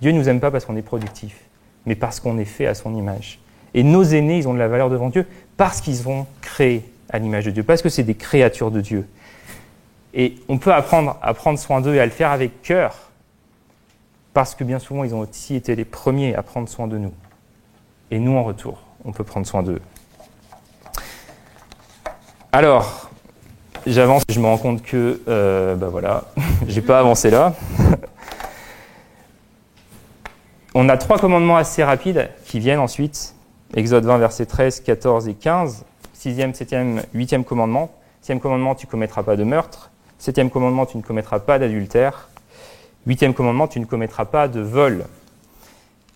Dieu 0.00 0.12
ne 0.12 0.18
nous 0.18 0.28
aime 0.28 0.40
pas 0.40 0.50
parce 0.50 0.64
qu'on 0.64 0.76
est 0.76 0.82
productif, 0.82 1.38
mais 1.86 1.94
parce 1.94 2.18
qu'on 2.18 2.38
est 2.38 2.44
fait 2.44 2.66
à 2.66 2.74
son 2.74 2.94
image. 2.94 3.38
Et 3.74 3.82
nos 3.82 4.02
aînés, 4.02 4.38
ils 4.38 4.48
ont 4.48 4.54
de 4.54 4.58
la 4.58 4.68
valeur 4.68 4.90
devant 4.90 5.10
Dieu 5.10 5.26
parce 5.56 5.80
qu'ils 5.80 5.96
sont 5.96 6.26
créés 6.40 6.84
à 7.10 7.18
l'image 7.18 7.44
de 7.44 7.50
Dieu, 7.50 7.62
parce 7.62 7.82
que 7.82 7.88
c'est 7.88 8.02
des 8.02 8.14
créatures 8.14 8.70
de 8.70 8.80
Dieu. 8.80 9.06
Et 10.14 10.36
on 10.48 10.58
peut 10.58 10.72
apprendre 10.72 11.18
à 11.22 11.34
prendre 11.34 11.58
soin 11.58 11.80
d'eux 11.80 11.94
et 11.94 12.00
à 12.00 12.06
le 12.06 12.10
faire 12.10 12.30
avec 12.30 12.62
cœur, 12.62 13.10
parce 14.32 14.54
que 14.54 14.64
bien 14.64 14.78
souvent, 14.78 15.04
ils 15.04 15.14
ont 15.14 15.20
aussi 15.20 15.54
été 15.54 15.76
les 15.76 15.84
premiers 15.84 16.34
à 16.34 16.42
prendre 16.42 16.68
soin 16.68 16.86
de 16.86 16.98
nous. 16.98 17.12
Et 18.10 18.18
nous, 18.18 18.34
en 18.36 18.44
retour, 18.44 18.82
on 19.04 19.12
peut 19.12 19.24
prendre 19.24 19.46
soin 19.46 19.62
d'eux. 19.62 19.80
Alors, 22.50 23.10
j'avance 23.86 24.22
et 24.28 24.32
je 24.32 24.40
me 24.40 24.46
rends 24.46 24.58
compte 24.58 24.82
que, 24.82 25.20
bah 25.26 25.88
voilà, 25.88 26.24
j'ai 26.68 26.82
pas 26.82 26.98
avancé 26.98 27.30
là. 27.30 27.54
On 30.74 30.88
a 30.88 30.96
trois 30.96 31.18
commandements 31.18 31.58
assez 31.58 31.84
rapides 31.84 32.30
qui 32.46 32.58
viennent 32.58 32.78
ensuite. 32.78 33.34
Exode 33.74 34.06
20, 34.06 34.16
versets 34.18 34.46
13, 34.46 34.80
14 34.80 35.28
et 35.28 35.34
15. 35.34 35.84
Sixième, 36.14 36.54
septième, 36.54 37.02
huitième 37.12 37.44
commandement. 37.44 37.90
Sixième 38.20 38.40
commandement, 38.40 38.74
tu 38.74 38.86
commettras 38.86 39.22
pas 39.22 39.36
de 39.36 39.44
meurtre. 39.44 39.90
Septième 40.18 40.48
commandement, 40.48 40.86
tu 40.86 40.96
ne 40.96 41.02
commettras 41.02 41.40
pas 41.40 41.58
d'adultère. 41.58 42.30
Huitième 43.06 43.34
commandement, 43.34 43.68
tu 43.68 43.80
ne 43.80 43.84
commettras 43.84 44.24
pas 44.24 44.48
de 44.48 44.60
vol. 44.60 45.04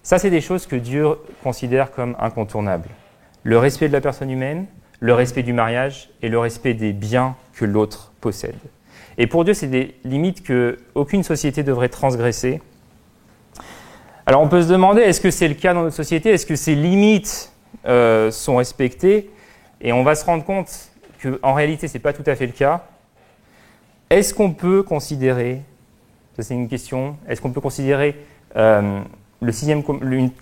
Ça, 0.02 0.18
c'est 0.18 0.30
des 0.30 0.40
choses 0.40 0.66
que 0.66 0.76
Dieu 0.76 1.06
considère 1.42 1.90
comme 1.90 2.16
incontournables. 2.18 2.88
Le 3.42 3.58
respect 3.58 3.88
de 3.88 3.92
la 3.92 4.00
personne 4.00 4.30
humaine, 4.30 4.66
le 5.00 5.12
respect 5.12 5.42
du 5.42 5.52
mariage 5.52 6.08
et 6.22 6.28
le 6.28 6.38
respect 6.38 6.74
des 6.74 6.92
biens 6.92 7.34
que 7.56 7.64
l'autre 7.64 8.12
possède. 8.20 8.54
Et 9.18 9.26
pour 9.26 9.44
Dieu, 9.44 9.54
c'est 9.54 9.66
des 9.66 9.94
limites 10.04 10.46
qu'aucune 10.46 11.22
société 11.22 11.62
devrait 11.62 11.88
transgresser. 11.88 12.60
Alors 14.26 14.42
on 14.42 14.48
peut 14.48 14.62
se 14.62 14.68
demander, 14.68 15.02
est-ce 15.02 15.20
que 15.20 15.30
c'est 15.30 15.48
le 15.48 15.54
cas 15.54 15.72
dans 15.72 15.82
notre 15.82 15.96
société? 15.96 16.30
Est-ce 16.30 16.46
que 16.46 16.56
ces 16.56 16.74
limites 16.74 17.52
euh, 17.86 18.30
sont 18.30 18.56
respectées? 18.56 19.30
Et 19.80 19.92
on 19.92 20.02
va 20.02 20.14
se 20.14 20.24
rendre 20.24 20.44
compte 20.44 20.90
qu'en 21.22 21.54
réalité, 21.54 21.88
ce 21.88 21.94
n'est 21.94 22.00
pas 22.00 22.12
tout 22.12 22.24
à 22.26 22.34
fait 22.34 22.46
le 22.46 22.52
cas. 22.52 22.84
Est-ce 24.10 24.34
qu'on 24.34 24.52
peut 24.52 24.82
considérer, 24.82 25.62
ça 26.36 26.42
c'est 26.42 26.54
une 26.54 26.68
question, 26.68 27.16
est-ce 27.28 27.40
qu'on 27.40 27.50
peut 27.50 27.60
considérer 27.60 28.16
euh, 28.56 29.00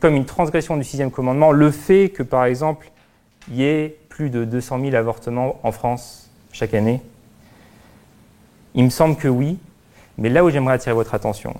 comme 0.01 0.15
une 0.15 0.25
transgression 0.25 0.77
du 0.77 0.85
sixième 0.85 1.11
commandement 1.11 1.53
le 1.53 1.71
fait 1.71 2.11
que, 2.11 2.23
par 2.23 2.45
exemple, 2.45 2.91
il 3.49 3.57
y 3.57 3.65
ait 3.65 3.97
plus 4.09 4.31
de 4.31 4.45
200 4.45 4.81
000 4.81 4.95
avortements 4.95 5.61
en 5.63 5.73
France 5.73 6.24
chaque 6.55 6.73
année. 6.73 7.03
Il 8.75 8.85
me 8.85 8.91
semble 8.91 9.17
que 9.17 9.29
oui, 9.29 9.59
mais 10.17 10.31
là 10.31 10.45
où 10.45 10.51
j'aimerais 10.51 10.75
attirer 10.75 10.95
votre 10.95 11.15
attention, 11.15 11.55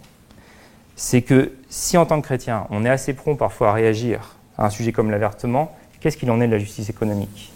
c'est 0.97 1.23
que 1.23 1.53
si 1.69 1.99
en 1.99 2.07
tant 2.07 2.21
que 2.21 2.27
chrétien, 2.27 2.67
on 2.71 2.85
est 2.85 2.89
assez 2.89 3.13
prompt 3.13 3.37
parfois 3.37 3.71
à 3.71 3.73
réagir 3.73 4.37
à 4.57 4.67
un 4.67 4.71
sujet 4.71 4.93
comme 4.93 5.11
l'avertement, 5.11 5.77
qu'est-ce 6.01 6.17
qu'il 6.17 6.31
en 6.31 6.41
est 6.41 6.47
de 6.47 6.53
la 6.53 6.59
justice 6.59 6.89
économique? 6.89 7.53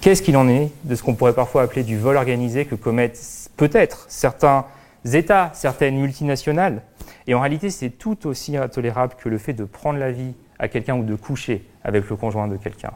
Qu'est-ce 0.00 0.22
qu'il 0.22 0.36
en 0.36 0.48
est 0.48 0.70
de 0.84 0.94
ce 0.94 1.02
qu'on 1.02 1.14
pourrait 1.14 1.34
parfois 1.34 1.62
appeler 1.62 1.84
du 1.84 1.96
vol 1.96 2.16
organisé 2.16 2.66
que 2.66 2.74
commettent 2.74 3.50
peut-être 3.56 4.06
certains 4.08 4.66
États, 5.04 5.50
certaines 5.54 5.96
multinationales? 5.96 6.82
Et 7.28 7.34
en 7.34 7.40
réalité, 7.40 7.70
c'est 7.70 7.90
tout 7.90 8.26
aussi 8.26 8.56
intolérable 8.56 9.14
que 9.16 9.28
le 9.28 9.38
fait 9.38 9.52
de 9.52 9.64
prendre 9.64 9.98
la 9.98 10.10
vie 10.10 10.34
à 10.58 10.66
quelqu'un 10.66 10.96
ou 10.96 11.04
de 11.04 11.14
coucher 11.14 11.64
avec 11.84 12.08
le 12.08 12.16
conjoint 12.16 12.48
de 12.48 12.56
quelqu'un. 12.56 12.92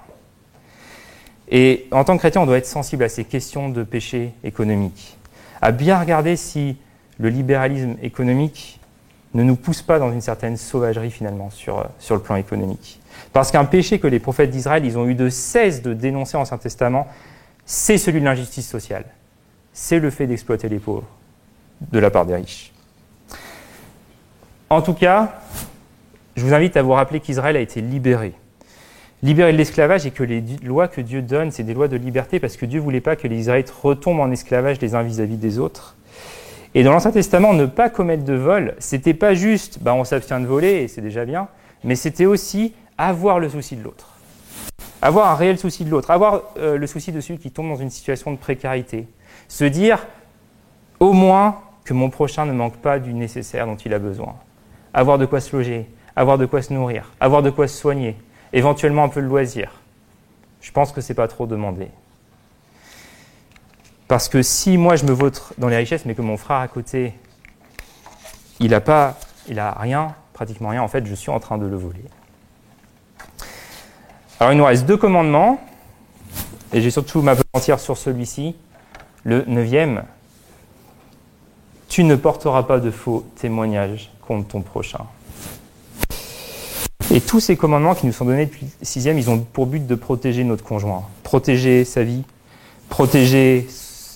Et 1.49 1.87
en 1.91 2.05
tant 2.05 2.15
que 2.15 2.21
chrétien, 2.21 2.41
on 2.41 2.47
doit 2.47 2.59
être 2.59 2.67
sensible 2.67 3.05
à 3.05 3.09
ces 3.09 3.25
questions 3.25 3.69
de 3.69 3.83
péché 3.83 4.33
économique, 4.45 5.19
à 5.61 5.73
bien 5.73 5.99
regarder 5.99 6.37
si 6.37 6.77
le 7.19 7.29
libéralisme 7.29 7.97
économique 8.03 8.81
ne 9.35 9.43
nous 9.43 9.57
pousse 9.57 9.83
pas 9.83 9.99
dans 9.99 10.13
une 10.13 10.21
certaine 10.21 10.57
sauvagerie 10.57 11.11
finalement 11.11 11.51
sur, 11.51 11.87
le 12.11 12.19
plan 12.19 12.37
économique. 12.37 13.01
Parce 13.33 13.51
qu'un 13.51 13.65
péché 13.65 13.99
que 13.99 14.07
les 14.07 14.19
prophètes 14.19 14.51
d'Israël, 14.51 14.85
ils 14.85 14.99
ont 14.99 15.07
eu 15.07 15.15
de 15.15 15.29
cesse 15.29 15.83
de 15.83 15.95
dénoncer 15.95 16.37
en 16.37 16.45
Saint 16.45 16.59
Testament, 16.59 17.07
c'est 17.65 17.99
celui 17.99 18.21
de 18.21 18.25
l'injustice 18.25 18.69
sociale. 18.69 19.05
C'est 19.73 20.01
le 20.01 20.11
fait 20.11 20.27
d'exploiter 20.27 20.69
les 20.69 20.79
pauvres 20.79 21.09
de 21.91 21.99
la 21.99 22.11
part 22.11 22.27
des 22.27 22.35
riches. 22.35 22.73
En 24.69 24.83
tout 24.83 24.95
cas, 24.95 25.41
je 26.37 26.45
vous 26.45 26.55
invite 26.55 26.77
à 26.77 26.83
vous 26.83 26.93
rappeler 26.93 27.21
qu'Israël 27.21 27.57
a 27.57 27.61
été 27.61 27.81
libéré. 27.81 28.35
Libéré 29.25 29.53
de 29.53 29.57
l'esclavage 29.57 30.05
et 30.05 30.11
que 30.11 30.25
les 30.25 30.43
lois 30.65 30.89
que 30.89 31.01
Dieu 31.01 31.23
donne, 31.23 31.53
c'est 31.53 31.63
des 31.63 31.75
lois 31.75 31.87
de 31.87 31.97
liberté 31.97 32.41
parce 32.41 32.57
que 32.57 32.67
Dieu 32.67 32.81
voulait 32.81 33.01
pas 33.01 33.15
que 33.15 33.29
les 33.29 33.39
Israélites 33.39 33.71
retombent 33.71 34.19
en 34.19 34.33
esclavage 34.33 34.81
les 34.81 34.97
uns 34.97 35.03
vis-à-vis 35.05 35.37
des 35.37 35.61
autres. 35.61 35.95
Et 36.75 36.83
dans 36.83 36.91
l'Ancien 36.91 37.13
Testament, 37.13 37.53
ne 37.53 37.67
pas 37.67 37.89
commettre 37.89 38.25
de 38.25 38.35
vol, 38.35 38.75
c'était 38.81 39.15
pas 39.15 39.35
juste, 39.35 39.79
bah, 39.81 39.95
on 39.95 40.03
s'abstient 40.03 40.41
de 40.41 40.47
voler 40.47 40.83
et 40.83 40.89
c'est 40.89 41.03
déjà 41.03 41.25
bien, 41.25 41.47
mais 41.85 41.95
c'était 41.95 42.27
aussi 42.27 42.75
avoir 42.99 43.39
le 43.39 43.49
souci 43.49 43.77
de 43.77 43.85
l'autre. 43.85 44.09
Avoir 45.01 45.31
un 45.31 45.37
réel 45.37 45.57
souci 45.57 45.85
de 45.85 45.91
l'autre, 45.91 46.11
avoir 46.11 46.43
euh, 46.59 46.77
le 46.77 46.87
souci 46.89 47.13
de 47.13 47.21
celui 47.21 47.39
qui 47.39 47.53
tombe 47.53 47.69
dans 47.69 47.77
une 47.77 47.91
situation 47.91 48.33
de 48.33 48.39
précarité. 48.39 49.07
Se 49.47 49.65
dire, 49.65 50.05
au 50.99 51.13
moins, 51.13 51.61
que 51.85 51.95
mon 51.95 52.11
prochain 52.11 52.45
ne 52.45 52.53
manque 52.53 52.77
pas 52.77 52.99
du 52.99 53.15
nécessaire 53.15 53.67
dont 53.67 53.77
il 53.77 53.95
a 53.95 54.01
besoin. 54.01 54.35
Avoir 54.95 55.19
de 55.19 55.27
quoi 55.27 55.41
se 55.41 55.55
loger, 55.55 55.87
avoir 56.17 56.39
de 56.39 56.47
quoi 56.47 56.61
se 56.61 56.73
nourrir, 56.73 57.13
avoir 57.21 57.43
de 57.43 57.51
quoi 57.51 57.69
se 57.69 57.79
soigner, 57.79 58.17
éventuellement 58.53 59.05
un 59.05 59.09
peu 59.09 59.23
de 59.23 59.27
loisir. 59.27 59.71
Je 60.61 60.71
pense 60.71 60.93
que 60.93 61.01
ce 61.01 61.13
n'est 61.13 61.17
pas 61.17 61.29
trop 61.29 61.47
demandé. 61.47 61.89
Parce 64.09 64.29
que 64.29 64.43
si 64.43 64.77
moi 64.77 64.97
je 64.97 65.05
me 65.05 65.13
vautre 65.13 65.55
dans 65.59 65.69
les 65.69 65.77
richesses, 65.77 66.05
mais 66.05 66.15
que 66.15 66.23
mon 66.23 66.37
frère 66.37 66.59
à 66.59 66.69
côté, 66.69 67.15
il 68.61 68.71
n'a 68.71 68.81
pas, 68.81 69.19
il 69.49 69.59
a 69.59 69.73
rien, 69.73 70.15
pratiquement 70.35 70.69
rien, 70.69 70.83
en 70.83 70.89
fait, 70.89 71.07
je 71.07 71.15
suis 71.15 71.31
en 71.31 71.41
train 71.41 71.59
de 71.59 71.67
le 71.67 71.77
voler. 71.77 72.05
Alors 74.39 74.53
il 74.53 74.59
nous 74.59 74.65
reste 74.65 74.87
deux 74.87 74.97
commandements, 74.97 75.61
et 76.73 76.81
j'ai 76.81 76.91
surtout 76.91 77.23
m'apesantir 77.23 77.79
sur 77.81 77.97
celui-ci, 77.97 78.57
le 79.25 79.45
neuvième. 79.47 80.05
Tu 81.89 82.05
ne 82.05 82.17
porteras 82.17 82.63
pas 82.63 82.81
de 82.81 82.91
faux 82.91 83.27
témoignages 83.37 84.11
contre 84.21 84.49
ton 84.49 84.61
prochain. 84.63 85.07
Et 87.15 87.21
tous 87.21 87.41
ces 87.41 87.57
commandements 87.57 87.95
qui 87.95 88.07
nous 88.07 88.13
sont 88.13 88.25
donnés 88.25 88.47
depuis 88.47 88.65
le 88.81 88.87
sixième, 88.87 89.19
ils 89.19 89.29
ont 89.29 89.39
pour 89.39 89.67
but 89.67 89.87
de 89.87 89.95
protéger 89.95 90.45
notre 90.45 90.65
conjoint, 90.65 91.03
protéger 91.23 91.85
sa 91.85 92.05
vie, 92.05 92.25
protéger, 92.89 93.67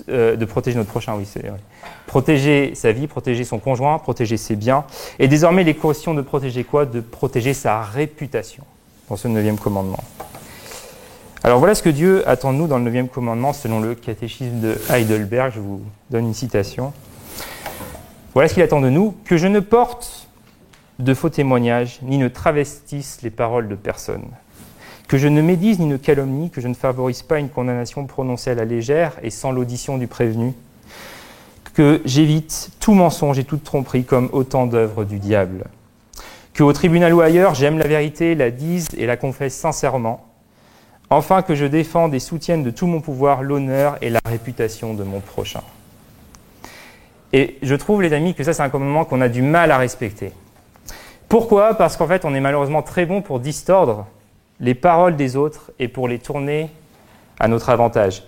euh, 0.09 0.35
de 0.35 0.45
protéger 0.47 0.79
notre 0.79 0.89
prochain, 0.89 1.15
oui, 1.15 1.27
c'est 1.31 1.47
vrai. 1.47 1.61
Protéger 2.07 2.75
sa 2.75 2.93
vie, 2.93 3.07
protéger 3.07 3.45
son 3.45 3.59
conjoint, 3.59 3.99
protéger 3.99 4.39
ses 4.39 4.57
biens. 4.57 4.87
Et 5.19 5.29
désormais, 5.29 5.63
les 5.63 5.75
questions 5.75 6.15
de 6.15 6.23
protéger 6.23 6.65
quoi? 6.65 6.87
De 6.87 7.01
protéger 7.01 7.53
sa 7.53 7.83
réputation 7.83 8.65
dans 9.11 9.17
ce 9.17 9.29
neuvième 9.29 9.59
commandement. 9.59 10.03
Alors 11.45 11.59
voilà 11.59 11.75
ce 11.75 11.83
que 11.83 11.91
Dieu 11.91 12.27
attend 12.27 12.55
de 12.55 12.59
nous 12.59 12.67
dans 12.67 12.79
le 12.79 12.85
neuvième 12.85 13.09
commandement 13.09 13.53
selon 13.53 13.79
le 13.79 13.95
catéchisme 13.95 14.61
de 14.61 14.75
Heidelberg. 14.89 15.53
Je 15.55 15.61
vous 15.61 15.83
donne 16.11 16.29
une 16.29 16.35
citation. 16.35 16.95
Voilà 18.33 18.49
ce 18.49 18.55
qu'il 18.55 18.63
attend 18.63 18.81
de 18.81 18.89
nous, 18.89 19.15
que 19.27 19.37
je 19.37 19.49
ne 19.49 19.61
porte 19.61 20.26
de 20.99 21.15
faux 21.15 21.29
témoignages, 21.29 22.01
ni 22.03 22.19
ne 22.19 22.29
travestisse 22.29 23.21
les 23.23 23.31
paroles 23.31 23.69
de 23.69 23.75
personne, 23.75 24.25
que 25.09 25.19
je 25.19 25.29
ne 25.29 25.43
médise 25.43 25.79
ni 25.79 25.87
ne 25.87 25.97
calomnie, 25.97 26.51
que 26.51 26.61
je 26.61 26.69
ne 26.69 26.75
favorise 26.75 27.23
pas 27.23 27.39
une 27.39 27.49
condamnation 27.49 28.07
prononcée 28.07 28.51
à 28.51 28.55
la 28.55 28.65
légère 28.65 29.13
et 29.23 29.31
sans 29.31 29.53
l'audition 29.53 29.99
du 29.99 30.07
prévenu, 30.07 30.55
que 31.75 32.01
j'évite 32.05 32.71
tout 32.81 32.95
mensonge 32.95 33.39
et 33.39 33.45
toute 33.45 33.63
tromperie 33.63 34.05
comme 34.05 34.31
autant 34.33 34.67
d'œuvres 34.67 35.05
du 35.05 35.19
diable, 35.19 35.65
que 36.55 36.63
au 36.63 36.73
tribunal 36.73 37.13
ou 37.13 37.21
ailleurs, 37.21 37.55
j'aime 37.55 37.79
la 37.79 37.87
vérité, 37.87 38.35
la 38.35 38.51
dise 38.51 38.89
et 38.97 39.05
la 39.05 39.19
confesse 39.19 39.55
sincèrement. 39.55 40.25
Enfin, 41.11 41.43
que 41.43 41.55
je 41.55 41.67
défende 41.67 42.15
et 42.15 42.19
soutienne 42.19 42.65
de 42.65 42.71
tout 42.71 42.87
mon 42.87 43.01
pouvoir 43.01 43.43
l'honneur 43.43 43.97
et 44.01 44.11
la 44.11 44.21
réputation 44.25 44.95
de 44.95 45.05
mon 45.05 45.21
prochain. 45.21 45.63
Et 47.33 47.59
je 47.63 47.75
trouve, 47.75 48.03
les 48.03 48.13
amis, 48.13 48.35
que 48.35 48.43
ça, 48.43 48.55
c'est 48.55 48.63
un 48.63 48.71
commandement 48.71 49.05
qu'on 49.05 49.21
a 49.21 49.29
du 49.29 49.43
mal 49.43 49.71
à 49.71 49.79
respecter. 49.79 50.33
Pourquoi 51.29 51.75
Parce 51.75 51.97
qu'en 51.97 52.07
fait, 52.07 52.25
on 52.25 52.35
est 52.35 52.41
malheureusement 52.41 52.83
très 52.83 53.05
bon 53.05 53.21
pour 53.21 53.41
distordre 53.41 54.07
les 54.61 54.75
paroles 54.75 55.17
des 55.17 55.37
autres 55.37 55.73
et 55.79 55.89
pour 55.89 56.09
les 56.09 56.19
tourner 56.19 56.71
à 57.41 57.49
notre 57.49 57.69
avantage. 57.69 58.23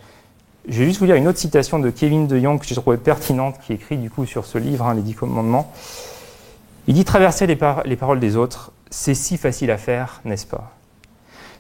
Je 0.69 0.81
vais 0.81 0.87
juste 0.87 0.99
vous 0.99 1.07
lire 1.07 1.15
une 1.15 1.29
autre 1.29 1.39
citation 1.39 1.79
de 1.79 1.91
Kevin 1.91 2.27
de 2.27 2.39
Jong 2.39 2.61
que 2.61 2.67
j'ai 2.67 2.75
trouvé 2.75 2.97
pertinente, 2.99 3.57
qui 3.65 3.73
écrit 3.73 3.97
du 3.97 4.11
coup 4.11 4.27
sur 4.27 4.45
ce 4.45 4.59
livre, 4.59 4.85
hein, 4.85 4.95
Les 4.95 5.03
Dix 5.03 5.15
Commandements. 5.15 5.73
Il 6.87 6.95
dit 6.95 7.05
Traverser 7.05 7.47
les, 7.47 7.59
les 7.87 7.97
paroles 7.97 8.21
des 8.21 8.37
autres, 8.37 8.73
c'est 8.91 9.15
si 9.15 9.37
facile 9.39 9.71
à 9.71 9.79
faire, 9.79 10.21
n'est-ce 10.25 10.47
pas? 10.47 10.73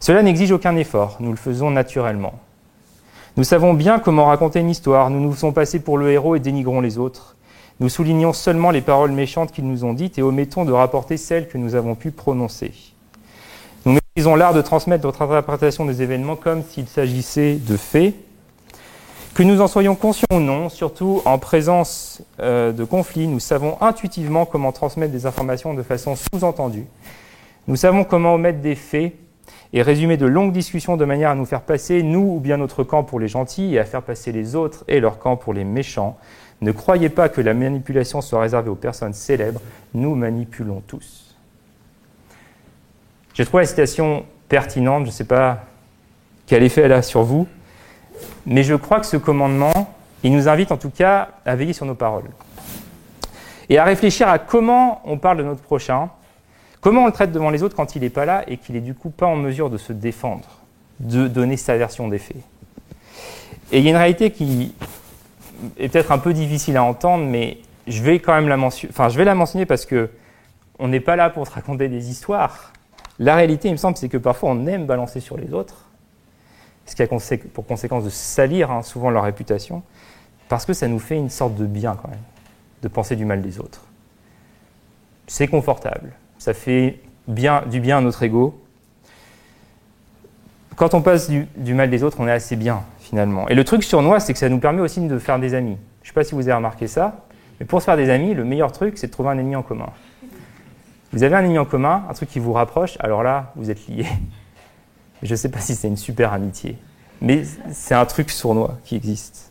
Cela 0.01 0.22
n'exige 0.22 0.53
aucun 0.53 0.76
effort, 0.76 1.16
nous 1.20 1.30
le 1.30 1.36
faisons 1.36 1.70
naturellement. 1.70 2.34
Nous 3.36 3.45
savons 3.45 3.72
bien 3.72 3.99
comment 3.99 4.26
raconter 4.26 4.59
une 4.61 4.70
histoire, 4.70 5.11
nous 5.11 5.20
nous 5.20 5.32
faisons 5.32 5.53
passer 5.53 5.78
pour 5.78 5.97
le 5.97 6.11
héros 6.11 6.34
et 6.34 6.41
dénigrons 6.41 6.80
les 6.80 6.99
autres. 6.99 7.36
Nous 7.81 7.89
soulignons 7.89 8.33
seulement 8.33 8.70
les 8.70 8.81
paroles 8.81 9.12
méchantes 9.12 9.53
qu'ils 9.53 9.66
nous 9.66 9.85
ont 9.85 9.93
dites 9.93 10.18
et 10.18 10.22
omettons 10.22 10.64
de 10.64 10.72
rapporter 10.72 11.16
celles 11.16 11.49
que 11.49 11.59
nous 11.59 11.74
avons 11.74 11.95
pu 11.95 12.11
prononcer. 12.11 12.72
Nous 13.85 13.93
maîtrisons 13.93 14.35
l'art 14.35 14.53
de 14.55 14.62
transmettre 14.62 15.05
notre 15.05 15.22
interprétation 15.22 15.85
des 15.85 16.03
événements 16.03 16.35
comme 16.35 16.62
s'il 16.64 16.89
s'agissait 16.89 17.55
de 17.55 17.76
faits, 17.76 18.14
que 19.35 19.45
nous 19.45 19.61
en 19.61 19.68
soyons 19.68 19.95
conscients 19.95 20.26
ou 20.33 20.41
non, 20.41 20.68
surtout 20.68 21.22
en 21.24 21.39
présence 21.39 22.22
euh, 22.41 22.72
de 22.72 22.83
conflits, 22.83 23.29
nous 23.29 23.39
savons 23.39 23.81
intuitivement 23.81 24.45
comment 24.45 24.72
transmettre 24.72 25.12
des 25.12 25.26
informations 25.26 25.74
de 25.74 25.85
façon 25.85 26.16
sous-entendue. 26.16 26.87
Nous 27.68 27.76
savons 27.76 28.03
comment 28.03 28.35
omettre 28.35 28.59
des 28.59 28.74
faits 28.74 29.14
et 29.72 29.83
résumer 29.83 30.16
de 30.16 30.26
longues 30.26 30.51
discussions 30.51 30.97
de 30.97 31.05
manière 31.05 31.31
à 31.31 31.35
nous 31.37 31.45
faire 31.45 31.61
passer, 31.61 32.03
nous 32.03 32.35
ou 32.37 32.41
bien 32.41 32.57
notre 32.57 32.83
camp 32.83 33.05
pour 33.05 33.20
les 33.20 33.29
gentils, 33.29 33.74
et 33.74 33.79
à 33.79 33.85
faire 33.85 34.03
passer 34.03 34.33
les 34.33 34.57
autres 34.57 34.83
et 34.89 34.99
leur 34.99 35.20
camp 35.20 35.37
pour 35.37 35.55
les 35.55 35.62
méchants. 35.62 36.18
Ne 36.61 36.72
croyez 36.72 37.09
pas 37.09 37.28
que 37.28 37.40
la 37.40 37.54
manipulation 37.54 38.20
soit 38.20 38.40
réservée 38.40 38.70
aux 38.70 38.74
personnes 38.74 39.14
célèbres, 39.14 39.61
nous 39.94 40.14
manipulons 40.14 40.82
tous. 40.86 41.36
J'ai 43.34 43.44
trouvé 43.44 43.62
la 43.62 43.68
citation 43.68 44.24
pertinente, 44.48 45.04
je 45.04 45.11
ne 45.11 45.14
sais 45.14 45.24
pas 45.24 45.64
quel 46.46 46.64
effet 46.64 46.82
elle 46.82 46.92
a 46.92 47.02
sur 47.02 47.22
vous, 47.22 47.46
mais 48.46 48.64
je 48.64 48.74
crois 48.74 48.98
que 48.98 49.06
ce 49.06 49.16
commandement, 49.16 49.94
il 50.24 50.32
nous 50.32 50.48
invite 50.48 50.72
en 50.72 50.76
tout 50.76 50.90
cas 50.90 51.28
à 51.44 51.54
veiller 51.54 51.72
sur 51.72 51.86
nos 51.86 51.94
paroles. 51.94 52.24
Et 53.68 53.78
à 53.78 53.84
réfléchir 53.84 54.28
à 54.28 54.38
comment 54.38 55.02
on 55.04 55.18
parle 55.18 55.38
de 55.38 55.42
notre 55.44 55.61
prochain, 55.61 56.09
comment 56.80 57.02
on 57.02 57.06
le 57.06 57.12
traite 57.12 57.30
devant 57.30 57.50
les 57.50 57.62
autres 57.62 57.76
quand 57.76 57.94
il 57.94 58.02
n'est 58.02 58.11
pas 58.11 58.24
là 58.24 58.42
et 58.48 58.56
qu'il 58.56 58.74
est 58.74 58.80
du 58.80 58.94
coup 58.94 59.11
pas 59.11 59.26
en 59.26 59.36
mesure 59.36 59.70
de 59.70 59.78
se 59.78 59.92
défendre, 59.92 60.48
de 60.98 61.28
donner 61.28 61.56
sa 61.56 61.76
version 61.76 62.09
des 62.09 62.18
faits. 62.18 62.42
Et 63.70 63.78
il 63.78 63.84
y 63.84 63.88
a 63.88 63.90
une 63.90 63.96
réalité 63.96 64.30
qui 64.32 64.74
est 65.78 65.88
peut-être 65.88 66.12
un 66.12 66.18
peu 66.18 66.32
difficile 66.32 66.76
à 66.76 66.84
entendre, 66.84 67.24
mais 67.24 67.59
je 67.86 68.02
vais 68.02 68.18
quand 68.18 68.34
même 68.34 68.48
la 68.48 68.56
mentionner, 68.56 68.92
enfin 68.92 69.09
je 69.09 69.18
vais 69.18 69.24
la 69.24 69.34
mentionner 69.34 69.66
parce 69.66 69.86
que 69.86 70.11
on 70.78 70.88
n'est 70.88 71.00
pas 71.00 71.16
là 71.16 71.30
pour 71.30 71.48
te 71.48 71.54
raconter 71.54 71.88
des 71.88 72.11
histoires. 72.11 72.72
La 73.18 73.34
réalité, 73.34 73.68
il 73.68 73.72
me 73.72 73.76
semble, 73.76 73.96
c'est 73.96 74.09
que 74.09 74.16
parfois 74.16 74.50
on 74.50 74.66
aime 74.66 74.86
balancer 74.86 75.20
sur 75.20 75.36
les 75.36 75.52
autres 75.52 75.88
ce 76.88 76.96
qui 76.96 77.02
a 77.02 77.38
pour 77.52 77.66
conséquence 77.66 78.04
de 78.04 78.11
salir 78.11 78.70
hein, 78.70 78.82
souvent 78.82 79.11
leur 79.11 79.24
réputation, 79.24 79.82
parce 80.48 80.64
que 80.64 80.72
ça 80.72 80.88
nous 80.88 80.98
fait 80.98 81.16
une 81.16 81.30
sorte 81.30 81.54
de 81.54 81.66
bien 81.66 81.96
quand 82.00 82.09
même, 82.09 82.22
de 82.82 82.88
penser 82.88 83.14
du 83.14 83.24
mal 83.24 83.42
des 83.42 83.61
autres. 83.61 83.82
C'est 85.26 85.48
confortable, 85.48 86.12
ça 86.38 86.54
fait 86.54 87.00
du 87.26 87.80
bien 87.80 87.98
à 87.98 88.00
notre 88.00 88.22
ego. 88.22 88.59
Quand 90.76 90.94
on 90.94 91.02
passe 91.02 91.28
du, 91.28 91.74
mal 91.74 91.90
des 91.90 92.02
autres, 92.02 92.18
on 92.20 92.26
est 92.26 92.32
assez 92.32 92.56
bien 92.56 92.82
Et 93.48 93.54
le 93.54 93.64
truc 93.64 93.82
sur 93.84 94.02
nous, 94.02 94.18
c'est 94.18 94.32
que 94.32 94.38
ça 94.38 94.48
nous 94.48 94.59
permet 94.59 94.80
aussi 94.80 95.00
de 95.00 95.18
faire 95.18 95.38
des 95.38 95.54
amis. 95.54 95.76
Je 96.02 96.06
ne 96.06 96.09
sais 96.09 96.14
pas 96.14 96.24
si 96.24 96.34
vous 96.34 96.42
avez 96.42 96.54
remarqué 96.54 96.86
ça, 96.86 97.24
mais 97.59 97.66
pour 97.66 97.80
se 97.80 97.86
faire 97.86 97.96
des 97.96 98.11
amis, 98.11 98.34
le 98.34 98.44
meilleur 98.44 98.72
truc, 98.72 98.98
c'est 98.98 99.06
de 99.06 99.12
trouver 99.12 99.30
un 99.30 99.38
ennemi 99.38 99.56
en 99.56 99.62
commun. 99.62 99.88
Vous 101.12 101.22
avez 101.22 101.34
un 101.34 101.40
ennemi 101.40 101.59
en 101.59 101.64
commun, 101.64 102.04
un 102.09 102.12
truc 102.12 102.28
qui 102.28 102.38
vous 102.38 102.52
rapproche, 102.52 102.96
alors 103.00 103.22
là, 103.22 103.52
vous 103.56 103.70
êtes 103.70 103.86
liés. 103.88 104.06
Je 105.22 105.32
ne 105.32 105.36
sais 105.36 105.48
pas 105.48 105.59
si 105.59 105.74
c'est 105.74 105.88
une 105.88 105.96
super 105.96 106.32
amitié, 106.32 106.76
mais 107.20 107.42
c'est 107.72 107.94
un 107.94 108.04
truc 108.04 108.30
sournois 108.30 108.78
qui 108.84 108.94
existe. 108.94 109.50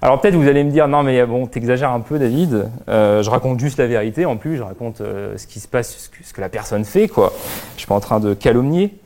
Alors 0.00 0.20
peut-être 0.20 0.34
vous 0.34 0.48
allez 0.48 0.64
me 0.64 0.70
dire, 0.70 0.88
non 0.88 1.04
mais 1.04 1.24
bon, 1.26 1.46
t'exagères 1.46 1.92
un 1.92 2.00
peu 2.00 2.18
David, 2.18 2.70
euh, 2.88 3.22
je 3.22 3.30
raconte 3.30 3.60
juste 3.60 3.78
la 3.78 3.86
vérité 3.86 4.26
en 4.26 4.36
plus, 4.36 4.56
je 4.56 4.62
raconte 4.62 5.00
euh, 5.00 5.36
ce 5.36 5.46
qui 5.46 5.60
se 5.60 5.68
passe, 5.68 6.10
ce 6.20 6.32
que, 6.32 6.40
la 6.40 6.48
personne 6.48 6.84
fait, 6.84 7.06
quoi. 7.06 7.32
Je 7.74 7.80
suis 7.80 7.86
pas 7.86 7.94
en 7.94 8.00
train 8.00 8.18
de 8.18 8.34
calomnier. 8.34 8.98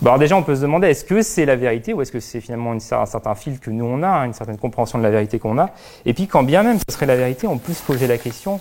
Alors 0.00 0.18
déjà, 0.18 0.36
on 0.36 0.44
peut 0.44 0.54
se 0.54 0.60
demander, 0.60 0.88
est-ce 0.88 1.04
que 1.04 1.22
c'est 1.22 1.44
la 1.44 1.56
vérité 1.56 1.92
ou 1.92 2.00
est-ce 2.02 2.12
que 2.12 2.20
c'est 2.20 2.40
finalement 2.40 2.72
une, 2.72 2.80
un 2.92 3.06
certain 3.06 3.34
fil 3.34 3.58
que 3.58 3.70
nous 3.70 3.84
on 3.84 4.02
a, 4.04 4.08
hein, 4.08 4.24
une 4.26 4.32
certaine 4.32 4.56
compréhension 4.56 4.98
de 4.98 5.02
la 5.02 5.10
vérité 5.10 5.40
qu'on 5.40 5.58
a? 5.58 5.70
Et 6.06 6.14
puis 6.14 6.28
quand 6.28 6.44
bien 6.44 6.62
même 6.62 6.78
ce 6.78 6.94
serait 6.94 7.06
la 7.06 7.16
vérité, 7.16 7.48
on 7.48 7.58
peut 7.58 7.72
se 7.72 7.82
poser 7.82 8.06
la 8.06 8.16
question, 8.16 8.60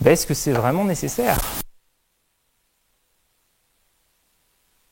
ben, 0.00 0.12
est-ce 0.12 0.26
que 0.26 0.34
c'est 0.34 0.52
vraiment 0.52 0.84
nécessaire? 0.84 1.38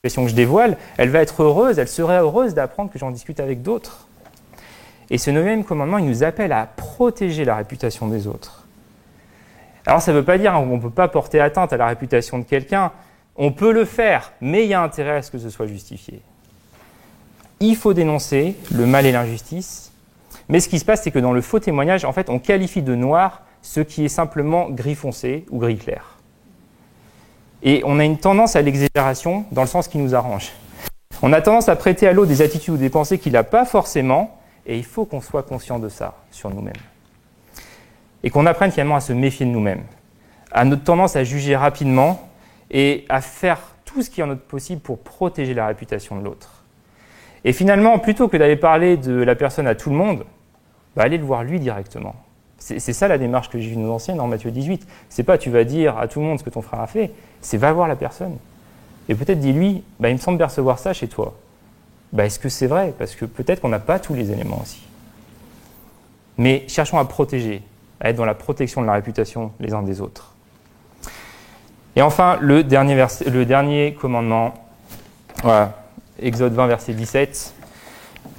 La 0.02 0.08
question 0.08 0.24
que 0.24 0.30
je 0.30 0.34
dévoile, 0.34 0.76
elle 0.96 1.10
va 1.10 1.20
être 1.20 1.42
heureuse, 1.44 1.78
elle 1.78 1.88
serait 1.88 2.18
heureuse 2.18 2.54
d'apprendre 2.54 2.90
que 2.90 2.98
j'en 2.98 3.12
discute 3.12 3.38
avec 3.38 3.62
d'autres. 3.62 4.08
Et 5.10 5.18
ce 5.18 5.30
neuvième 5.30 5.64
commandement, 5.64 5.98
il 5.98 6.06
nous 6.06 6.24
appelle 6.24 6.52
à 6.52 6.66
protéger 6.66 7.44
la 7.44 7.54
réputation 7.54 8.08
des 8.08 8.26
autres. 8.26 8.66
Alors 9.86 10.02
ça 10.02 10.12
ne 10.12 10.18
veut 10.18 10.24
pas 10.24 10.38
dire 10.38 10.52
qu'on 10.52 10.66
ne 10.66 10.80
peut 10.80 10.90
pas 10.90 11.08
porter 11.08 11.40
atteinte 11.40 11.72
à 11.72 11.76
la 11.76 11.86
réputation 11.86 12.38
de 12.38 12.44
quelqu'un. 12.44 12.90
On 13.36 13.50
peut 13.50 13.72
le 13.72 13.84
faire, 13.84 14.32
mais 14.40 14.64
il 14.64 14.68
y 14.68 14.74
a 14.74 14.82
intérêt 14.82 15.16
à 15.16 15.22
ce 15.22 15.30
que 15.30 15.38
ce 15.38 15.50
soit 15.50 15.66
justifié. 15.66 16.20
Il 17.60 17.76
faut 17.76 17.94
dénoncer 17.94 18.56
le 18.72 18.86
mal 18.86 19.06
et 19.06 19.12
l'injustice. 19.12 19.92
Mais 20.48 20.60
ce 20.60 20.68
qui 20.68 20.78
se 20.78 20.84
passe, 20.84 21.02
c'est 21.02 21.10
que 21.10 21.18
dans 21.18 21.32
le 21.32 21.40
faux 21.40 21.58
témoignage, 21.58 22.04
en 22.04 22.12
fait, 22.12 22.30
on 22.30 22.38
qualifie 22.38 22.82
de 22.82 22.94
noir 22.94 23.42
ce 23.62 23.80
qui 23.80 24.04
est 24.04 24.08
simplement 24.08 24.68
gris 24.68 24.94
foncé 24.94 25.46
ou 25.50 25.58
gris 25.58 25.78
clair. 25.78 26.18
Et 27.62 27.82
on 27.86 27.98
a 27.98 28.04
une 28.04 28.18
tendance 28.18 28.56
à 28.56 28.62
l'exagération 28.62 29.46
dans 29.50 29.62
le 29.62 29.68
sens 29.68 29.88
qui 29.88 29.98
nous 29.98 30.14
arrange. 30.14 30.52
On 31.22 31.32
a 31.32 31.40
tendance 31.40 31.68
à 31.68 31.76
prêter 31.76 32.06
à 32.06 32.12
l'autre 32.12 32.28
des 32.28 32.42
attitudes 32.42 32.74
ou 32.74 32.76
des 32.76 32.90
pensées 32.90 33.18
qu'il 33.18 33.32
n'a 33.32 33.42
pas 33.42 33.64
forcément, 33.64 34.38
et 34.66 34.76
il 34.76 34.84
faut 34.84 35.06
qu'on 35.06 35.22
soit 35.22 35.42
conscient 35.42 35.78
de 35.78 35.88
ça 35.88 36.14
sur 36.30 36.50
nous-mêmes. 36.50 36.74
Et 38.22 38.30
qu'on 38.30 38.46
apprenne 38.46 38.70
finalement 38.70 38.96
à 38.96 39.00
se 39.00 39.14
méfier 39.14 39.46
de 39.46 39.50
nous-mêmes, 39.50 39.84
à 40.52 40.64
notre 40.64 40.84
tendance 40.84 41.16
à 41.16 41.24
juger 41.24 41.56
rapidement 41.56 42.28
et 42.70 43.04
à 43.08 43.20
faire 43.20 43.60
tout 43.84 44.02
ce 44.02 44.10
qui 44.10 44.20
est 44.20 44.24
en 44.24 44.28
notre 44.28 44.42
possible 44.42 44.80
pour 44.80 44.98
protéger 44.98 45.54
la 45.54 45.66
réputation 45.66 46.18
de 46.18 46.24
l'autre. 46.24 46.64
Et 47.44 47.52
finalement, 47.52 47.98
plutôt 47.98 48.28
que 48.28 48.36
d'aller 48.36 48.56
parler 48.56 48.96
de 48.96 49.12
la 49.12 49.34
personne 49.34 49.66
à 49.66 49.74
tout 49.74 49.90
le 49.90 49.96
monde, 49.96 50.24
bah, 50.96 51.02
allez 51.02 51.18
le 51.18 51.24
voir 51.24 51.44
lui 51.44 51.60
directement. 51.60 52.14
C'est 52.58 52.94
ça 52.94 53.08
la 53.08 53.18
démarche 53.18 53.50
que 53.50 53.58
j'ai 53.58 53.68
vue 53.68 53.76
nous 53.76 53.90
anciennes 53.90 54.20
en 54.20 54.26
Matthieu 54.26 54.50
18. 54.50 54.86
C'est 55.10 55.22
pas 55.22 55.36
tu 55.36 55.50
vas 55.50 55.64
dire 55.64 55.98
à 55.98 56.08
tout 56.08 56.20
le 56.20 56.24
monde 56.24 56.38
ce 56.38 56.44
que 56.44 56.50
ton 56.50 56.62
frère 56.62 56.80
a 56.80 56.86
fait, 56.86 57.10
c'est 57.42 57.58
va 57.58 57.70
voir 57.72 57.88
la 57.88 57.96
personne. 57.96 58.38
Et 59.10 59.14
peut-être 59.14 59.38
dis-lui, 59.38 59.84
bah, 60.00 60.08
il 60.08 60.14
me 60.14 60.18
semble 60.18 60.38
percevoir 60.38 60.78
ça 60.78 60.94
chez 60.94 61.06
toi. 61.06 61.34
Bah, 62.14 62.24
est-ce 62.24 62.38
que 62.38 62.48
c'est 62.48 62.66
vrai? 62.66 62.94
Parce 62.96 63.14
que 63.16 63.26
peut-être 63.26 63.60
qu'on 63.60 63.68
n'a 63.68 63.80
pas 63.80 63.98
tous 63.98 64.14
les 64.14 64.30
éléments 64.30 64.60
aussi. 64.62 64.82
Mais 66.38 66.64
cherchons 66.68 66.98
à 66.98 67.04
protéger, 67.04 67.60
à 68.00 68.08
être 68.08 68.16
dans 68.16 68.24
la 68.24 68.34
protection 68.34 68.80
de 68.80 68.86
la 68.86 68.94
réputation 68.94 69.52
les 69.60 69.74
uns 69.74 69.82
des 69.82 70.00
autres. 70.00 70.33
Et 71.96 72.02
enfin, 72.02 72.38
le 72.40 72.62
dernier, 72.62 73.94
commandement, 73.94 74.54
voilà, 75.42 75.84
Exode 76.20 76.52
20, 76.52 76.66
verset 76.66 76.92
17. 76.92 77.54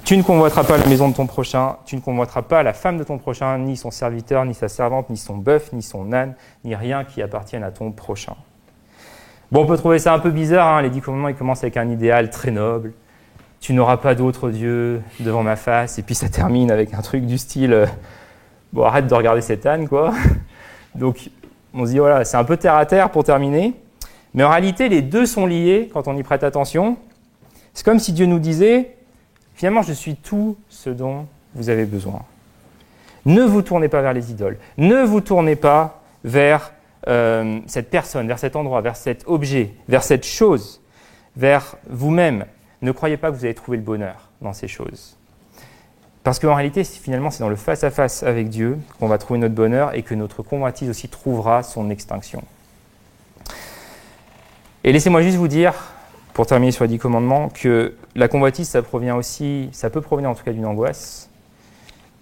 Tu 0.04 0.16
ne 0.16 0.22
convoiteras 0.22 0.64
pas 0.64 0.78
la 0.78 0.86
maison 0.86 1.08
de 1.08 1.14
ton 1.14 1.26
prochain, 1.26 1.76
tu 1.84 1.96
ne 1.96 2.00
convoiteras 2.00 2.42
pas 2.42 2.62
la 2.62 2.72
femme 2.72 2.96
de 2.96 3.04
ton 3.04 3.18
prochain, 3.18 3.58
ni 3.58 3.76
son 3.76 3.90
serviteur, 3.90 4.44
ni 4.44 4.54
sa 4.54 4.68
servante, 4.68 5.10
ni 5.10 5.16
son 5.16 5.36
bœuf, 5.36 5.72
ni 5.72 5.82
son 5.82 6.12
âne, 6.12 6.34
ni 6.64 6.74
rien 6.74 7.04
qui 7.04 7.22
appartienne 7.22 7.64
à 7.64 7.70
ton 7.70 7.90
prochain. 7.90 8.34
Bon, 9.50 9.62
on 9.62 9.66
peut 9.66 9.76
trouver 9.76 9.98
ça 9.98 10.12
un 10.12 10.18
peu 10.18 10.30
bizarre, 10.30 10.76
hein, 10.76 10.82
les 10.82 10.90
dix 10.90 11.00
commandements, 11.00 11.28
ils 11.28 11.34
commencent 11.34 11.64
avec 11.64 11.76
un 11.76 11.88
idéal 11.88 12.30
très 12.30 12.50
noble, 12.50 12.92
tu 13.60 13.72
n'auras 13.72 13.96
pas 13.96 14.14
d'autre 14.14 14.50
Dieu 14.50 15.02
devant 15.18 15.42
ma 15.42 15.56
face. 15.56 15.98
Et 15.98 16.02
puis 16.02 16.14
ça 16.14 16.28
termine 16.28 16.70
avec 16.70 16.94
un 16.94 17.02
truc 17.02 17.26
du 17.26 17.36
style, 17.36 17.72
euh, 17.72 17.86
bon, 18.72 18.84
arrête 18.84 19.06
de 19.06 19.14
regarder 19.14 19.40
cette 19.40 19.66
âne, 19.66 19.88
quoi. 19.88 20.14
Donc 20.94 21.30
on 21.74 21.86
se 21.86 21.90
dit, 21.90 21.98
voilà, 21.98 22.24
c'est 22.24 22.36
un 22.36 22.44
peu 22.44 22.56
terre 22.56 22.76
à 22.76 22.86
terre 22.86 23.10
pour 23.10 23.24
terminer. 23.24 23.74
Mais 24.34 24.44
en 24.44 24.50
réalité, 24.50 24.88
les 24.88 25.02
deux 25.02 25.26
sont 25.26 25.46
liés 25.46 25.90
quand 25.92 26.08
on 26.08 26.16
y 26.16 26.22
prête 26.22 26.44
attention. 26.44 26.96
C'est 27.74 27.84
comme 27.84 27.98
si 27.98 28.12
Dieu 28.12 28.26
nous 28.26 28.38
disait, 28.38 28.96
finalement, 29.54 29.82
je 29.82 29.92
suis 29.92 30.16
tout 30.16 30.56
ce 30.68 30.90
dont 30.90 31.26
vous 31.54 31.68
avez 31.68 31.84
besoin. 31.84 32.22
Ne 33.24 33.42
vous 33.42 33.62
tournez 33.62 33.88
pas 33.88 34.02
vers 34.02 34.12
les 34.12 34.30
idoles. 34.30 34.58
Ne 34.78 35.02
vous 35.02 35.20
tournez 35.20 35.56
pas 35.56 36.02
vers 36.22 36.72
euh, 37.08 37.60
cette 37.66 37.90
personne, 37.90 38.28
vers 38.28 38.38
cet 38.38 38.56
endroit, 38.56 38.80
vers 38.80 38.96
cet 38.96 39.24
objet, 39.26 39.74
vers 39.88 40.02
cette 40.02 40.24
chose, 40.24 40.80
vers 41.36 41.76
vous-même. 41.88 42.46
Ne 42.82 42.92
croyez 42.92 43.16
pas 43.16 43.30
que 43.30 43.36
vous 43.36 43.44
allez 43.44 43.54
trouver 43.54 43.78
le 43.78 43.82
bonheur 43.82 44.30
dans 44.40 44.52
ces 44.52 44.68
choses. 44.68 45.15
Parce 46.26 46.40
qu'en 46.40 46.56
réalité, 46.56 46.82
finalement, 46.82 47.30
c'est 47.30 47.44
dans 47.44 47.48
le 47.48 47.54
face-à-face 47.54 48.24
avec 48.24 48.48
Dieu 48.48 48.78
qu'on 48.98 49.06
va 49.06 49.16
trouver 49.16 49.38
notre 49.38 49.54
bonheur 49.54 49.94
et 49.94 50.02
que 50.02 50.12
notre 50.12 50.42
convoitise 50.42 50.90
aussi 50.90 51.08
trouvera 51.08 51.62
son 51.62 51.88
extinction. 51.88 52.42
Et 54.82 54.90
laissez-moi 54.90 55.22
juste 55.22 55.36
vous 55.36 55.46
dire, 55.46 55.72
pour 56.34 56.48
terminer 56.48 56.72
sur 56.72 56.82
les 56.82 56.88
dix 56.88 56.98
commandements, 56.98 57.48
que 57.48 57.94
la 58.16 58.26
convoitise, 58.26 58.68
ça 58.68 58.82
provient 58.82 59.14
aussi, 59.14 59.68
ça 59.70 59.88
peut 59.88 60.00
provenir 60.00 60.28
en 60.28 60.34
tout 60.34 60.42
cas 60.42 60.50
d'une 60.50 60.66
angoisse. 60.66 61.30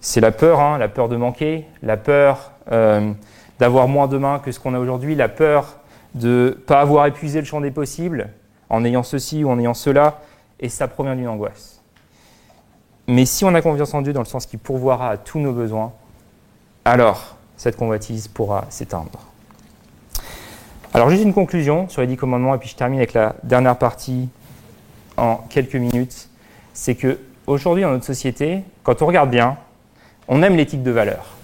C'est 0.01 0.21
la 0.21 0.31
peur, 0.31 0.59
hein, 0.59 0.77
la 0.77 0.87
peur 0.87 1.09
de 1.09 1.15
manquer, 1.15 1.65
la 1.81 1.97
peur 1.97 2.51
euh, 2.71 3.11
d'avoir 3.57 3.87
moins 3.87 4.07
demain 4.07 4.37
que 4.37 4.51
ce 4.51 4.59
qu'on 4.59 4.75
a 4.75 4.79
aujourd'hui, 4.79 5.15
la 5.15 5.29
peur 5.29 5.79
de 6.13 6.27
ne 6.27 6.49
pas 6.51 6.79
avoir 6.79 7.07
épuisé 7.07 7.39
le 7.39 7.45
champ 7.47 7.59
des 7.59 7.71
possibles 7.71 8.29
en 8.69 8.85
ayant 8.85 9.01
ceci 9.01 9.43
ou 9.43 9.49
en 9.49 9.57
ayant 9.57 9.73
cela, 9.73 10.21
et 10.59 10.69
ça 10.69 10.87
provient 10.87 11.15
d'une 11.15 11.27
angoisse. 11.27 11.74
Mais 13.07 13.25
si 13.25 13.45
on 13.45 13.53
a 13.53 13.61
confiance 13.61 13.93
en 13.93 14.01
Dieu 14.01 14.13
dans 14.13 14.21
le 14.21 14.25
sens 14.25 14.45
qu'il 14.45 14.59
pourvoira 14.59 15.11
à 15.11 15.17
tous 15.17 15.39
nos 15.39 15.51
besoins, 15.51 15.93
alors 16.85 17.35
cette 17.57 17.75
convoitise 17.75 18.27
pourra 18.27 18.65
s'éteindre. 18.69 19.19
Alors 20.93 21.09
juste 21.09 21.23
une 21.23 21.33
conclusion 21.33 21.89
sur 21.89 22.01
les 22.01 22.07
dix 22.07 22.17
commandements, 22.17 22.55
et 22.55 22.57
puis 22.57 22.69
je 22.69 22.75
termine 22.75 22.99
avec 22.99 23.13
la 23.13 23.35
dernière 23.43 23.77
partie 23.77 24.29
en 25.17 25.37
quelques 25.49 25.75
minutes. 25.75 26.29
C'est 26.73 26.95
que 26.95 27.19
aujourd'hui 27.47 27.83
dans 27.83 27.91
notre 27.91 28.05
société, 28.05 28.61
quand 28.83 29.01
on 29.01 29.05
regarde 29.05 29.29
bien, 29.29 29.57
on 30.27 30.41
aime 30.41 30.55
l'éthique 30.55 30.83
de 30.83 30.91
valeur. 30.91 31.35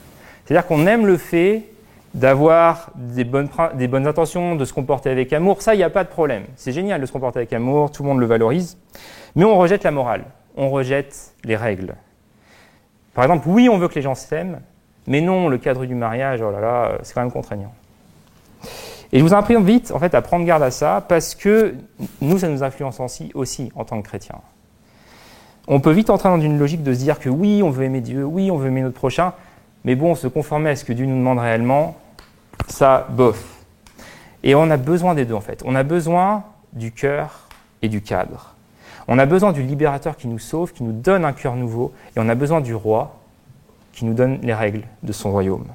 C'est-à-dire 0.45 0.65
qu'on 0.65 0.87
aime 0.87 1.05
le 1.05 1.17
fait 1.17 1.65
d'avoir 2.13 2.91
des 2.95 3.23
bonnes, 3.23 3.49
des 3.75 3.87
bonnes 3.87 4.07
intentions, 4.07 4.55
de 4.55 4.65
se 4.65 4.73
comporter 4.73 5.09
avec 5.09 5.31
amour, 5.31 5.61
ça, 5.61 5.75
il 5.75 5.77
n'y 5.77 5.83
a 5.83 5.89
pas 5.89 6.03
de 6.03 6.09
problème. 6.09 6.43
C'est 6.55 6.71
génial 6.71 6.99
de 6.99 7.05
se 7.05 7.11
comporter 7.11 7.39
avec 7.39 7.53
amour, 7.53 7.91
tout 7.91 8.03
le 8.03 8.09
monde 8.09 8.19
le 8.19 8.25
valorise. 8.25 8.77
Mais 9.35 9.45
on 9.45 9.57
rejette 9.57 9.83
la 9.83 9.91
morale, 9.91 10.25
on 10.55 10.69
rejette 10.69 11.33
les 11.43 11.55
règles. 11.55 11.95
Par 13.13 13.23
exemple, 13.25 13.47
oui, 13.49 13.69
on 13.69 13.77
veut 13.77 13.87
que 13.87 13.95
les 13.95 14.01
gens 14.01 14.15
s'aiment, 14.15 14.61
mais 15.07 15.21
non, 15.21 15.49
le 15.49 15.57
cadre 15.57 15.85
du 15.85 15.95
mariage, 15.95 16.41
oh 16.41 16.51
là 16.51 16.59
là, 16.59 16.97
c'est 17.03 17.13
quand 17.13 17.21
même 17.21 17.31
contraignant. 17.31 17.73
Et 19.11 19.19
je 19.19 19.23
vous 19.23 19.33
invite 19.33 19.91
en 19.91 19.99
fait 19.99 20.15
à 20.15 20.21
prendre 20.21 20.45
garde 20.45 20.63
à 20.63 20.71
ça 20.71 21.03
parce 21.07 21.35
que 21.35 21.75
nous, 22.21 22.39
ça 22.39 22.47
nous 22.47 22.63
influence 22.63 22.99
aussi, 22.99 23.31
aussi 23.33 23.71
en 23.75 23.83
tant 23.83 24.01
que 24.01 24.07
chrétiens. 24.07 24.39
On 25.67 25.79
peut 25.79 25.91
vite 25.91 26.09
entrer 26.09 26.29
dans 26.29 26.39
une 26.39 26.57
logique 26.57 26.83
de 26.83 26.93
se 26.93 26.99
dire 26.99 27.19
que 27.19 27.29
oui, 27.29 27.61
on 27.63 27.69
veut 27.69 27.83
aimer 27.83 28.01
Dieu, 28.01 28.23
oui, 28.23 28.49
on 28.49 28.57
veut 28.57 28.67
aimer 28.67 28.81
notre 28.81 28.95
prochain, 28.95 29.33
mais 29.83 29.95
bon, 29.95 30.15
se 30.15 30.27
conformer 30.27 30.69
à 30.71 30.75
ce 30.75 30.85
que 30.85 30.93
Dieu 30.93 31.05
nous 31.05 31.17
demande 31.17 31.39
réellement, 31.39 31.97
ça, 32.67 33.07
bof. 33.09 33.43
Et 34.43 34.55
on 34.55 34.69
a 34.71 34.77
besoin 34.77 35.13
des 35.13 35.25
deux 35.25 35.33
en 35.33 35.41
fait. 35.41 35.61
On 35.65 35.75
a 35.75 35.83
besoin 35.83 36.43
du 36.73 36.91
cœur 36.91 37.49
et 37.81 37.89
du 37.89 38.01
cadre. 38.01 38.50
On 39.13 39.19
a 39.19 39.25
besoin 39.25 39.51
du 39.51 39.61
libérateur 39.61 40.15
qui 40.15 40.29
nous 40.29 40.39
sauve, 40.39 40.71
qui 40.71 40.83
nous 40.83 40.93
donne 40.93 41.25
un 41.25 41.33
cœur 41.33 41.57
nouveau, 41.57 41.91
et 42.15 42.19
on 42.21 42.29
a 42.29 42.33
besoin 42.33 42.61
du 42.61 42.73
roi 42.73 43.19
qui 43.91 44.05
nous 44.05 44.13
donne 44.13 44.39
les 44.41 44.53
règles 44.53 44.83
de 45.03 45.11
son 45.11 45.33
royaume. 45.33 45.65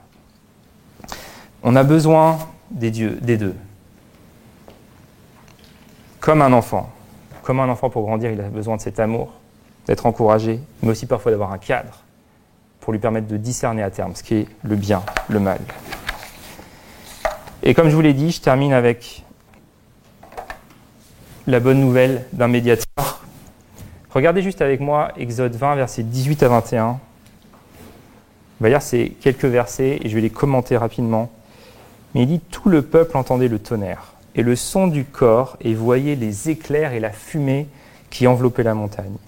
On 1.63 1.77
a 1.77 1.83
besoin 1.83 2.39
des, 2.71 2.91
dieux, 2.91 3.19
des 3.21 3.37
deux. 3.37 3.55
Comme 6.19 6.41
un 6.41 6.51
enfant. 6.55 6.91
Comme 7.43 7.61
un 7.61 7.69
enfant 7.69 7.91
pour 7.91 8.05
grandir, 8.05 8.31
il 8.31 8.41
a 8.41 8.49
besoin 8.49 8.77
de 8.77 8.81
cet 8.81 8.99
amour, 8.99 9.35
d'être 9.87 10.07
encouragé, 10.07 10.59
mais 10.83 10.89
aussi 10.89 11.05
parfois 11.05 11.31
d'avoir 11.31 11.53
un 11.53 11.59
cadre 11.59 12.05
pour 12.81 12.95
lui 12.95 13.01
permettre 13.01 13.27
de 13.27 13.37
discerner 13.37 13.83
à 13.83 13.91
terme 13.91 14.15
ce 14.15 14.23
qui 14.23 14.35
est 14.37 14.47
le 14.63 14.77
bien, 14.77 15.03
le 15.29 15.41
mal. 15.41 15.61
Et 17.63 17.75
comme 17.75 17.91
je 17.91 17.95
vous 17.95 18.01
l'ai 18.01 18.15
dit, 18.15 18.31
je 18.31 18.41
termine 18.41 18.73
avec 18.73 19.27
la 21.47 21.61
bonne 21.61 21.81
nouvelle 21.81 22.25
d'un 22.33 22.49
médiateur. 22.49 23.26
Regardez 24.17 24.41
juste 24.41 24.63
avec 24.63 24.81
moi 24.81 25.13
Exode 25.19 25.55
20, 25.57 25.75
versets 25.75 26.03
18 26.03 26.43
à 26.43 26.49
21. 26.49 26.87
On 26.87 26.99
va 28.61 28.71
lire 28.71 28.81
quelques 29.21 29.45
versets 29.45 29.99
et 30.03 30.09
je 30.09 30.15
vais 30.15 30.23
les 30.23 30.31
commenter 30.31 30.79
rapidement. 30.79 31.31
Mais 32.15 32.23
il 32.23 32.27
dit 32.27 32.41
Tout 32.41 32.71
le 32.71 32.81
peuple 32.81 33.19
entendait 33.19 33.49
le 33.49 33.59
tonnerre 33.59 34.15
et 34.35 34.43
le 34.43 34.57
son 34.57 34.87
du 34.87 35.05
corps 35.05 35.59
et 35.61 35.75
voyait 35.75 36.15
les 36.15 36.49
éclairs 36.49 36.95
et 36.95 36.99
la 36.99 37.11
fumée 37.11 37.69
qui 38.09 38.27
enveloppaient 38.27 38.63
la 38.63 38.73
montagne. 38.73 39.19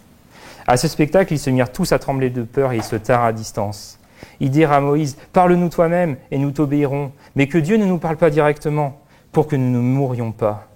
À 0.66 0.78
ce 0.78 0.88
spectacle, 0.88 1.34
ils 1.34 1.38
se 1.38 1.50
mirent 1.50 1.70
tous 1.70 1.92
à 1.92 1.98
trembler 1.98 2.30
de 2.30 2.42
peur 2.42 2.72
et 2.72 2.76
ils 2.76 2.82
se 2.82 2.96
tarent 2.96 3.24
à 3.24 3.34
distance. 3.34 3.98
Ils 4.40 4.50
dirent 4.50 4.72
à 4.72 4.80
Moïse, 4.80 5.18
Parle-nous 5.34 5.68
toi-même 5.68 6.16
et 6.30 6.38
nous 6.38 6.50
t'obéirons, 6.50 7.12
mais 7.36 7.46
que 7.46 7.58
Dieu 7.58 7.76
ne 7.76 7.84
nous 7.84 7.98
parle 7.98 8.16
pas 8.16 8.30
directement, 8.30 8.98
pour 9.32 9.48
que 9.48 9.56
nous 9.56 9.70
ne 9.70 9.80
mourions 9.80 10.32
pas. 10.32 10.66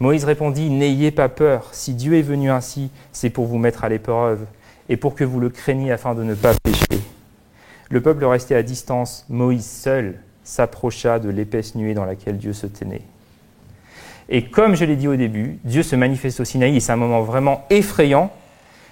Moïse 0.00 0.24
répondit, 0.24 0.70
N'ayez 0.70 1.10
pas 1.10 1.28
peur, 1.28 1.68
si 1.72 1.94
Dieu 1.94 2.14
est 2.14 2.22
venu 2.22 2.50
ainsi, 2.50 2.90
c'est 3.12 3.30
pour 3.30 3.46
vous 3.46 3.58
mettre 3.58 3.84
à 3.84 3.88
l'épreuve, 3.88 4.46
et 4.88 4.96
pour 4.96 5.14
que 5.14 5.24
vous 5.24 5.40
le 5.40 5.50
craigniez 5.50 5.92
afin 5.92 6.14
de 6.14 6.24
ne 6.24 6.34
pas 6.34 6.54
pécher. 6.62 7.02
Le 7.90 8.00
peuple 8.00 8.24
restait 8.24 8.54
à 8.54 8.62
distance. 8.62 9.26
Moïse 9.28 9.66
seul 9.66 10.20
s'approcha 10.42 11.18
de 11.18 11.28
l'épaisse 11.28 11.74
nuée 11.74 11.94
dans 11.94 12.04
laquelle 12.04 12.38
Dieu 12.38 12.52
se 12.52 12.66
tenait. 12.66 13.02
Et 14.28 14.44
comme 14.44 14.74
je 14.74 14.84
l'ai 14.84 14.96
dit 14.96 15.08
au 15.08 15.16
début, 15.16 15.58
Dieu 15.64 15.82
se 15.82 15.96
manifeste 15.96 16.40
au 16.40 16.44
Sinaï 16.44 16.76
et 16.76 16.80
c'est 16.80 16.92
un 16.92 16.96
moment 16.96 17.22
vraiment 17.22 17.66
effrayant. 17.68 18.32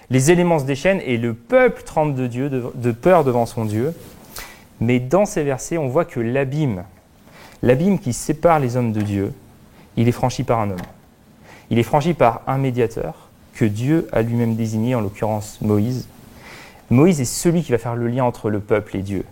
Les 0.09 0.31
éléments 0.31 0.59
se 0.59 0.65
déchaînent 0.65 1.01
et 1.05 1.17
le 1.17 1.33
peuple 1.33 1.83
tremble 1.83 2.13
de 2.13 2.27
Dieu, 2.27 2.49
de, 2.49 2.91
peur 2.91 3.23
devant 3.23 3.45
son 3.45 3.65
Dieu. 3.65 3.93
Mais 4.81 4.99
dans 4.99 5.25
ces 5.25 5.43
versets, 5.43 5.77
on 5.77 5.87
voit 5.87 6.05
que 6.05 6.19
l'abîme, 6.19 6.83
l'abîme 7.61 7.99
qui 7.99 8.13
sépare 8.13 8.59
les 8.59 8.75
hommes 8.75 8.91
de 8.91 9.01
Dieu, 9.01 9.33
il 9.97 10.07
est 10.07 10.13
franchi 10.13 10.43
par 10.43 10.59
un 10.59 10.71
homme. 10.71 10.77
Il 11.69 11.79
est 11.79 11.83
franchi 11.83 12.13
par 12.13 12.41
un 12.47 12.57
médiateur 12.57 13.29
que 13.53 13.65
Dieu 13.65 14.07
a 14.11 14.21
lui-même 14.21 14.55
désigné, 14.55 14.95
en 14.95 15.01
l'occurrence 15.01 15.59
Moïse. 15.61 16.07
Moïse 16.89 17.21
est 17.21 17.25
celui 17.25 17.61
qui 17.61 17.71
va 17.71 17.77
faire 17.77 17.95
le 17.95 18.07
lien 18.07 18.23
entre 18.23 18.49
le 18.49 18.59
peuple 18.59 18.95
et 18.95 19.01
Dieu. 19.01 19.25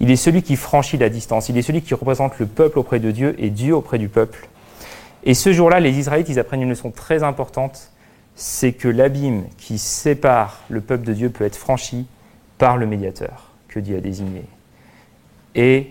Il 0.00 0.10
est 0.10 0.16
celui 0.16 0.42
qui 0.42 0.56
franchit 0.56 0.96
la 0.96 1.08
distance. 1.08 1.48
Il 1.48 1.58
est 1.58 1.62
celui 1.62 1.82
qui 1.82 1.94
représente 1.94 2.38
le 2.38 2.46
peuple 2.46 2.78
auprès 2.78 3.00
de 3.00 3.10
Dieu 3.10 3.34
et 3.38 3.50
Dieu 3.50 3.74
auprès 3.74 3.98
du 3.98 4.08
peuple. 4.08 4.48
Et 5.24 5.34
ce 5.34 5.52
jour-là, 5.52 5.80
les 5.80 5.98
Israélites, 5.98 6.28
ils 6.30 6.38
apprennent 6.38 6.62
une 6.62 6.70
leçon 6.70 6.90
très 6.90 7.22
importante, 7.22 7.90
c'est 8.34 8.72
que 8.72 8.88
l'abîme 8.88 9.44
qui 9.58 9.76
sépare 9.78 10.60
le 10.70 10.80
peuple 10.80 11.04
de 11.04 11.12
Dieu 11.12 11.30
peut 11.30 11.44
être 11.44 11.56
franchi 11.56 12.06
par 12.56 12.78
le 12.78 12.86
médiateur 12.86 13.50
que 13.68 13.80
Dieu 13.80 13.98
a 13.98 14.00
désigné. 14.00 14.44
Et 15.54 15.88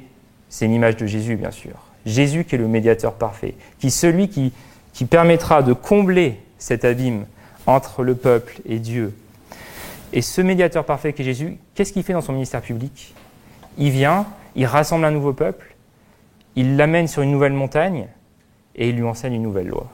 c'est 0.49 0.65
une 0.65 0.73
image 0.73 0.97
de 0.97 1.05
Jésus, 1.05 1.35
bien 1.35 1.51
sûr. 1.51 1.73
Jésus 2.05 2.45
qui 2.45 2.55
est 2.55 2.57
le 2.57 2.67
médiateur 2.67 3.13
parfait, 3.13 3.53
qui 3.79 3.87
est 3.87 3.91
celui 3.91 4.29
qui, 4.29 4.51
qui 4.93 5.05
permettra 5.05 5.63
de 5.63 5.73
combler 5.73 6.39
cet 6.57 6.85
abîme 6.85 7.25
entre 7.65 8.03
le 8.03 8.15
peuple 8.15 8.61
et 8.65 8.79
Dieu. 8.79 9.15
Et 10.11 10.21
ce 10.21 10.41
médiateur 10.41 10.85
parfait 10.85 11.13
qui 11.13 11.21
est 11.21 11.25
Jésus, 11.25 11.57
qu'est-ce 11.75 11.93
qu'il 11.93 12.03
fait 12.03 12.13
dans 12.13 12.21
son 12.21 12.33
ministère 12.33 12.61
public? 12.61 13.13
Il 13.77 13.91
vient, 13.91 14.25
il 14.55 14.65
rassemble 14.65 15.05
un 15.05 15.11
nouveau 15.11 15.33
peuple, 15.33 15.75
il 16.55 16.75
l'amène 16.77 17.07
sur 17.07 17.21
une 17.21 17.31
nouvelle 17.31 17.53
montagne, 17.53 18.07
et 18.75 18.89
il 18.89 18.95
lui 18.95 19.03
enseigne 19.03 19.33
une 19.33 19.43
nouvelle 19.43 19.67
loi. 19.67 19.87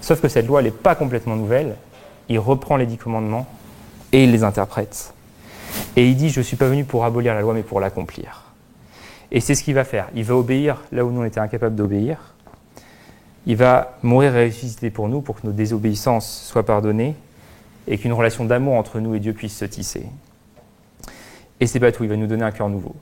Sauf 0.00 0.20
que 0.20 0.28
cette 0.28 0.46
loi, 0.46 0.62
n'est 0.62 0.70
pas 0.70 0.94
complètement 0.94 1.34
nouvelle. 1.34 1.76
Il 2.28 2.38
reprend 2.38 2.76
les 2.76 2.86
dix 2.86 2.98
commandements 2.98 3.46
et 4.12 4.24
il 4.24 4.32
les 4.32 4.44
interprète. 4.44 5.14
Et 5.96 6.06
il 6.06 6.14
dit, 6.14 6.28
je 6.28 6.40
ne 6.40 6.44
suis 6.44 6.56
pas 6.56 6.68
venu 6.68 6.84
pour 6.84 7.06
abolir 7.06 7.34
la 7.34 7.40
loi, 7.40 7.54
mais 7.54 7.62
pour 7.62 7.80
l'accomplir. 7.80 8.52
Et 9.32 9.40
c'est 9.40 9.54
ce 9.54 9.64
qu'il 9.64 9.74
va 9.74 9.84
faire. 9.84 10.08
Il 10.14 10.24
va 10.24 10.36
obéir 10.36 10.82
là 10.92 11.04
où 11.04 11.10
nous 11.10 11.22
on 11.22 11.24
était 11.24 11.40
incapables 11.40 11.74
d'obéir. 11.74 12.33
Il 13.46 13.56
va 13.56 13.98
mourir 14.02 14.36
et 14.36 14.46
ressusciter 14.46 14.90
pour 14.90 15.08
nous, 15.08 15.20
pour 15.20 15.40
que 15.40 15.46
nos 15.46 15.52
désobéissances 15.52 16.46
soient 16.48 16.64
pardonnées 16.64 17.14
et 17.86 17.98
qu'une 17.98 18.12
relation 18.12 18.44
d'amour 18.44 18.74
entre 18.74 19.00
nous 19.00 19.14
et 19.14 19.20
Dieu 19.20 19.32
puisse 19.32 19.56
se 19.56 19.64
tisser. 19.64 20.06
Et 21.60 21.66
c'est 21.66 21.80
pas 21.80 21.92
tout, 21.92 22.04
il 22.04 22.10
va 22.10 22.16
nous 22.16 22.26
donner 22.26 22.44
un 22.44 22.50
cœur 22.50 22.68
nouveau. 22.68 22.94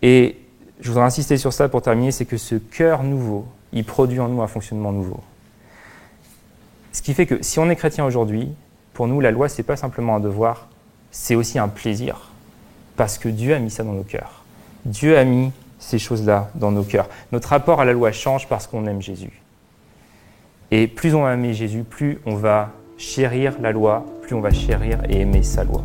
Et 0.00 0.36
je 0.80 0.88
voudrais 0.88 1.04
insister 1.04 1.36
sur 1.36 1.52
ça 1.52 1.68
pour 1.68 1.82
terminer, 1.82 2.10
c'est 2.10 2.24
que 2.24 2.36
ce 2.36 2.56
cœur 2.56 3.02
nouveau, 3.02 3.46
il 3.72 3.84
produit 3.84 4.20
en 4.20 4.28
nous 4.28 4.42
un 4.42 4.48
fonctionnement 4.48 4.92
nouveau. 4.92 5.20
Ce 6.92 7.02
qui 7.02 7.14
fait 7.14 7.26
que 7.26 7.42
si 7.42 7.58
on 7.58 7.70
est 7.70 7.76
chrétien 7.76 8.04
aujourd'hui, 8.04 8.50
pour 8.92 9.06
nous, 9.06 9.20
la 9.20 9.30
loi, 9.30 9.48
ce 9.48 9.58
n'est 9.58 9.66
pas 9.66 9.76
simplement 9.76 10.16
un 10.16 10.20
devoir, 10.20 10.68
c'est 11.10 11.34
aussi 11.34 11.58
un 11.58 11.68
plaisir. 11.68 12.30
Parce 12.96 13.18
que 13.18 13.28
Dieu 13.28 13.54
a 13.54 13.58
mis 13.58 13.70
ça 13.70 13.84
dans 13.84 13.92
nos 13.92 14.02
cœurs. 14.02 14.44
Dieu 14.84 15.16
a 15.16 15.24
mis 15.24 15.52
ces 15.78 15.98
choses-là 15.98 16.50
dans 16.54 16.70
nos 16.70 16.84
cœurs. 16.84 17.08
Notre 17.32 17.48
rapport 17.48 17.80
à 17.80 17.84
la 17.84 17.92
loi 17.92 18.12
change 18.12 18.48
parce 18.48 18.66
qu'on 18.66 18.86
aime 18.86 19.00
Jésus. 19.02 19.41
Et 20.74 20.86
plus 20.86 21.14
on 21.14 21.20
va 21.20 21.34
aimer 21.34 21.52
Jésus, 21.52 21.84
plus 21.84 22.18
on 22.24 22.34
va 22.34 22.72
chérir 22.96 23.56
la 23.60 23.72
loi, 23.72 24.06
plus 24.22 24.34
on 24.34 24.40
va 24.40 24.50
chérir 24.50 25.00
et 25.06 25.20
aimer 25.20 25.42
sa 25.42 25.64
loi. 25.64 25.84